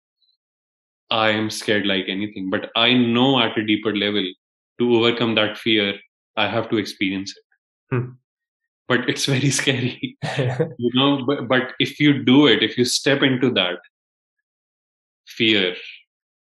I 1.10 1.30
am 1.30 1.50
scared 1.50 1.86
like 1.86 2.06
anything. 2.08 2.50
But 2.50 2.70
I 2.76 2.94
know 2.94 3.40
at 3.40 3.58
a 3.58 3.66
deeper 3.66 3.96
level 3.96 4.26
to 4.80 4.96
overcome 4.96 5.36
that 5.36 5.58
fear, 5.58 5.94
I 6.38 6.48
have 6.48 6.70
to 6.70 6.78
experience 6.78 7.32
it. 7.36 7.96
Hmm. 7.96 8.10
But 8.88 9.10
it's 9.10 9.26
very 9.26 9.50
scary, 9.62 10.18
you 10.38 10.92
know. 10.94 11.26
But, 11.26 11.48
but 11.48 11.74
if 11.80 12.00
you 12.00 12.24
do 12.24 12.48
it, 12.48 12.64
if 12.64 12.78
you 12.78 12.86
step 12.86 13.22
into 13.24 13.50
that, 13.52 13.80
fear 15.28 15.76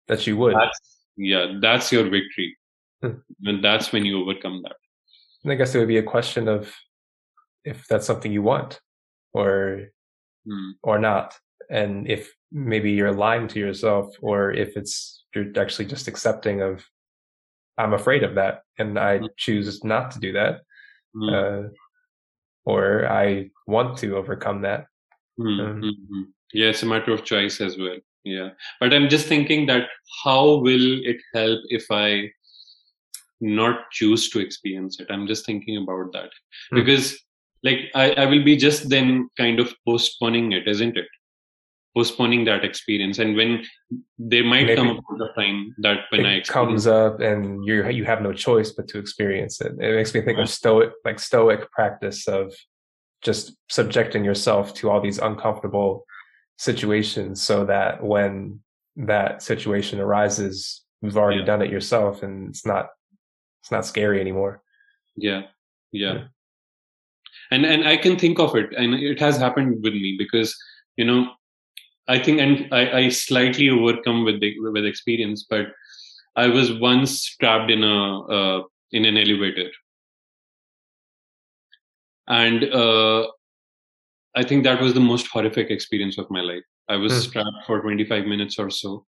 that 0.09 0.27
you 0.27 0.37
would. 0.37 0.55
that's, 0.57 0.81
yeah 1.17 1.59
that's 1.61 1.93
your 1.93 2.05
victory 2.05 2.57
Hmm. 3.03 3.19
and 3.45 3.63
that's 3.65 3.93
when 3.93 4.05
you 4.05 4.21
overcome 4.23 4.61
that 4.63 4.77
And 5.43 5.53
I 5.53 5.57
guess 5.57 5.75
it 5.75 5.79
would 5.79 5.89
be 5.89 5.99
a 5.99 6.03
question 6.05 6.47
of 6.49 6.73
if 7.65 7.87
that's 7.89 8.07
something 8.07 8.33
you 8.33 8.43
want 8.43 8.81
or 9.33 9.89
Hmm. 10.47 10.71
or 10.83 10.99
not. 10.99 11.35
And 11.73 12.07
if 12.07 12.31
maybe 12.53 12.93
you're 12.93 13.15
lying 13.27 13.49
to 13.49 13.59
yourself 13.59 14.15
or 14.21 14.53
if 14.53 14.77
it's 14.77 15.25
you're 15.35 15.51
actually 15.57 15.87
just 15.87 16.07
accepting 16.09 16.61
of 16.61 16.85
I'm 17.79 17.95
afraid 17.95 18.23
of 18.23 18.35
that 18.35 18.63
and 18.79 18.99
I 18.99 19.19
Hmm. 19.19 19.27
choose 19.39 19.83
not 19.83 20.11
to 20.13 20.21
do 20.21 20.33
that. 20.33 20.61
Hmm. 21.15 21.29
Uh, 21.35 21.63
or 22.65 23.07
I 23.09 23.51
want 23.67 23.99
to 23.99 24.17
overcome 24.17 24.61
that. 24.63 24.87
Hmm, 25.39 25.61
Um, 25.61 25.81
hmm, 25.81 25.89
hmm. 26.09 26.23
Yeah, 26.53 26.69
it's 26.69 26.83
a 26.83 26.87
matter 26.87 27.13
of 27.13 27.25
choice 27.25 27.61
as 27.61 27.79
well. 27.79 27.99
Yeah. 28.25 28.51
But 28.79 28.93
I'm 28.93 29.09
just 29.09 29.27
thinking 29.27 29.67
that 29.67 29.89
how 30.25 30.45
will 30.61 31.01
it 31.13 31.21
help 31.35 31.61
if 31.71 31.87
I 31.91 32.31
not 33.41 33.91
choose 33.91 34.29
to 34.31 34.39
experience 34.41 35.01
it? 35.01 35.11
I'm 35.11 35.27
just 35.27 35.47
thinking 35.47 35.77
about 35.83 36.13
that. 36.13 36.31
Hmm. 36.71 36.77
Because 36.77 37.19
like 37.65 37.91
I, 37.95 38.13
I 38.13 38.27
will 38.27 38.45
be 38.45 38.57
just 38.57 38.89
then 38.91 39.31
kind 39.39 39.59
of 39.61 39.75
postponing 39.89 40.53
it, 40.53 40.69
isn't 40.69 40.97
it? 40.97 41.09
Postponing 41.95 42.47
that 42.47 42.65
experience. 42.65 43.19
And 43.19 43.37
when 43.37 43.65
there 44.19 44.43
might 44.45 44.65
Maybe. 44.67 44.77
come 44.77 44.89
a 44.89 45.03
point 45.03 45.21
of 45.23 45.35
time 45.35 45.75
that 45.83 45.99
when 46.11 46.25
it 46.25 46.39
experience 46.39 46.49
comes 46.49 46.87
up 46.87 47.21
and 47.21 47.65
you 47.67 47.87
you 47.91 48.05
have 48.05 48.23
no 48.23 48.33
choice 48.33 48.71
but 48.71 48.89
to 48.89 48.99
experience 48.99 49.61
it. 49.61 49.73
It 49.79 49.95
makes 49.95 50.15
me 50.15 50.23
think 50.23 50.39
of 50.39 50.49
stoic 50.49 50.93
like 51.05 51.19
stoic 51.21 51.71
practice 51.71 52.27
of 52.29 52.55
just 53.23 53.55
subjecting 53.69 54.25
yourself 54.25 54.73
to 54.75 54.89
all 54.91 55.01
these 55.03 55.19
uncomfortable 55.19 56.07
situations 56.59 57.43
so 57.43 57.65
that 57.67 58.03
when 58.03 58.61
that 58.97 59.43
situation 59.43 60.01
arises, 60.01 60.83
you've 61.03 61.17
already 61.19 61.41
Yeah. 61.41 61.47
done 61.47 61.63
it 61.63 61.71
yourself 61.71 62.23
and 62.23 62.49
it's 62.49 62.65
not 62.65 62.89
it's 63.61 63.71
not 63.71 63.85
scary 63.87 64.19
anymore. 64.21 64.63
yeah 65.15 65.43
yeah 65.93 66.13
Yeah. 66.15 66.25
and 67.51 67.67
and 67.67 67.87
i 67.87 67.97
can 67.99 68.17
think 68.19 68.39
of 68.39 68.57
it 68.57 68.69
and 68.81 68.95
it 68.95 69.21
has 69.21 69.37
happened 69.37 69.83
with 69.85 69.93
me 69.93 70.15
because 70.19 70.57
you 70.97 71.05
know 71.05 71.21
i 72.09 72.19
think 72.19 72.41
and 72.41 72.69
i, 72.73 72.99
I 73.01 73.09
slightly 73.09 73.69
overcome 73.69 74.25
with 74.25 74.41
the 74.41 74.55
with 74.61 74.85
experience 74.85 75.47
but 75.49 75.67
i 76.37 76.47
was 76.47 76.73
once 76.79 77.37
trapped 77.37 77.71
in 77.71 77.85
a 77.85 78.21
uh, 78.21 78.63
in 78.93 79.05
an 79.05 79.17
elevator 79.17 79.71
and 82.29 82.65
uh, 82.65 83.27
i 84.35 84.43
think 84.43 84.65
that 84.65 84.81
was 84.81 84.95
the 84.95 85.01
most 85.01 85.27
horrific 85.29 85.71
experience 85.71 86.19
of 86.19 86.31
my 86.31 86.41
life 86.41 86.65
i 86.89 86.97
was 86.97 87.27
Hmm. 87.27 87.31
trapped 87.31 87.67
for 87.67 87.81
25 87.81 88.27
minutes 88.27 88.59
or 88.59 88.71
so 88.71 89.07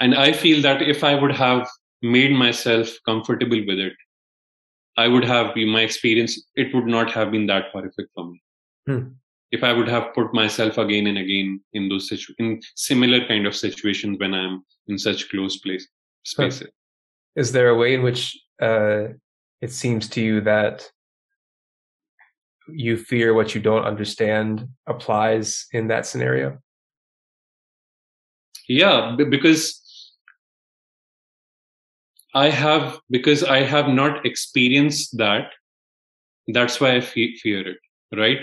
and 0.00 0.14
i 0.14 0.32
feel 0.32 0.62
that 0.62 0.82
if 0.82 1.04
i 1.04 1.14
would 1.14 1.32
have 1.32 1.66
made 2.02 2.30
myself 2.30 2.88
comfortable 3.06 3.64
with 3.66 3.78
it 3.78 3.92
I 4.98 5.06
would 5.06 5.24
have 5.24 5.54
been 5.54 5.68
my 5.68 5.82
experience, 5.82 6.42
it 6.56 6.74
would 6.74 6.86
not 6.86 7.10
have 7.12 7.30
been 7.30 7.46
that 7.46 7.66
horrific 7.72 8.06
for 8.14 8.24
me. 8.30 8.42
Hmm. 8.86 9.02
If 9.50 9.64
I 9.64 9.72
would 9.72 9.88
have 9.88 10.12
put 10.14 10.34
myself 10.34 10.76
again 10.78 11.06
and 11.06 11.18
again 11.18 11.60
in 11.72 11.88
those 11.88 12.08
situ- 12.08 12.34
in 12.38 12.60
similar 12.76 13.26
kind 13.26 13.46
of 13.46 13.56
situations 13.56 14.18
when 14.18 14.34
I'm 14.34 14.62
in 14.88 14.98
such 14.98 15.30
close 15.30 15.56
place 15.58 15.88
spaces. 16.24 16.68
Is 17.36 17.52
there 17.52 17.68
a 17.68 17.76
way 17.76 17.94
in 17.94 18.02
which 18.02 18.36
uh, 18.60 19.08
it 19.60 19.72
seems 19.72 20.08
to 20.10 20.20
you 20.20 20.40
that 20.42 20.90
you 22.68 22.96
fear 22.98 23.32
what 23.32 23.54
you 23.54 23.60
don't 23.60 23.84
understand 23.84 24.68
applies 24.86 25.66
in 25.72 25.88
that 25.88 26.04
scenario? 26.04 26.58
Yeah, 28.68 29.14
b- 29.16 29.24
because 29.24 30.12
I 32.34 32.50
have 32.50 33.00
because 33.10 33.42
I 33.42 33.62
have 33.62 33.88
not 33.88 34.26
experienced 34.26 35.16
that. 35.16 35.52
That's 36.48 36.80
why 36.80 36.96
I 36.96 37.00
fe- 37.00 37.36
fear 37.36 37.66
it, 37.66 37.78
right? 38.14 38.38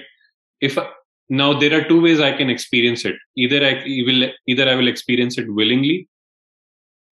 If 0.62 0.78
I, 0.78 0.88
now 1.30 1.58
there 1.58 1.78
are 1.78 1.88
two 1.88 2.01
ways 2.01 2.20
I 2.20 2.32
can 2.32 2.49
experience 2.49 3.06
it. 3.06 3.16
Either 3.36 3.66
I 3.66 3.84
will 4.06 4.30
either 4.47 4.70
I 4.70 4.76
will 4.76 4.88
experience 4.88 5.38
it 5.38 5.53
willingly, 5.53 6.08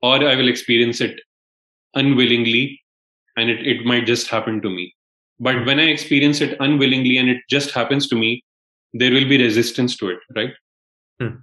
or 0.01 0.15
I 0.15 0.35
will 0.35 0.47
experience 0.47 1.01
it 1.01 1.19
unwillingly, 1.95 2.79
and 3.37 3.49
it, 3.49 3.65
it 3.65 3.85
might 3.85 4.05
just 4.05 4.27
happen 4.27 4.61
to 4.61 4.69
me. 4.69 4.93
But 5.39 5.65
when 5.65 5.79
I 5.79 5.83
experience 5.83 6.41
it 6.41 6.55
unwillingly 6.59 7.17
and 7.17 7.29
it 7.29 7.41
just 7.49 7.71
happens 7.71 8.07
to 8.09 8.15
me, 8.15 8.43
there 8.93 9.11
will 9.11 9.27
be 9.27 9.37
resistance 9.43 9.97
to 9.97 10.09
it, 10.09 10.19
right? 10.35 10.53
Hmm. 11.19 11.35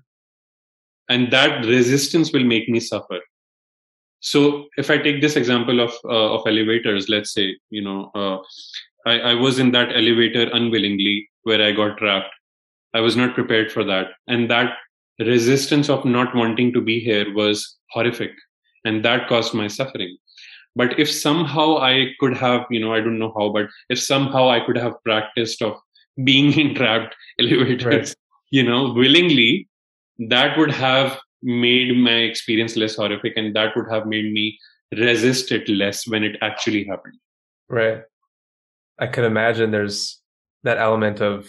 And 1.09 1.32
that 1.32 1.64
resistance 1.66 2.32
will 2.32 2.44
make 2.44 2.68
me 2.68 2.78
suffer 2.78 3.18
so 4.20 4.66
if 4.76 4.90
i 4.90 4.98
take 4.98 5.20
this 5.20 5.34
example 5.34 5.80
of 5.80 5.92
uh, 6.05 6.34
of 6.34 6.46
elevators 6.46 7.09
let's 7.09 7.32
say 7.32 7.57
you 7.70 7.82
know 7.82 8.11
uh, 8.14 8.38
I, 9.07 9.18
I 9.20 9.34
was 9.34 9.59
in 9.59 9.72
that 9.72 9.90
elevator 9.96 10.48
unwillingly 10.53 11.28
where 11.44 11.62
i 11.62 11.72
got 11.72 11.96
trapped. 11.98 12.32
I 12.94 13.01
was 13.01 13.16
not 13.16 13.34
prepared 13.34 13.70
for 13.72 13.84
that. 13.84 14.09
And 14.26 14.51
that 14.51 14.76
resistance 15.20 15.88
of 15.88 16.05
not 16.05 16.34
wanting 16.34 16.72
to 16.72 16.80
be 16.80 16.98
here 17.01 17.32
was 17.34 17.76
horrific. 17.90 18.32
And 18.84 19.05
that 19.05 19.28
caused 19.28 19.55
my 19.55 19.68
suffering. 19.68 20.16
But 20.76 20.98
if 20.98 21.11
somehow 21.11 21.78
i 21.78 22.12
could 22.20 22.36
have 22.36 22.66
you 22.70 22.80
know 22.80 22.94
i 22.94 23.01
don't 23.01 23.18
know 23.18 23.32
how 23.36 23.51
but 23.53 23.66
if 23.88 24.01
somehow 24.01 24.48
i 24.48 24.61
could 24.64 24.76
have 24.78 24.94
practiced 25.05 25.62
of 25.62 25.74
being 26.24 26.53
in 26.62 26.74
trapped 26.74 27.14
elevators 27.40 28.11
Right. 28.11 28.14
you 28.51 28.62
know 28.62 28.92
willingly 28.92 29.68
that 30.28 30.57
would 30.59 30.70
have 30.70 31.18
made 31.42 31.96
my 31.96 32.16
experience 32.30 32.76
less 32.76 32.94
horrific 32.96 33.32
and 33.36 33.55
that 33.57 33.74
would 33.76 33.90
have 33.90 34.07
made 34.07 34.32
me 34.32 34.59
resist 34.92 35.51
it 35.53 35.68
less 35.68 36.07
when 36.07 36.22
it 36.22 36.36
actually 36.42 36.84
happened. 36.84 37.18
Right. 37.68 38.03
I 39.01 39.07
could 39.07 39.24
imagine 39.24 39.70
there's 39.70 40.20
that 40.62 40.78
element 40.78 41.20
of 41.20 41.48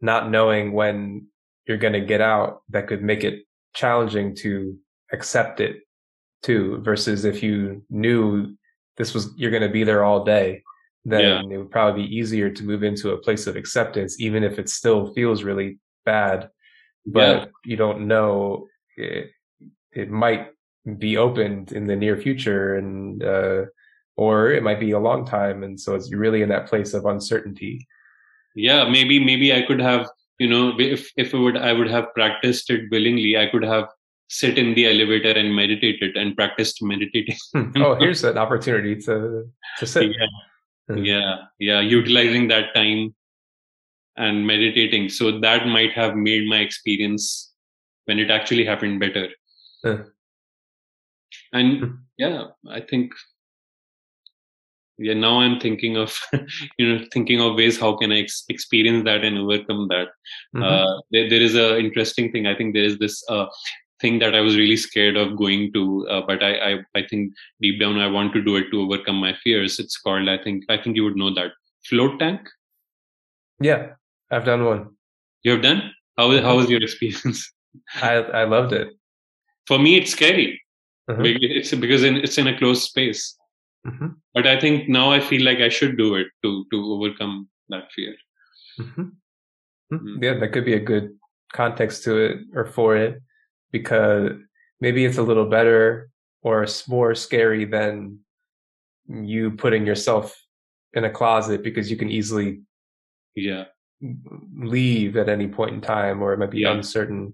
not 0.00 0.30
knowing 0.30 0.72
when 0.72 1.26
you're 1.66 1.78
going 1.78 1.94
to 1.94 2.00
get 2.00 2.20
out 2.20 2.62
that 2.68 2.86
could 2.86 3.02
make 3.02 3.24
it 3.24 3.44
challenging 3.74 4.34
to 4.36 4.76
accept 5.12 5.60
it 5.60 5.76
too 6.42 6.78
versus 6.82 7.24
if 7.24 7.42
you 7.42 7.82
knew 7.90 8.54
this 8.96 9.14
was 9.14 9.30
you're 9.36 9.50
going 9.50 9.62
to 9.62 9.68
be 9.68 9.82
there 9.84 10.04
all 10.04 10.24
day 10.24 10.62
then 11.04 11.20
Yeah. 11.20 11.42
it 11.54 11.56
would 11.58 11.70
probably 11.70 12.02
be 12.06 12.16
easier 12.16 12.50
to 12.50 12.62
move 12.64 12.82
into 12.82 13.10
a 13.12 13.18
place 13.18 13.46
of 13.46 13.56
acceptance 13.56 14.20
even 14.20 14.44
if 14.44 14.58
it 14.58 14.68
still 14.68 15.12
feels 15.14 15.42
really 15.42 15.78
bad 16.04 16.50
but 17.06 17.50
you 17.64 17.76
don't 17.76 18.06
know 18.06 18.66
it, 18.96 19.30
it 19.92 20.10
might 20.10 20.48
be 20.98 21.16
opened 21.16 21.72
in 21.72 21.86
the 21.86 21.96
near 21.96 22.16
future 22.16 22.76
and 22.76 23.22
uh 23.24 23.62
or 24.18 24.50
it 24.50 24.62
might 24.66 24.80
be 24.80 24.90
a 24.90 24.98
long 25.08 25.24
time 25.24 25.62
and 25.62 25.78
so 25.80 25.94
it's 25.94 26.12
really 26.12 26.42
in 26.42 26.48
that 26.48 26.66
place 26.66 26.92
of 26.98 27.06
uncertainty. 27.06 27.86
Yeah 28.54 28.88
maybe 28.90 29.16
maybe 29.24 29.48
i 29.54 29.62
could 29.66 29.80
have 29.80 30.08
you 30.42 30.48
know 30.52 30.62
if 30.78 31.02
if 31.24 31.34
I 31.34 31.38
would 31.44 31.56
i 31.56 31.72
would 31.78 31.90
have 31.96 32.06
practiced 32.14 32.70
it 32.74 32.90
willingly 32.94 33.36
i 33.42 33.46
could 33.52 33.62
have 33.74 33.86
sit 34.38 34.58
in 34.62 34.74
the 34.78 34.84
elevator 34.92 35.30
and 35.40 35.54
meditated 35.58 36.16
and 36.16 36.34
practiced 36.40 36.82
meditating. 36.82 37.38
Oh 37.84 37.94
here's 38.02 38.24
an 38.30 38.36
opportunity 38.44 38.94
to 39.06 39.14
to 39.78 39.86
sit. 39.86 40.10
Yeah. 40.16 40.32
Hmm. 40.88 41.04
yeah 41.04 41.36
yeah 41.68 41.80
utilizing 41.80 42.48
that 42.48 42.74
time 42.74 43.14
and 44.16 44.44
meditating. 44.50 45.08
So 45.16 45.24
that 45.46 45.66
might 45.72 45.92
have 45.92 46.16
made 46.16 46.48
my 46.52 46.58
experience 46.58 47.52
when 48.06 48.18
it 48.18 48.30
actually 48.36 48.64
happened 48.72 48.98
better. 49.04 49.26
And 51.52 51.78
Hmm. 51.80 51.94
yeah 52.24 52.38
i 52.78 52.80
think 52.90 53.12
yeah 54.98 55.14
now 55.14 55.40
i'm 55.40 55.58
thinking 55.60 55.96
of 55.96 56.18
you 56.78 56.86
know 56.88 57.04
thinking 57.12 57.40
of 57.40 57.54
ways 57.54 57.78
how 57.80 57.96
can 57.96 58.12
i 58.12 58.18
ex- 58.20 58.44
experience 58.48 59.04
that 59.04 59.24
and 59.24 59.38
overcome 59.38 59.88
that. 59.88 60.08
Mhm. 60.54 60.62
uh, 60.64 61.00
there, 61.12 61.28
there 61.30 61.40
is 61.40 61.54
a 61.54 61.78
interesting 61.78 62.32
thing. 62.32 62.46
I 62.46 62.54
think 62.56 62.74
there 62.74 62.84
is 62.84 62.98
this 62.98 63.22
uh, 63.28 63.46
thing 64.02 64.18
that 64.22 64.34
i 64.34 64.40
was 64.40 64.56
really 64.56 64.76
scared 64.76 65.16
of 65.16 65.36
going 65.36 65.72
to 65.72 66.06
uh, 66.08 66.20
but 66.26 66.42
I, 66.42 66.52
I 66.70 66.72
i 67.00 67.02
think 67.08 67.32
deep 67.60 67.80
down 67.80 67.98
i 67.98 68.06
want 68.16 68.32
to 68.34 68.42
do 68.42 68.56
it 68.56 68.70
to 68.72 68.82
overcome 68.82 69.16
my 69.16 69.34
fears. 69.44 69.78
It's 69.78 69.96
called 69.98 70.28
i 70.28 70.38
think 70.42 70.64
i 70.68 70.76
think 70.76 70.96
you 70.96 71.04
would 71.04 71.16
know 71.16 71.32
that. 71.34 71.52
Float 71.88 72.18
tank? 72.18 72.40
Yeah 73.60 73.82
i've 74.30 74.44
done 74.44 74.64
one. 74.64 74.82
You 75.44 75.52
have 75.52 75.62
done? 75.62 75.82
How, 76.16 76.30
how 76.42 76.56
was 76.56 76.68
your 76.68 76.82
experience? 76.82 77.50
I 78.02 78.14
i 78.42 78.44
loved 78.44 78.72
it. 78.72 78.88
For 79.66 79.78
me 79.78 79.96
it's 79.98 80.12
scary. 80.12 80.60
Be- 81.22 81.38
it's 81.58 81.74
because 81.74 82.02
in, 82.04 82.16
it's 82.16 82.38
in 82.38 82.46
a 82.48 82.56
closed 82.58 82.82
space 82.82 83.37
Mhm. 83.86 84.16
but 84.34 84.46
i 84.46 84.58
think 84.60 84.88
now 84.88 85.10
i 85.10 85.20
feel 85.20 85.42
like 85.44 85.58
i 85.58 85.68
should 85.68 85.96
do 85.96 86.14
it 86.16 86.26
to 86.42 86.64
to 86.70 86.78
overcome 86.94 87.48
that 87.68 87.90
fear 87.92 88.14
Mhm. 88.78 89.12
Mm. 89.92 90.22
Yeah, 90.22 90.34
that 90.38 90.52
could 90.52 90.64
be 90.64 90.74
a 90.74 90.80
good 90.92 91.16
context 91.52 92.04
to 92.04 92.16
it 92.18 92.38
or 92.54 92.64
for 92.66 92.94
it 92.96 93.20
because 93.72 94.32
maybe 94.80 95.04
it's 95.04 95.18
a 95.18 95.22
little 95.22 95.46
better 95.46 96.10
or 96.42 96.66
more 96.88 97.14
scary 97.14 97.64
than 97.64 98.20
you 99.08 99.50
putting 99.52 99.86
yourself 99.86 100.36
in 100.92 101.04
a 101.04 101.10
closet 101.10 101.62
because 101.64 101.90
you 101.90 101.96
can 101.96 102.10
easily 102.10 102.60
yeah 103.34 103.64
leave 104.56 105.16
at 105.16 105.28
any 105.28 105.48
point 105.48 105.74
in 105.74 105.80
time 105.80 106.22
or 106.22 106.32
it 106.32 106.38
might 106.38 106.50
be 106.50 106.60
Yeah. 106.60 106.72
uncertain. 106.74 107.32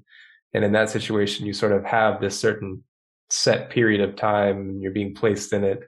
and 0.55 0.65
in 0.65 0.73
that 0.73 0.89
situation 0.89 1.45
you 1.47 1.53
sort 1.53 1.73
of 1.73 1.85
have 1.85 2.21
this 2.21 2.39
certain 2.39 2.85
set 3.29 3.69
period 3.71 4.01
of 4.01 4.15
time 4.17 4.79
you're 4.81 4.93
being 5.01 5.13
placed 5.15 5.53
in 5.53 5.65
it 5.65 5.81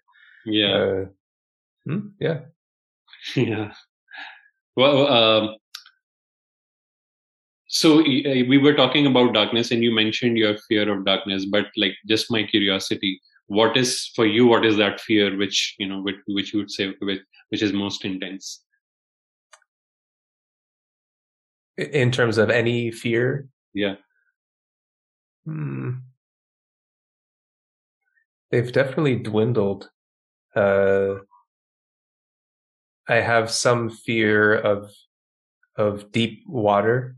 yeah. 0.46 0.76
Uh, 0.76 1.04
hmm, 1.86 2.08
yeah. 2.20 2.40
Yeah. 3.36 3.72
Well 4.76 5.08
um, 5.08 5.56
so 7.66 7.96
we 7.98 8.58
were 8.58 8.74
talking 8.74 9.06
about 9.06 9.34
darkness 9.34 9.70
and 9.70 9.82
you 9.82 9.92
mentioned 9.92 10.38
your 10.38 10.56
fear 10.68 10.90
of 10.90 11.04
darkness 11.04 11.44
but 11.46 11.66
like 11.76 11.94
just 12.06 12.30
my 12.30 12.44
curiosity 12.44 13.20
what 13.46 13.76
is 13.76 14.10
for 14.14 14.26
you 14.26 14.46
what 14.46 14.64
is 14.64 14.76
that 14.76 15.00
fear 15.00 15.36
which 15.36 15.74
you 15.78 15.88
know 15.88 16.00
which, 16.02 16.16
which 16.26 16.52
you 16.52 16.60
would 16.60 16.70
say 16.70 16.94
which, 17.00 17.20
which 17.48 17.62
is 17.62 17.72
most 17.72 18.04
intense? 18.04 18.62
In 21.76 22.10
terms 22.10 22.38
of 22.38 22.48
any 22.50 22.90
fear? 22.90 23.48
Yeah. 23.74 23.96
Hmm. 25.44 25.90
they've 28.50 28.72
definitely 28.72 29.16
dwindled 29.16 29.90
uh 30.56 31.16
i 33.08 33.16
have 33.16 33.50
some 33.50 33.90
fear 33.90 34.54
of 34.54 34.90
of 35.76 36.10
deep 36.12 36.42
water 36.46 37.16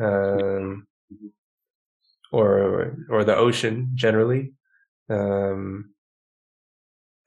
um 0.00 0.86
mm-hmm. 1.12 1.26
or 2.32 2.96
or 3.10 3.24
the 3.24 3.36
ocean 3.36 3.90
generally 3.94 4.52
um 5.10 5.90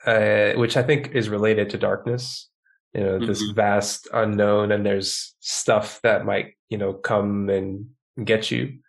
uh, 0.05 0.53
which 0.53 0.75
i 0.77 0.83
think 0.83 1.09
is 1.13 1.29
related 1.29 1.69
to 1.69 1.77
darkness 1.77 2.49
you 2.93 3.01
know 3.03 3.19
this 3.19 3.41
Mhm. 3.43 3.55
vast 3.55 4.07
unknown 4.13 4.71
and 4.71 4.85
there's 4.85 5.35
stuff 5.39 5.99
that 6.01 6.25
might 6.25 6.55
you 6.69 6.77
know 6.77 6.93
come 6.93 7.49
and 7.49 7.85
get 8.25 8.49
you 8.51 8.79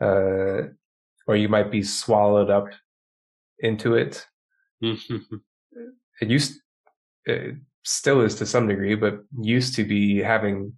uh 0.00 0.68
or 1.26 1.36
you 1.36 1.48
might 1.48 1.70
be 1.70 1.82
swallowed 1.82 2.50
up 2.50 2.68
into 3.58 3.94
it 3.94 4.26
it 6.20 6.28
used 6.30 6.60
it 7.26 7.56
still 7.84 8.20
is 8.20 8.34
to 8.36 8.46
some 8.46 8.66
degree 8.68 8.94
but 8.94 9.20
used 9.40 9.74
to 9.74 9.84
be 9.84 10.18
having 10.18 10.72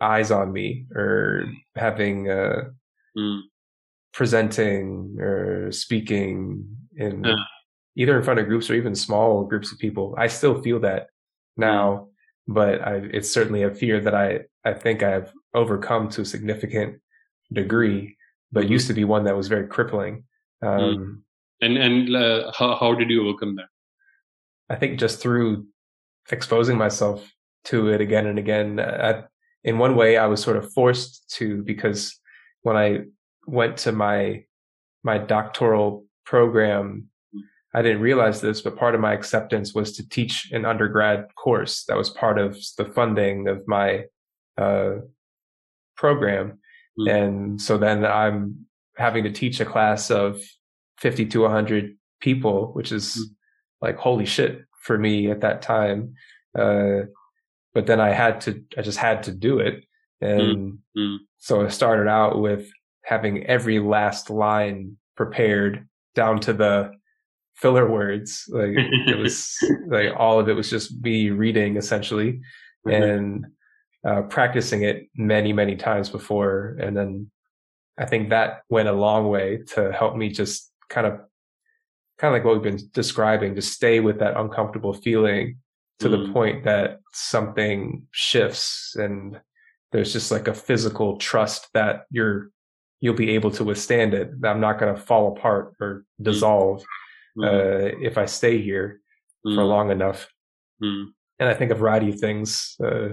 eyes 0.00 0.30
on 0.30 0.52
me 0.52 0.86
or 0.94 1.44
having 1.74 2.30
uh 2.30 2.70
Mm. 3.16 3.40
presenting 4.12 5.16
or 5.18 5.72
speaking 5.72 6.64
in 6.96 7.24
Yeah. 7.24 7.36
either 7.96 8.16
in 8.18 8.22
front 8.22 8.40
of 8.40 8.46
groups 8.46 8.68
or 8.70 8.74
even 8.74 8.94
small 8.94 9.44
groups 9.44 9.72
of 9.72 9.78
people. 9.78 10.14
I 10.18 10.26
still 10.26 10.60
feel 10.62 10.78
that 10.80 11.08
now, 11.56 12.08
but 12.46 12.82
I, 12.86 12.96
it's 13.16 13.30
certainly 13.32 13.62
a 13.62 13.74
fear 13.74 14.00
that 14.00 14.14
I, 14.14 14.40
I 14.64 14.74
think 14.74 15.02
I've 15.02 15.32
overcome 15.54 16.10
to 16.10 16.20
a 16.20 16.24
significant 16.26 17.00
degree, 17.52 18.16
but 18.52 18.64
Mhm. 18.64 18.70
used 18.70 18.86
to 18.88 18.94
be 18.94 19.04
one 19.04 19.24
that 19.24 19.36
was 19.36 19.48
very 19.48 19.66
crippling. 19.66 20.24
Um, 20.62 21.24
and 21.62 21.78
and 21.78 22.14
uh, 22.14 22.52
how, 22.58 22.76
how 22.76 22.94
did 22.94 23.08
you 23.08 23.26
overcome 23.28 23.56
that 23.56 23.68
I 24.68 24.76
think 24.76 24.98
just 24.98 25.20
through 25.20 25.66
exposing 26.30 26.76
myself 26.76 27.30
to 27.66 27.88
it 27.88 28.00
again 28.00 28.26
and 28.26 28.38
again. 28.38 28.80
I, 28.80 29.24
in 29.64 29.78
one 29.78 29.96
way, 29.96 30.16
I 30.16 30.26
was 30.26 30.42
sort 30.42 30.56
of 30.56 30.72
forced 30.72 31.28
to 31.36 31.62
because 31.62 32.18
when 32.62 32.76
I 32.76 33.00
went 33.46 33.76
to 33.78 33.92
my 33.92 34.44
my 35.02 35.18
doctoral 35.18 36.04
program, 36.24 37.08
I 37.74 37.82
didn't 37.82 38.00
realize 38.00 38.40
this, 38.40 38.60
but 38.60 38.76
part 38.76 38.94
of 38.94 39.00
my 39.00 39.12
acceptance 39.12 39.74
was 39.74 39.92
to 39.96 40.08
teach 40.08 40.50
an 40.52 40.64
undergrad 40.64 41.26
course 41.36 41.84
that 41.84 41.96
was 41.96 42.10
part 42.10 42.38
of 42.38 42.56
the 42.76 42.86
funding 42.86 43.48
of 43.48 43.66
my 43.68 44.04
uh, 44.58 44.96
program. 45.96 46.58
Mm. 46.98 47.10
And 47.10 47.62
so 47.62 47.78
then 47.78 48.04
I'm 48.04 48.66
having 48.96 49.24
to 49.24 49.30
teach 49.30 49.60
a 49.60 49.64
class 49.64 50.10
of 50.10 50.40
50 50.98 51.26
to 51.26 51.42
100 51.42 51.96
people, 52.20 52.72
which 52.72 52.90
is 52.90 53.16
Mm. 53.16 53.35
Like 53.86 53.96
holy 53.96 54.26
shit 54.26 54.62
for 54.82 54.98
me 54.98 55.30
at 55.30 55.40
that 55.42 55.62
time. 55.62 56.14
Uh, 56.58 57.02
but 57.74 57.86
then 57.86 58.00
I 58.00 58.10
had 58.12 58.40
to, 58.42 58.62
I 58.78 58.82
just 58.82 58.98
had 58.98 59.22
to 59.24 59.32
do 59.32 59.58
it. 59.60 59.84
And 60.20 60.78
Mm. 60.96 61.18
so 61.36 61.64
I 61.64 61.68
started 61.68 62.08
out 62.08 62.40
with 62.40 62.70
having 63.04 63.44
every 63.46 63.78
last 63.80 64.30
line 64.30 64.96
prepared 65.14 65.86
down 66.14 66.40
to 66.40 66.52
the 66.52 66.92
filler 67.54 67.88
words. 67.88 68.44
Like 68.48 68.74
it 68.76 69.18
was 69.24 69.56
like 69.88 70.10
all 70.16 70.40
of 70.40 70.48
it 70.48 70.54
was 70.54 70.70
just 70.70 70.88
me 71.02 71.30
reading 71.30 71.76
essentially 71.76 72.40
and 72.86 73.46
uh, 74.08 74.22
practicing 74.22 74.82
it 74.82 75.08
many, 75.16 75.52
many 75.52 75.76
times 75.76 76.08
before. 76.08 76.76
And 76.80 76.96
then 76.96 77.30
I 77.98 78.06
think 78.06 78.30
that 78.30 78.62
went 78.70 78.88
a 78.88 78.92
long 78.92 79.28
way 79.28 79.60
to 79.74 79.92
help 79.92 80.16
me 80.16 80.30
just 80.30 80.72
kind 80.88 81.06
of, 81.06 81.20
kind 82.18 82.34
of 82.34 82.38
like 82.38 82.44
what 82.44 82.54
we've 82.54 82.62
been 82.76 82.90
describing, 82.92 83.54
just 83.54 83.72
stay 83.72 84.00
with 84.00 84.18
that 84.20 84.36
uncomfortable 84.38 84.92
feeling 84.94 85.58
to 85.98 86.08
the 86.08 86.18
Mm. 86.18 86.32
point 86.32 86.64
that 86.64 87.00
something 87.12 88.06
shifts 88.10 88.96
and 88.98 89.40
there's 89.92 90.12
just 90.12 90.30
like 90.30 90.48
a 90.48 90.54
physical 90.54 91.16
trust 91.16 91.68
that 91.72 92.06
you're, 92.10 92.50
you'll 93.00 93.14
be 93.14 93.30
able 93.30 93.50
to 93.52 93.64
withstand 93.64 94.12
it. 94.14 94.30
I'm 94.44 94.60
not 94.60 94.78
going 94.78 94.94
to 94.94 95.00
fall 95.00 95.36
apart 95.36 95.74
or 95.80 96.04
dissolve 96.20 96.84
Mm. 97.36 97.44
uh, 97.44 97.96
if 98.00 98.16
I 98.18 98.24
stay 98.26 98.60
here 98.60 99.00
for 99.42 99.62
Mm. 99.62 99.68
long 99.68 99.90
enough 99.90 100.28
Mm. 100.82 101.12
and 101.38 101.48
I 101.48 101.54
think 101.54 101.70
a 101.70 101.74
variety 101.74 102.10
of 102.10 102.18
things 102.18 102.76
uh, 102.82 103.10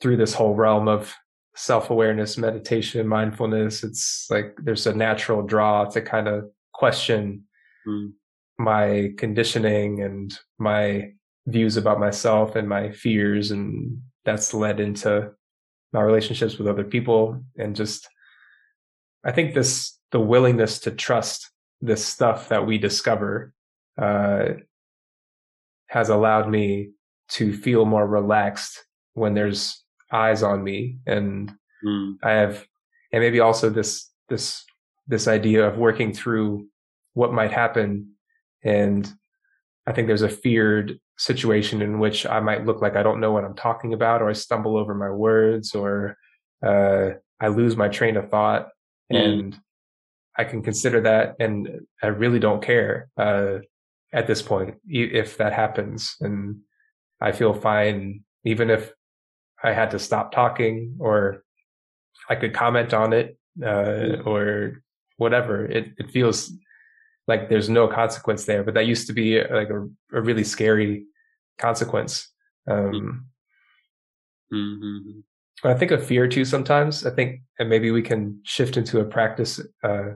through 0.00 0.16
this 0.16 0.34
whole 0.34 0.54
realm 0.54 0.88
of 0.88 1.14
self 1.54 1.90
awareness, 1.90 2.38
meditation, 2.38 3.06
mindfulness. 3.06 3.82
It's 3.82 4.26
like 4.30 4.56
there's 4.62 4.86
a 4.86 4.94
natural 4.94 5.42
draw 5.42 5.84
to 5.86 6.00
kind 6.00 6.28
of 6.28 6.50
question 6.82 7.44
Mm. 7.86 8.12
my 8.58 9.12
conditioning 9.16 10.02
and 10.02 10.28
my 10.58 11.12
views 11.46 11.76
about 11.76 11.98
myself 12.00 12.56
and 12.56 12.68
my 12.68 12.90
fears, 12.90 13.50
and 13.50 14.02
that's 14.24 14.52
led 14.52 14.78
into 14.80 15.30
my 15.92 16.02
relationships 16.02 16.58
with 16.58 16.68
other 16.68 16.84
people 16.84 17.42
and 17.56 17.74
just 17.76 18.08
I 19.24 19.32
think 19.32 19.54
this 19.54 19.98
the 20.10 20.20
willingness 20.20 20.80
to 20.80 20.90
trust 20.90 21.50
this 21.80 22.04
stuff 22.04 22.48
that 22.48 22.66
we 22.66 22.78
discover 22.78 23.52
uh, 23.96 24.44
has 25.86 26.08
allowed 26.10 26.48
me 26.50 26.90
to 27.36 27.52
feel 27.64 27.84
more 27.84 28.06
relaxed 28.06 28.84
when 29.14 29.34
there's 29.34 29.82
eyes 30.12 30.42
on 30.42 30.62
me 30.62 30.98
and 31.06 31.52
Mm. 31.84 32.16
I 32.24 32.32
have 32.32 32.66
and 33.12 33.22
maybe 33.22 33.40
also 33.40 33.70
this 33.70 34.10
this 34.28 34.64
this 35.08 35.26
idea 35.26 35.66
of 35.66 35.78
working 35.78 36.12
through 36.12 36.68
what 37.14 37.32
might 37.32 37.50
happen. 37.50 38.12
And 38.62 39.10
I 39.86 39.92
think 39.92 40.06
there's 40.06 40.22
a 40.22 40.28
feared 40.28 41.00
situation 41.16 41.82
in 41.82 41.98
which 41.98 42.26
I 42.26 42.40
might 42.40 42.66
look 42.66 42.80
like 42.80 42.94
I 42.94 43.02
don't 43.02 43.20
know 43.20 43.32
what 43.32 43.44
I'm 43.44 43.56
talking 43.56 43.92
about 43.92 44.22
or 44.22 44.28
I 44.28 44.34
stumble 44.34 44.76
over 44.76 44.94
my 44.94 45.10
words 45.10 45.74
or 45.74 46.16
uh, 46.64 47.10
I 47.40 47.48
lose 47.48 47.76
my 47.76 47.88
train 47.88 48.16
of 48.16 48.30
thought. 48.30 48.68
Mm. 49.10 49.16
and 49.16 49.60
I 50.36 50.44
can 50.44 50.62
consider 50.62 51.00
that 51.00 51.36
and 51.40 51.80
I 52.02 52.08
really 52.08 52.38
don't 52.38 52.62
care 52.62 53.08
uh, 53.16 53.60
at 54.12 54.26
this 54.26 54.42
point 54.42 54.76
if 54.86 55.38
that 55.38 55.54
happens. 55.54 56.14
And 56.20 56.60
I 57.20 57.32
feel 57.32 57.54
fine 57.54 58.24
even 58.44 58.70
if 58.70 58.92
I 59.62 59.72
had 59.72 59.90
to 59.92 59.98
stop 59.98 60.30
talking 60.30 60.96
or 61.00 61.42
I 62.28 62.36
could 62.36 62.54
comment 62.54 62.94
on 62.94 63.12
it 63.12 63.38
uh, 63.64 64.22
or 64.24 64.82
whatever. 65.18 65.66
It 65.66 65.92
it 65.98 66.10
feels 66.10 66.50
like 67.26 67.48
there's 67.50 67.68
no 67.68 67.86
consequence 67.86 68.46
there, 68.46 68.64
but 68.64 68.74
that 68.74 68.86
used 68.86 69.06
to 69.08 69.12
be 69.12 69.38
uh, 69.38 69.54
like 69.54 69.68
a, 69.68 69.86
a 70.12 70.20
really 70.22 70.44
scary 70.44 71.04
consequence. 71.58 72.32
Um, 72.66 73.26
Mm. 74.50 75.22
I 75.62 75.74
think 75.74 75.90
of 75.90 76.02
fear 76.06 76.26
too 76.26 76.46
sometimes. 76.46 77.04
I 77.04 77.10
think, 77.10 77.42
and 77.58 77.68
maybe 77.68 77.90
we 77.90 78.00
can 78.00 78.40
shift 78.44 78.78
into 78.78 79.00
a 79.00 79.04
practice 79.04 79.60
uh, 79.84 80.14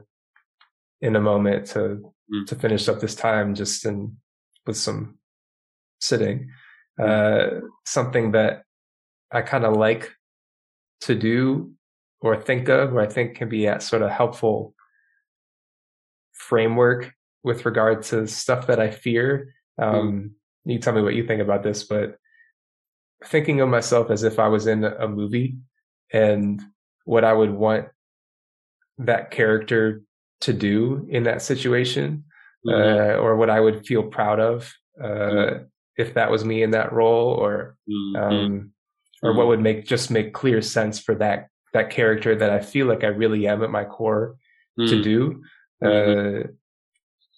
in 1.01 1.15
a 1.15 1.21
moment 1.21 1.67
to 1.67 2.13
Mm. 2.31 2.47
to 2.47 2.55
finish 2.55 2.87
up 2.87 2.99
this 3.01 3.15
time 3.15 3.53
just 3.53 3.85
in 3.85 4.15
with 4.65 4.77
some 4.77 5.19
sitting. 5.99 6.49
Uh, 6.97 7.59
something 7.85 8.31
that 8.31 8.63
I 9.29 9.41
kind 9.41 9.65
of 9.65 9.75
like 9.75 10.09
to 11.01 11.15
do 11.15 11.73
or 12.21 12.41
think 12.41 12.69
of, 12.69 12.93
or 12.93 13.01
I 13.01 13.07
think 13.07 13.35
can 13.35 13.49
be 13.49 13.65
sort 13.79 14.03
of 14.03 14.09
helpful 14.09 14.73
framework 16.33 17.13
with 17.43 17.65
regard 17.65 18.03
to 18.03 18.27
stuff 18.27 18.67
that 18.67 18.79
I 18.79 18.89
fear. 18.91 19.53
Um, 19.77 20.31
You 20.65 20.79
tell 20.79 20.93
me 20.93 21.01
what 21.01 21.15
you 21.15 21.27
think 21.27 21.41
about 21.41 21.61
this, 21.61 21.83
but 21.83 22.17
thinking 23.25 23.59
of 23.59 23.67
myself 23.69 24.09
as 24.09 24.23
if 24.23 24.39
I 24.39 24.47
was 24.47 24.65
in 24.67 24.83
a 24.85 25.07
movie 25.09 25.57
and 26.13 26.61
what 27.05 27.25
I 27.25 27.33
would 27.33 27.51
want 27.51 27.87
that 28.99 29.31
character 29.31 30.01
to 30.41 30.53
do 30.53 31.05
in 31.09 31.23
that 31.23 31.41
situation, 31.41 32.23
Mm. 32.65 32.71
uh, 32.71 33.17
or 33.19 33.35
what 33.35 33.49
I 33.49 33.59
would 33.59 33.85
feel 33.85 34.03
proud 34.03 34.39
of 34.39 34.73
uh, 35.01 35.59
if 35.97 36.13
that 36.13 36.31
was 36.31 36.45
me 36.45 36.63
in 36.63 36.71
that 36.71 36.93
role, 36.93 37.31
or 37.33 37.75
Mm. 37.89 38.15
um, 38.23 38.71
or 39.21 39.33
what 39.33 39.47
would 39.47 39.59
make 39.61 39.85
just 39.85 40.09
make 40.11 40.33
clear 40.33 40.61
sense 40.61 40.97
for 40.99 41.15
that 41.15 41.49
that 41.73 41.89
character 41.89 42.35
that 42.35 42.51
I 42.51 42.59
feel 42.59 42.85
like 42.87 43.03
I 43.03 43.07
really 43.07 43.47
am 43.47 43.63
at 43.63 43.71
my 43.71 43.83
core 43.83 44.37
Mm. 44.79 44.89
to 44.89 45.01
do. 45.03 45.43
Uh, 45.83 46.47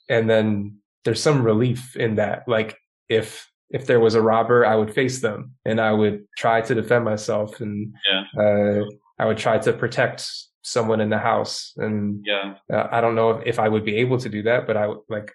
and 0.09 0.29
then 0.29 0.77
there's 1.03 1.21
some 1.21 1.43
relief 1.43 1.95
in 1.95 2.15
that. 2.15 2.47
Like 2.47 2.77
if 3.09 3.49
if 3.71 3.87
there 3.87 3.99
was 3.99 4.15
a 4.15 4.21
robber, 4.21 4.65
I 4.65 4.75
would 4.75 4.93
face 4.93 5.21
them 5.21 5.53
and 5.65 5.81
I 5.81 5.91
would 5.91 6.25
try 6.37 6.61
to 6.61 6.75
defend 6.75 7.03
myself 7.05 7.61
and 7.61 7.93
Yeah. 8.09 8.23
uh, 8.39 8.85
I 9.17 9.25
would 9.25 9.37
try 9.37 9.57
to 9.57 9.73
protect 9.73 10.29
someone 10.61 11.01
in 11.01 11.09
the 11.09 11.17
house. 11.17 11.73
And 11.77 12.23
yeah 12.25 12.55
uh, 12.71 12.87
I 12.91 13.01
don't 13.01 13.15
know 13.15 13.31
if, 13.31 13.47
if 13.47 13.59
I 13.59 13.67
would 13.69 13.83
be 13.85 13.95
able 13.97 14.17
to 14.19 14.29
do 14.29 14.43
that, 14.43 14.67
but 14.67 14.77
I 14.77 14.87
would 14.87 14.99
like 15.09 15.31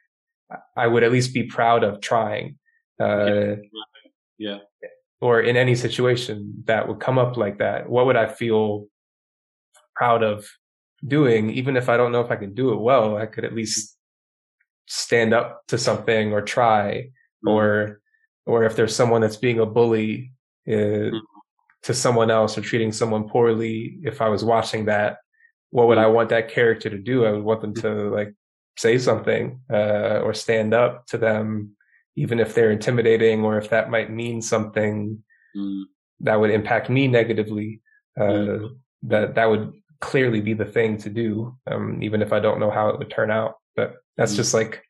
I 0.76 0.86
would 0.86 1.03
at 1.05 1.12
least 1.12 1.32
be 1.34 1.44
proud 1.44 1.84
of 1.84 2.01
trying. 2.01 2.59
Uh, 3.01 3.57
Yeah. 4.38 4.59
Or 5.20 5.40
in 5.40 5.57
any 5.57 5.74
situation 5.74 6.62
that 6.66 6.88
would 6.88 6.98
come 7.01 7.18
up 7.18 7.36
like 7.36 7.59
that, 7.59 7.88
what 7.90 8.07
would 8.07 8.16
I 8.16 8.26
feel 8.26 8.86
proud 9.94 10.22
of 10.22 10.48
doing? 11.07 11.51
Even 11.51 11.76
if 11.76 11.88
I 11.88 11.96
don't 11.96 12.12
know 12.12 12.20
if 12.20 12.30
I 12.30 12.36
can 12.36 12.55
do 12.55 12.72
it 12.72 12.80
well, 12.80 13.16
I 13.16 13.26
could 13.26 13.44
at 13.44 13.55
least 13.55 13.96
stand 14.86 15.32
up 15.32 15.62
to 15.68 15.78
something 15.78 16.32
or 16.32 16.42
try. 16.42 17.11
Mm. 17.46 17.53
Or, 17.53 18.01
or 18.46 18.64
if 18.64 18.76
there's 18.76 18.94
someone 18.94 19.20
that's 19.20 19.36
being 19.36 19.61
a 19.61 19.66
bully 19.66 20.32
uh, 20.68 21.11
Mhm. 21.12 21.20
to 21.84 21.94
someone 21.94 22.30
else 22.30 22.59
or 22.59 22.61
treating 22.61 22.92
someone 22.92 23.28
poorly, 23.28 23.98
if 24.03 24.20
I 24.20 24.28
was 24.28 24.44
watching 24.44 24.86
that, 24.86 25.18
what 25.70 25.86
would 25.88 25.98
I 25.98 26.07
want 26.07 26.28
that 26.30 26.48
character 26.51 26.90
to 26.90 26.98
do? 26.98 27.24
I 27.24 27.32
would 27.32 27.44
want 27.44 27.61
them 27.61 27.74
to 27.74 28.11
like 28.11 28.34
say 28.76 28.98
something 28.98 29.61
uh, 29.72 30.20
or 30.22 30.34
stand 30.34 30.74
up 30.74 31.07
to 31.07 31.18
them, 31.18 31.76
even 32.16 32.40
if 32.40 32.55
they're 32.55 32.70
intimidating 32.72 33.44
or 33.44 33.57
if 33.59 33.70
that 33.70 33.90
might 33.90 34.11
mean 34.11 34.42
something 34.42 35.22
Mm. 35.57 35.84
that 36.20 36.38
would 36.38 36.51
impact 36.51 36.90
me 36.90 37.09
negatively. 37.09 37.80
Uh, 38.18 38.22
Mm. 38.22 38.78
That 39.05 39.34
that 39.36 39.46
would 39.46 39.72
clearly 40.01 40.40
be 40.40 40.55
the 40.55 40.64
thing 40.64 40.96
to 40.98 41.11
do, 41.11 41.57
um, 41.66 42.03
even 42.03 42.22
if 42.22 42.32
I 42.32 42.40
don't 42.40 42.61
know 42.61 42.70
how 42.70 42.88
it 42.88 42.98
would 42.98 43.11
turn 43.11 43.30
out. 43.30 43.57
But 43.76 43.96
that's 44.16 44.32
Mm. 44.32 44.36
just 44.36 44.55
like 44.55 44.82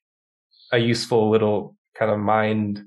a 0.73 0.79
useful 0.79 1.31
little 1.31 1.77
kind 1.95 2.11
of 2.11 2.19
mind 2.19 2.85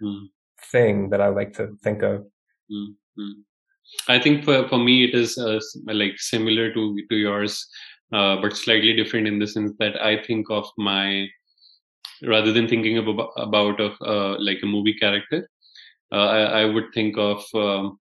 Mm. 0.00 0.28
thing 0.72 1.10
that 1.10 1.20
I 1.20 1.28
like 1.28 1.52
to 1.54 1.76
think 1.82 2.02
of. 2.02 2.26
Mm, 2.70 2.94
mm. 3.18 3.34
I 4.08 4.18
think 4.18 4.44
for, 4.44 4.68
for 4.68 4.78
me 4.78 5.04
it 5.04 5.14
is 5.14 5.36
uh, 5.38 5.60
like 5.86 6.18
similar 6.18 6.72
to 6.72 6.96
to 7.10 7.16
yours, 7.16 7.66
uh, 8.12 8.36
but 8.40 8.56
slightly 8.56 8.94
different 8.96 9.26
in 9.26 9.38
the 9.38 9.46
sense 9.46 9.72
that 9.78 10.00
I 10.02 10.22
think 10.22 10.50
of 10.50 10.66
my 10.78 11.28
rather 12.22 12.52
than 12.52 12.68
thinking 12.68 12.96
of, 12.98 13.08
about 13.36 13.80
of 13.80 13.92
uh, 14.00 14.36
like 14.38 14.62
a 14.62 14.66
movie 14.66 14.94
character, 14.94 15.48
uh, 16.12 16.26
I, 16.38 16.40
I 16.62 16.64
would 16.64 16.92
think 16.94 17.18
of 17.18 17.44
um, 17.54 17.98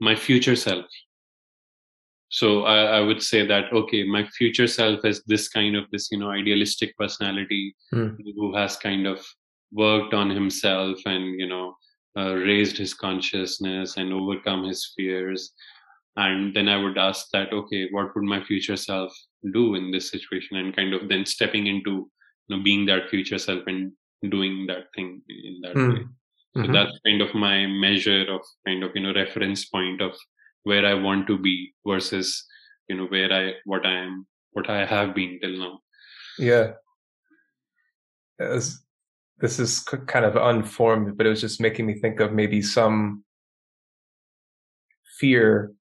my 0.00 0.14
future 0.16 0.56
self. 0.56 0.86
So 2.28 2.64
I, 2.64 2.98
I 2.98 3.00
would 3.00 3.22
say 3.22 3.46
that 3.46 3.72
okay, 3.72 4.02
my 4.04 4.26
future 4.26 4.66
self 4.66 5.04
is 5.04 5.22
this 5.26 5.48
kind 5.48 5.76
of 5.76 5.84
this 5.92 6.10
you 6.10 6.18
know 6.18 6.30
idealistic 6.30 6.96
personality 6.96 7.74
Mm. 7.94 8.16
who 8.36 8.54
has 8.56 8.76
kind 8.76 9.06
of 9.06 9.24
worked 9.72 10.12
on 10.14 10.28
himself 10.30 10.98
and 11.06 11.38
you 11.40 11.48
know 11.48 11.76
uh, 12.18 12.34
raised 12.34 12.76
his 12.78 12.94
consciousness 12.94 13.96
and 13.96 14.12
overcome 14.12 14.64
his 14.64 14.92
fears 14.96 15.52
and 16.16 16.54
then 16.54 16.68
i 16.68 16.76
would 16.76 16.98
ask 16.98 17.26
that 17.32 17.52
okay 17.52 17.88
what 17.90 18.14
would 18.14 18.24
my 18.24 18.42
future 18.44 18.76
self 18.76 19.12
do 19.52 19.74
in 19.74 19.90
this 19.90 20.10
situation 20.10 20.56
and 20.56 20.74
kind 20.74 20.94
of 20.94 21.08
then 21.08 21.24
stepping 21.26 21.66
into 21.66 21.90
you 22.48 22.56
know 22.56 22.62
being 22.62 22.86
that 22.86 23.08
future 23.10 23.38
self 23.38 23.62
and 23.66 23.92
doing 24.30 24.66
that 24.66 24.84
thing 24.94 25.20
in 25.28 25.60
that 25.62 25.76
Mm. 25.76 25.92
way 25.92 26.02
so 26.54 26.62
Mhm. 26.62 26.72
that's 26.72 26.98
kind 27.06 27.20
of 27.22 27.34
my 27.34 27.66
measure 27.66 28.22
of 28.36 28.40
kind 28.66 28.82
of 28.82 28.90
you 28.94 29.02
know 29.02 29.14
reference 29.14 29.66
point 29.66 30.00
of 30.00 30.12
where 30.68 30.84
i 30.90 30.94
want 31.06 31.26
to 31.26 31.36
be 31.38 31.56
versus 31.86 32.28
you 32.88 32.96
know 32.96 33.06
where 33.14 33.32
i 33.32 33.44
what 33.64 33.86
i 33.86 33.94
am 34.06 34.26
what 34.52 34.68
i 34.76 34.84
have 34.94 35.14
been 35.14 35.38
till 35.40 35.58
now 35.64 35.74
Yeah. 36.38 36.72
This 38.38 39.58
is 39.58 39.80
kind 39.80 40.24
of 40.24 40.36
unformed, 40.36 41.16
but 41.16 41.26
it 41.26 41.30
was 41.30 41.40
just 41.40 41.60
making 41.60 41.86
me 41.86 41.94
think 42.00 42.20
of 42.20 42.32
maybe 42.32 42.62
some 42.62 43.24
fear 45.18 45.72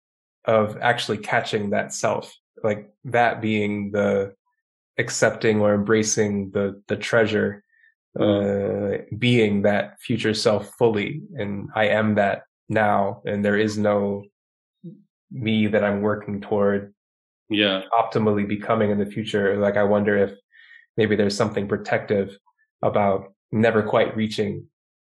of 0.45 0.77
actually 0.81 1.19
catching 1.19 1.71
that 1.71 1.93
self, 1.93 2.33
like 2.63 2.91
that 3.05 3.41
being 3.41 3.93
the 3.93 4.35
accepting 4.99 5.61
or 5.61 5.75
embracing 5.75 6.51
the 6.51 6.83
the 6.89 6.97
treasure, 6.97 7.63
uh, 8.19 8.99
being 9.19 9.63
that 9.63 10.01
future 10.01 10.35
self 10.35 10.71
fully, 10.79 11.23
and 11.35 11.69
I 11.75 11.89
am 11.89 12.15
that 12.17 12.43
now, 12.69 13.23
and 13.25 13.45
there 13.45 13.59
is 13.59 13.79
no 13.79 14.25
me 15.31 15.67
that 15.69 15.85
I'm 15.85 16.01
working 16.03 16.41
toward 16.41 16.95
yeah 17.51 17.83
optimally 17.93 18.47
becoming 18.49 18.91
in 18.91 18.99
the 18.99 19.07
future. 19.07 19.57
Like 19.59 19.77
I 19.77 19.85
wonder 19.85 20.17
if 20.17 20.33
maybe 20.97 21.17
there's 21.17 21.37
something 21.37 21.69
protective 21.69 22.37
about 22.83 23.35
never 23.53 23.83
quite 23.83 24.17
reaching 24.17 24.67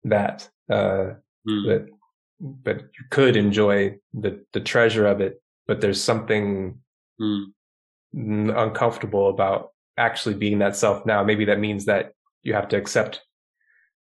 that. 0.03 0.49
Uh, 0.70 1.14
Mm. 1.47 1.64
but 1.68 1.86
but 2.66 2.78
you 2.82 3.06
could 3.12 3.36
enjoy 3.38 3.95
the 4.14 4.43
the 4.53 4.60
treasure 4.60 5.06
of 5.06 5.22
it. 5.22 5.41
But 5.68 5.80
there's 5.82 6.01
something 6.01 6.80
Mm. 7.22 7.53
uncomfortable 8.14 9.30
about 9.30 9.72
actually 9.97 10.36
being 10.36 10.60
that 10.60 10.76
self 10.76 11.06
now. 11.06 11.24
Maybe 11.24 11.45
that 11.45 11.60
means 11.60 11.86
that 11.86 12.14
you 12.43 12.53
have 12.53 12.68
to 12.70 12.78
accept 12.78 13.22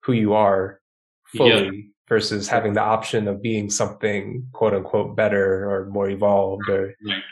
who 0.05 0.12
you 0.12 0.34
are 0.34 0.80
fully 1.26 1.91
versus 2.12 2.46
having 2.56 2.74
the 2.74 2.86
option 2.96 3.26
of 3.26 3.40
being 3.40 3.70
something 3.70 4.46
quote 4.52 4.74
unquote 4.78 5.16
better 5.16 5.44
or 5.70 5.78
more 5.96 6.10
evolved 6.10 6.68
or 6.68 6.82
Right. 7.08 7.24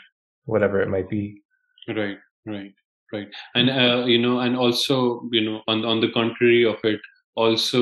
whatever 0.45 0.81
it 0.81 0.89
might 0.95 1.09
be. 1.17 1.23
right 1.99 2.17
right 2.53 2.73
right 3.13 3.29
and 3.59 3.67
uh, 3.69 3.99
you 4.13 4.19
know 4.23 4.35
and 4.45 4.53
also 4.63 4.95
you 5.35 5.43
know 5.47 5.57
on 5.71 5.77
on 5.91 5.97
the 6.03 6.09
contrary 6.17 6.63
of 6.73 6.79
it 6.91 7.01
also 7.43 7.81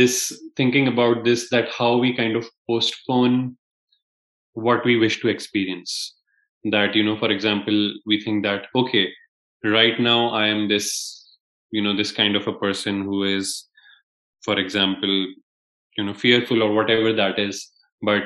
this 0.00 0.16
thinking 0.60 0.86
about 0.92 1.24
this 1.28 1.42
that 1.54 1.68
how 1.78 1.90
we 2.04 2.10
kind 2.20 2.36
of 2.40 2.44
postpone 2.70 3.36
what 4.68 4.84
we 4.88 4.94
wish 5.04 5.16
to 5.22 5.28
experience 5.36 5.92
that 6.76 6.94
you 6.98 7.04
know 7.06 7.16
for 7.22 7.30
example 7.36 7.78
we 8.12 8.20
think 8.24 8.44
that 8.48 8.68
okay 8.82 9.06
right 9.78 9.98
now 10.10 10.18
i 10.42 10.44
am 10.54 10.60
this 10.74 10.88
you 11.78 11.82
know 11.86 11.94
this 12.00 12.12
kind 12.20 12.36
of 12.40 12.46
a 12.52 12.56
person 12.66 13.02
who 13.08 13.18
is 13.36 13.48
for 14.48 14.58
example 14.64 15.14
you 15.96 16.04
know 16.04 16.14
fearful 16.14 16.62
or 16.62 16.72
whatever 16.74 17.12
that 17.12 17.38
is 17.38 17.70
but 18.02 18.22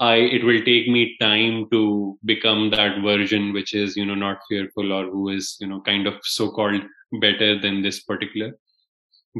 i 0.00 0.14
it 0.36 0.44
will 0.44 0.62
take 0.68 0.88
me 0.88 1.02
time 1.20 1.66
to 1.70 1.80
become 2.24 2.70
that 2.70 3.00
version 3.02 3.52
which 3.52 3.74
is 3.74 3.96
you 3.96 4.04
know 4.04 4.14
not 4.22 4.38
fearful 4.48 4.92
or 4.92 5.04
who 5.10 5.28
is 5.30 5.56
you 5.60 5.66
know 5.66 5.80
kind 5.90 6.06
of 6.06 6.14
so 6.22 6.50
called 6.50 6.82
better 7.20 7.58
than 7.58 7.82
this 7.82 8.00
particular 8.02 8.50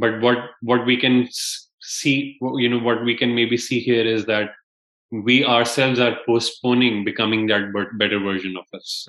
but 0.04 0.20
what 0.20 0.38
what 0.62 0.86
we 0.86 0.96
can 0.96 1.26
see 1.80 2.38
you 2.64 2.68
know 2.68 2.78
what 2.78 3.04
we 3.04 3.16
can 3.16 3.34
maybe 3.34 3.56
see 3.56 3.80
here 3.80 4.06
is 4.14 4.24
that 4.26 4.54
we 5.28 5.44
ourselves 5.44 6.00
are 6.00 6.16
postponing 6.26 7.04
becoming 7.04 7.46
that 7.46 7.72
better 7.98 8.18
version 8.20 8.56
of 8.56 8.64
us 8.80 9.06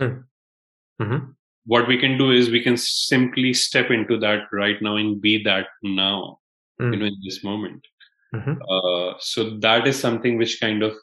Mm-hmm. 1.02 1.26
what 1.68 1.88
we 1.88 1.96
can 2.04 2.18
do 2.18 2.32
is 2.32 2.50
we 2.50 2.62
can 2.64 2.76
simply 2.76 3.54
step 3.54 3.92
into 3.92 4.18
that 4.26 4.48
right 4.52 4.82
now 4.82 4.96
and 4.96 5.22
be 5.22 5.44
that 5.44 5.68
now 5.84 6.40
Mm. 6.80 6.94
you 6.94 7.00
know 7.00 7.06
in 7.08 7.16
this 7.26 7.44
moment 7.44 7.86
Mm-hmm. 8.36 8.56
uh, 8.70 9.14
so 9.20 9.58
that 9.60 9.88
is 9.88 9.98
something 9.98 10.38
which 10.38 10.60
kind 10.60 10.84
of 10.84 10.94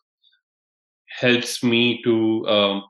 helps 1.20 1.62
me 1.62 2.03
to 2.03 2.47
um, 2.49 2.85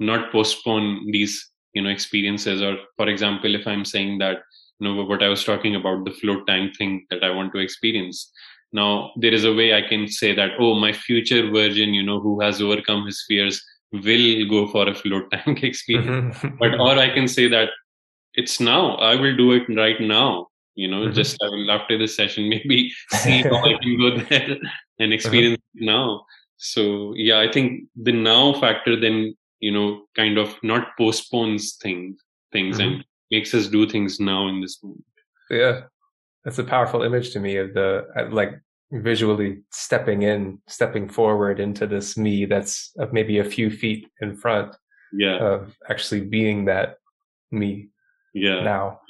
not 0.00 0.32
postpone 0.32 1.10
these 1.12 1.50
you 1.74 1.82
know 1.82 1.90
experiences 1.90 2.60
or 2.60 2.76
for 2.96 3.08
example 3.08 3.54
if 3.54 3.66
i'm 3.66 3.84
saying 3.84 4.18
that 4.18 4.38
you 4.78 4.86
know 4.88 5.04
what 5.04 5.22
i 5.22 5.28
was 5.28 5.44
talking 5.44 5.76
about 5.76 6.04
the 6.04 6.10
float 6.10 6.46
tank 6.46 6.76
thing 6.76 7.06
that 7.10 7.22
i 7.24 7.30
want 7.30 7.52
to 7.52 7.58
experience 7.58 8.30
now 8.72 9.10
there 9.16 9.32
is 9.32 9.44
a 9.44 9.54
way 9.54 9.74
i 9.74 9.80
can 9.80 10.06
say 10.08 10.34
that 10.34 10.50
oh 10.58 10.74
my 10.74 10.92
future 10.92 11.50
version 11.50 11.94
you 11.94 12.02
know 12.02 12.20
who 12.20 12.40
has 12.40 12.60
overcome 12.60 13.06
his 13.06 13.24
fears 13.28 13.62
will 13.92 14.46
go 14.48 14.66
for 14.68 14.88
a 14.88 14.94
float 14.94 15.30
tank 15.30 15.62
experience 15.70 16.36
Mm-hmm. 16.36 16.56
but 16.58 16.78
or 16.80 16.98
i 16.98 17.08
can 17.12 17.28
say 17.28 17.48
that 17.48 17.70
it's 18.34 18.60
now 18.60 18.96
i 18.96 19.14
will 19.14 19.36
do 19.36 19.52
it 19.52 19.64
right 19.76 20.00
now 20.00 20.48
you 20.74 20.88
know 20.88 21.06
Mhm. 21.06 21.14
just 21.14 21.36
after 21.70 21.98
this 21.98 22.16
session 22.16 22.48
maybe 22.54 22.90
see 23.22 23.42
how 23.42 23.56
i 23.64 23.74
can 23.82 23.98
go 23.98 24.16
there 24.18 24.56
and 24.98 25.12
experience 25.12 25.60
it 25.74 25.84
now. 25.84 26.24
So 26.56 27.12
yeah 27.16 27.40
i 27.40 27.50
think 27.50 27.88
the 27.96 28.12
now 28.12 28.52
factor 28.54 28.94
then 28.98 29.34
you 29.60 29.72
know 29.72 30.04
kind 30.16 30.38
of 30.38 30.54
not 30.62 30.96
postpones 30.98 31.76
things 31.82 32.20
things 32.52 32.78
and 32.78 33.04
makes 33.30 33.54
us 33.54 33.66
do 33.66 33.88
things 33.88 34.20
now 34.20 34.46
in 34.48 34.60
this 34.60 34.82
moment. 34.82 35.04
Yeah, 35.50 35.82
that's 36.44 36.58
a 36.58 36.64
powerful 36.64 37.02
image 37.02 37.32
to 37.32 37.40
me 37.40 37.56
of 37.56 37.72
the 37.74 38.06
like 38.30 38.52
visually 38.92 39.62
stepping 39.70 40.22
in, 40.22 40.58
stepping 40.68 41.08
forward 41.08 41.58
into 41.58 41.86
this 41.86 42.16
me 42.18 42.44
that's 42.44 42.92
of 42.98 43.12
maybe 43.12 43.38
a 43.38 43.44
few 43.44 43.70
feet 43.70 44.06
in 44.20 44.36
front 44.36 44.76
yeah. 45.14 45.38
of 45.38 45.74
actually 45.88 46.20
being 46.20 46.66
that 46.66 46.96
me 47.50 47.88
yeah. 48.34 48.60
now. 48.62 49.00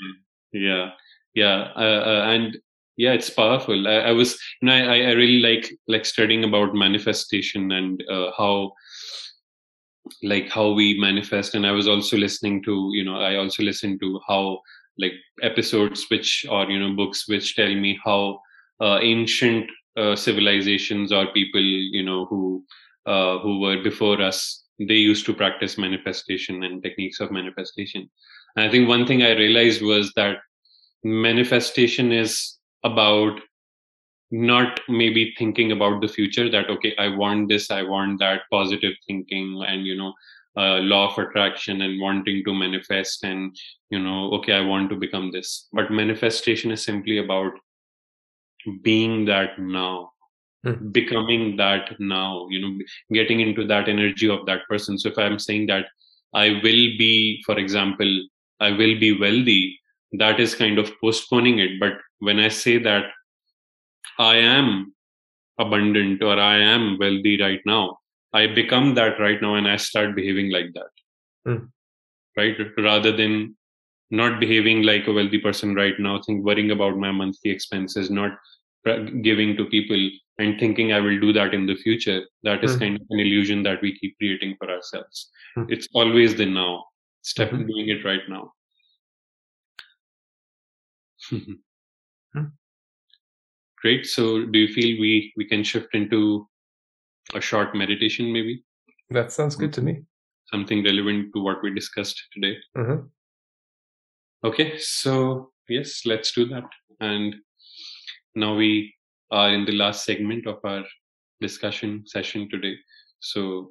yeah 0.53 0.91
yeah 1.35 1.73
uh, 1.77 2.03
uh, 2.07 2.25
and 2.29 2.59
yeah 2.97 3.13
it's 3.13 3.31
powerful. 3.31 3.89
I, 3.89 4.11
I 4.11 4.13
was 4.13 4.39
you 4.61 4.67
know 4.67 4.75
I, 4.75 5.01
I 5.01 5.13
really 5.13 5.41
like 5.41 5.73
like 5.89 6.05
studying 6.05 6.45
about 6.45 6.75
manifestation 6.75 7.73
and 7.73 8.03
uh, 8.11 8.31
how 8.37 8.73
like 10.23 10.49
how 10.51 10.73
we 10.73 10.99
manifest. 10.99 11.55
And 11.55 11.67
i 11.67 11.73
was 11.73 11.89
also 11.89 12.17
listening 12.17 12.63
to 12.65 12.91
you 12.93 13.05
know 13.05 13.17
i 13.17 13.37
also 13.37 13.63
listened 13.63 14.01
to 14.01 14.21
how 14.27 14.61
like 14.99 15.15
episodes 15.43 16.07
which 16.11 16.45
or 16.51 16.71
you 16.71 16.79
know 16.79 16.95
books 16.95 17.29
which 17.29 17.57
tell 17.57 17.75
me 17.75 17.99
how 18.05 18.41
uh, 18.81 18.99
ancient 19.01 19.71
uh, 19.97 20.17
civilizations 20.17 21.13
or 21.13 21.27
people 21.33 21.61
you 21.61 22.03
know 22.03 22.27
who 22.27 22.65
uh, 23.07 23.39
who 23.39 23.61
were 23.61 23.83
before 23.83 24.21
us 24.21 24.65
they 24.79 24.95
used 24.95 25.25
to 25.27 25.35
practice 25.35 25.79
manifestation 25.79 26.65
and 26.65 26.83
techniques 26.83 27.21
of 27.21 27.31
manifestation. 27.31 28.11
And 28.57 28.67
i 28.67 28.71
think 28.71 28.89
one 28.89 29.07
thing 29.07 29.23
i 29.23 29.33
realized 29.33 29.83
was 29.83 30.13
that 30.17 30.39
manifestation 31.05 32.13
is 32.13 32.59
about 32.85 33.41
not 34.31 34.81
maybe 34.89 35.35
thinking 35.39 35.73
about 35.73 36.01
the 36.01 36.09
future 36.09 36.49
that 36.51 36.71
okay 36.71 36.95
i 36.99 37.09
want 37.09 37.49
this 37.49 37.71
i 37.71 37.83
want 37.83 38.19
that 38.19 38.43
positive 38.51 38.95
thinking 39.07 39.63
and 39.69 39.87
you 39.87 39.97
know 39.97 40.13
uh, 40.57 40.79
law 40.79 41.11
of 41.11 41.19
attraction 41.19 41.83
and 41.83 42.01
wanting 42.01 42.43
to 42.45 42.55
manifest 42.55 43.25
and 43.25 43.55
you 43.91 43.99
know 43.99 44.31
okay 44.33 44.55
i 44.55 44.61
want 44.61 44.89
to 44.89 44.97
become 44.97 45.31
this 45.31 45.69
but 45.73 45.91
manifestation 45.91 46.71
is 46.71 46.83
simply 46.83 47.19
about 47.19 47.53
being 48.83 49.25
that 49.27 49.59
now 49.59 50.11
Mhm. 50.65 50.93
becoming 50.93 51.57
that 51.57 51.99
now 51.99 52.47
you 52.49 52.61
know 52.61 52.79
getting 53.13 53.41
into 53.41 53.67
that 53.67 53.89
energy 53.89 54.29
of 54.29 54.47
that 54.47 54.61
person 54.69 54.97
so 54.97 55.09
if 55.09 55.19
i'm 55.19 55.39
saying 55.39 55.67
that 55.67 55.87
i 56.35 56.51
will 56.65 56.85
be 57.01 57.43
for 57.47 57.59
example 57.59 58.13
i 58.61 58.71
will 58.71 58.97
be 59.01 59.11
wealthy 59.19 59.79
that 60.13 60.41
is 60.41 60.55
kind 60.55 60.79
of 60.79 60.91
postponing 61.01 61.59
it 61.59 61.79
but 61.81 61.95
when 62.19 62.39
i 62.39 62.49
say 62.49 62.79
that 62.79 63.05
i 64.19 64.37
am 64.37 64.95
abundant 65.59 66.23
or 66.23 66.39
i 66.39 66.57
am 66.59 66.99
wealthy 66.99 67.41
right 67.41 67.61
now 67.67 67.99
i 68.33 68.47
become 68.47 68.95
that 68.95 69.19
right 69.21 69.41
now 69.43 69.55
and 69.55 69.69
i 69.69 69.77
start 69.77 70.15
behaving 70.17 70.51
like 70.51 70.73
that 70.75 70.91
Mm. 71.47 71.63
right 72.37 72.57
rather 72.79 73.11
than 73.21 73.57
not 74.11 74.39
behaving 74.39 74.83
like 74.83 75.07
a 75.09 75.13
wealthy 75.13 75.39
person 75.47 75.75
right 75.75 75.99
now 75.99 76.21
think 76.27 76.45
worrying 76.45 76.71
about 76.71 76.97
my 77.05 77.11
monthly 77.11 77.51
expenses 77.51 78.11
not 78.11 78.33
giving 79.23 79.57
to 79.57 79.65
people 79.73 80.03
and 80.39 80.59
thinking 80.61 80.93
i 80.93 81.01
will 81.01 81.19
do 81.25 81.33
that 81.39 81.55
in 81.59 81.67
the 81.67 81.75
future 81.85 82.21
that 82.49 82.63
is 82.69 82.77
Mm. 82.77 82.81
kind 82.83 83.01
of 83.01 83.07
an 83.11 83.21
illusion 83.25 83.63
that 83.65 83.83
we 83.87 83.91
keep 83.99 84.17
creating 84.21 84.55
for 84.61 84.71
ourselves 84.77 85.25
Mm. 85.57 85.67
it's 85.77 85.89
always 86.03 86.37
the 86.43 86.47
now 86.47 86.73
step 87.33 87.51
Mhm. 87.53 87.67
doing 87.73 87.89
it 87.97 88.05
right 88.11 88.29
now 88.37 88.43
Mm. 91.33 92.51
great 93.81 94.07
so 94.07 94.45
do 94.47 94.59
you 94.59 94.69
feel 94.75 95.01
we 95.01 95.33
we 95.37 95.45
can 95.45 95.63
shift 95.65 95.95
into 95.95 96.47
a 97.35 97.41
short 97.41 97.75
meditation 97.75 98.33
maybe 98.33 98.65
That 99.11 99.33
sounds 99.33 99.57
good 99.57 99.73
to 99.75 99.83
me. 99.83 99.95
something 100.53 100.85
relevant 100.85 101.33
to 101.35 101.43
what 101.43 101.63
we 101.63 101.75
discussed 101.75 102.23
today 102.35 102.55
Mhm. 102.77 103.09
Okay, 104.45 104.77
so 104.79 105.53
yes, 105.69 106.05
let's 106.05 106.33
do 106.33 106.45
that. 106.47 106.65
And 107.01 107.37
now 108.35 108.57
we 108.57 108.93
are 109.31 109.51
in 109.55 109.65
the 109.65 109.77
last 109.83 110.05
segment 110.05 110.49
of 110.49 110.59
our 110.65 110.83
discussion 111.41 112.03
session 112.07 112.49
today. 112.51 112.75
So 113.21 113.71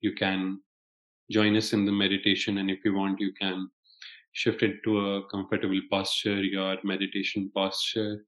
you 0.00 0.12
can 0.14 0.60
join 1.32 1.56
us 1.56 1.72
in 1.72 1.84
the 1.84 1.90
meditation, 2.04 2.58
and 2.58 2.70
if 2.70 2.84
you 2.84 2.94
want, 2.94 3.18
you 3.18 3.32
can 3.40 3.68
shift 4.32 4.62
it 4.62 4.82
to 4.84 4.98
a 4.98 5.28
comfortable 5.28 5.80
posture, 5.90 6.42
your 6.42 6.76
meditation 6.84 7.50
posture. 7.54 8.24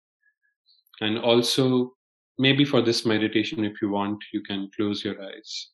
And 1.01 1.19
also, 1.19 1.95
maybe 2.39 2.65
for 2.65 2.83
this 2.83 3.05
meditation, 3.05 3.65
if 3.65 3.81
you 3.83 3.91
want, 3.91 4.23
you 4.33 4.43
can 4.43 4.71
close 4.77 5.05
your 5.05 5.21
eyes. 5.23 5.71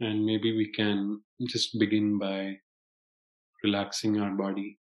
And 0.00 0.26
maybe 0.26 0.56
we 0.56 0.66
can 0.72 1.22
just 1.48 1.78
begin 1.78 2.18
by 2.18 2.56
relaxing 3.64 4.20
our 4.20 4.30
body. 4.30 4.78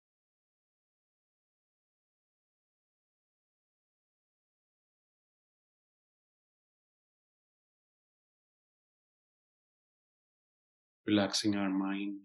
Relaxing 11.07 11.55
our 11.55 11.69
mind, 11.69 12.17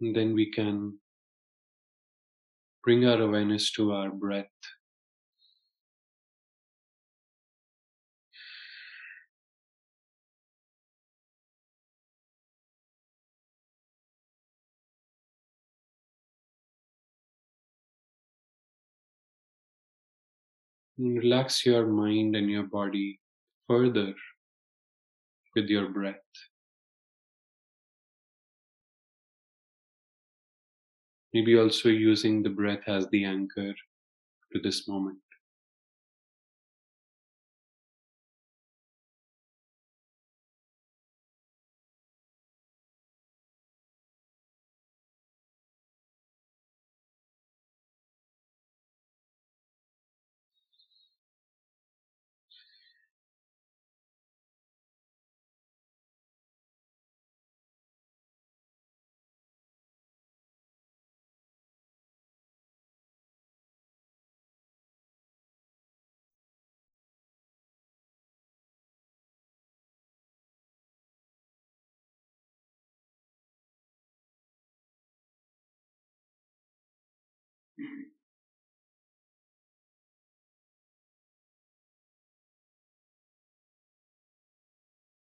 and 0.00 0.14
then 0.14 0.32
we 0.32 0.50
can 0.52 0.98
bring 2.84 3.06
our 3.06 3.20
awareness 3.22 3.70
to 3.72 3.92
our 3.92 4.10
breath. 4.10 4.44
Relax 20.98 21.64
your 21.64 21.86
mind 21.86 22.36
and 22.36 22.50
your 22.50 22.64
body 22.64 23.18
further 23.66 24.14
with 25.56 25.68
your 25.68 25.88
breath. 25.88 26.20
Maybe 31.34 31.58
also 31.58 31.90
using 31.90 32.42
the 32.42 32.48
breath 32.48 32.84
as 32.86 33.08
the 33.08 33.24
anchor 33.24 33.74
to 34.52 34.60
this 34.62 34.88
moment. 34.88 35.18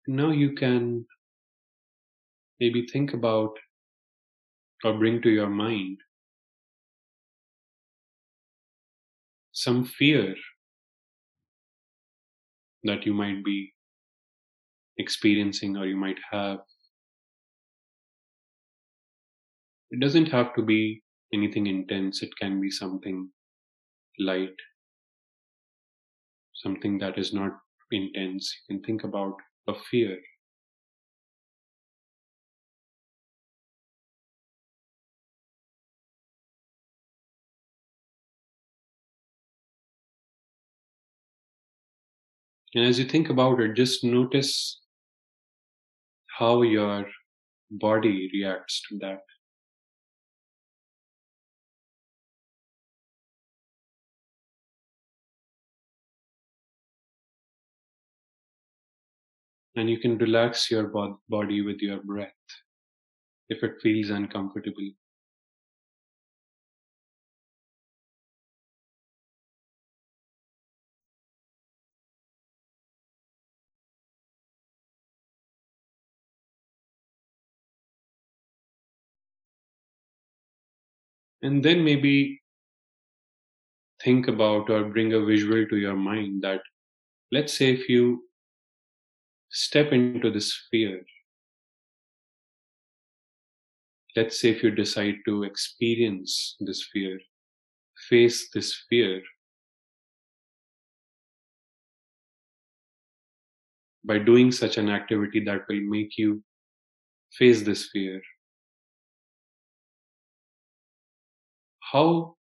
Now 0.08 0.32
you 0.32 0.53
can 0.53 1.06
maybe 2.60 2.88
think 2.88 3.14
about 3.14 3.58
or 4.84 4.97
bring 4.97 5.22
to 5.22 5.30
your 5.30 5.49
mind 5.49 5.97
some 9.51 9.84
fear 9.86 10.36
that 12.84 13.06
you 13.06 13.14
might 13.14 13.43
be 13.43 13.74
experiencing 14.97 15.78
or 15.78 15.86
you 15.86 15.97
might 15.97 16.20
have. 16.32 16.60
It 19.89 19.99
doesn't 19.99 20.28
have 20.28 20.53
to 20.56 20.62
be 20.62 21.01
anything 21.34 21.68
intense, 21.68 22.22
it 22.22 22.36
can 22.39 22.62
be 22.62 22.70
something 22.70 23.30
light, 24.20 24.56
something 26.53 26.97
that 26.99 27.18
is 27.18 27.34
not 27.34 27.51
intense. 27.91 28.53
You 28.70 28.76
can 28.76 28.86
think 28.86 29.03
about 29.03 29.36
fear. 29.74 30.20
And 42.76 42.86
as 42.86 42.99
you 42.99 43.05
think 43.05 43.28
about 43.30 43.59
it, 43.59 43.74
just 43.74 44.03
notice 44.03 44.80
how 46.38 46.61
your 46.61 47.07
body 47.72 48.30
reacts 48.34 48.82
to 48.89 48.99
that. 48.99 49.22
And 59.78 59.89
you 59.89 59.99
can 59.99 60.17
relax 60.17 60.69
your 60.69 60.88
body 61.30 61.61
with 61.61 61.80
your 61.82 62.01
breath 62.03 62.34
if 63.49 63.63
it 63.63 63.82
feels 63.82 64.11
uncomfortable. 64.11 64.91
And 81.41 81.63
then 81.63 81.86
maybe 81.86 82.41
think 84.03 84.28
about 84.30 84.69
or 84.69 84.86
bring 84.86 85.11
a 85.13 85.19
visual 85.26 85.65
to 85.67 85.76
your 85.78 85.95
mind 85.95 86.41
that 86.41 86.61
let's 87.32 87.53
say 87.53 87.71
if 87.73 87.89
you 87.89 88.23
step 89.50 89.91
into 89.91 90.32
this 90.32 90.54
fear 90.70 91.02
let's 94.16 94.39
say 94.39 94.50
if 94.50 94.64
you 94.64 94.72
decide 94.72 95.16
to 95.26 95.43
experience 95.43 96.56
this 96.60 96.88
fear 96.91 97.20
face 98.10 98.50
this 98.54 98.74
fear 98.89 99.22
by 104.04 104.18
doing 104.18 104.52
such 104.52 104.78
an 104.78 104.89
activity 104.89 105.43
that 105.43 105.62
will 105.68 105.82
make 105.82 106.18
you 106.18 106.41
face 107.32 107.62
this 107.64 107.89
fear 107.91 108.22
how 111.91 112.36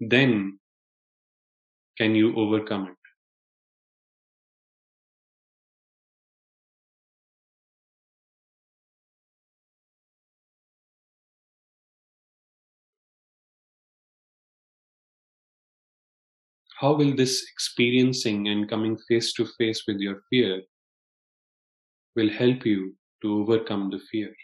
then 0.00 0.58
can 1.98 2.14
you 2.14 2.34
overcome 2.36 2.88
it? 2.88 3.01
How 16.82 16.92
will 16.92 17.16
this 17.16 17.42
experiencing 17.50 18.46
and 18.48 18.68
coming 18.68 18.98
face 19.08 19.32
to 19.36 19.46
face 19.46 19.84
with 19.88 20.00
your 20.00 20.22
fear 20.28 20.64
will 22.16 22.30
help 22.30 22.64
you 22.64 22.96
to 23.20 23.34
overcome 23.42 23.90
the 23.90 23.98
fear? 24.10 24.34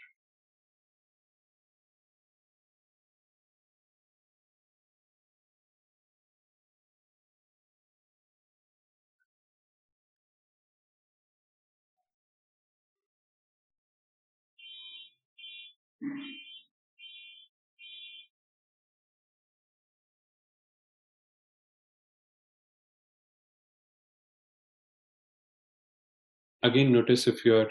Again, 26.63 26.93
notice 26.93 27.27
if 27.27 27.43
your 27.43 27.69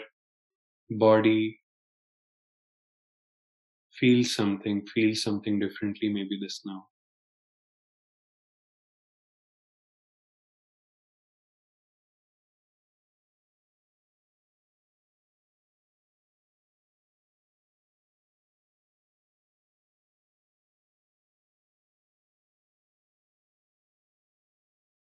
body 0.91 1.61
feels 3.91 4.33
something, 4.33 4.83
feels 4.87 5.21
something 5.21 5.59
differently, 5.59 6.09
maybe 6.09 6.39
this 6.41 6.61
now. 6.65 6.87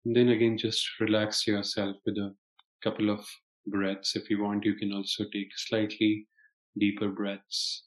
And 0.07 0.17
then 0.17 0.29
again, 0.31 0.57
just 0.57 0.99
relax 1.01 1.47
yourself 1.47 1.97
with 2.07 2.17
a 2.17 2.35
couple 2.83 3.11
of 3.11 3.27
breaths. 3.67 4.17
If 4.17 4.31
you 4.31 4.43
want, 4.43 4.65
you 4.65 4.75
can 4.75 4.93
also 4.93 5.25
take 5.33 5.49
slightly 5.57 6.27
deeper 6.79 7.09
breaths. 7.09 7.85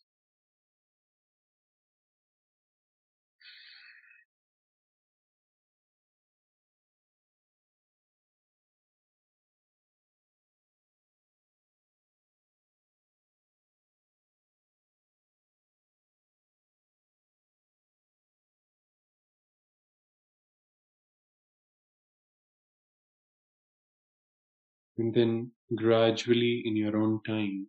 And 24.97 25.13
then 25.13 25.51
gradually, 25.75 26.63
in 26.65 26.75
your 26.75 26.97
own 26.97 27.21
time, 27.23 27.67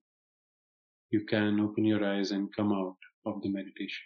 you 1.11 1.25
can 1.25 1.61
open 1.61 1.85
your 1.85 2.05
eyes 2.05 2.31
and 2.31 2.55
come 2.55 2.73
out 2.73 2.97
of 3.27 3.43
the 3.43 3.51
meditation. 3.51 4.05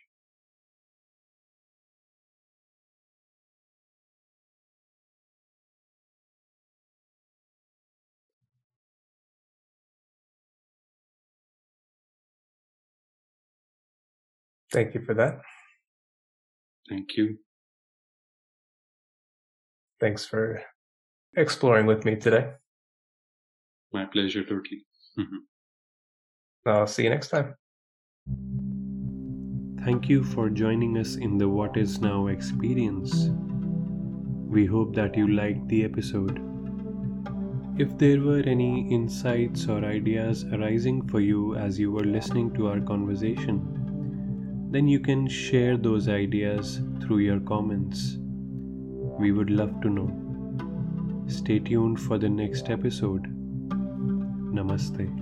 Thank 14.73 14.95
you 14.95 15.03
for 15.05 15.15
that. 15.15 15.41
Thank 16.89 17.17
you. 17.17 17.39
Thanks 20.01 20.25
for 20.25 20.63
exploring 21.37 21.87
with 21.87 22.05
me 22.05 22.17
today. 22.17 22.53
My 23.93 24.05
pleasure, 24.07 24.43
totally. 24.43 24.85
Mm-hmm. 25.19 26.71
I'll 26.71 26.87
see 26.87 27.05
you 27.05 27.11
next 27.11 27.29
time. 27.29 27.55
Thank 29.85 30.09
you 30.09 30.23
for 30.23 30.49
joining 30.49 30.97
us 30.97 31.17
in 31.17 31.37
the 31.39 31.49
What 31.49 31.77
Is 31.77 32.01
Now 32.01 32.29
experience. 32.29 33.31
We 34.49 34.65
hope 34.65 34.95
that 34.95 35.17
you 35.17 35.27
liked 35.29 35.67
the 35.69 35.85
episode. 35.85 36.41
If 37.79 37.99
there 37.99 38.21
were 38.21 38.43
any 38.47 38.89
insights 38.93 39.67
or 39.67 39.85
ideas 39.85 40.45
arising 40.45 41.09
for 41.09 41.21
you 41.21 41.57
as 41.57 41.81
you 41.81 41.91
were 41.91 42.05
listening 42.05 42.55
to 42.55 42.69
our 42.69 42.81
conversation, 42.81 44.69
then 44.71 44.87
you 44.87 45.01
can 45.01 45.27
share 45.27 45.77
those 45.77 46.09
ideas 46.09 46.81
through 47.01 47.19
your 47.19 47.41
comments. 47.41 48.19
We 49.19 49.33
would 49.33 49.51
love 49.51 49.81
to 49.83 49.89
know. 49.91 51.25
Stay 51.27 51.59
tuned 51.59 52.01
for 52.01 52.19
the 52.19 52.29
next 52.29 52.71
episode. 52.71 53.42
नमस्ते। 54.55 55.22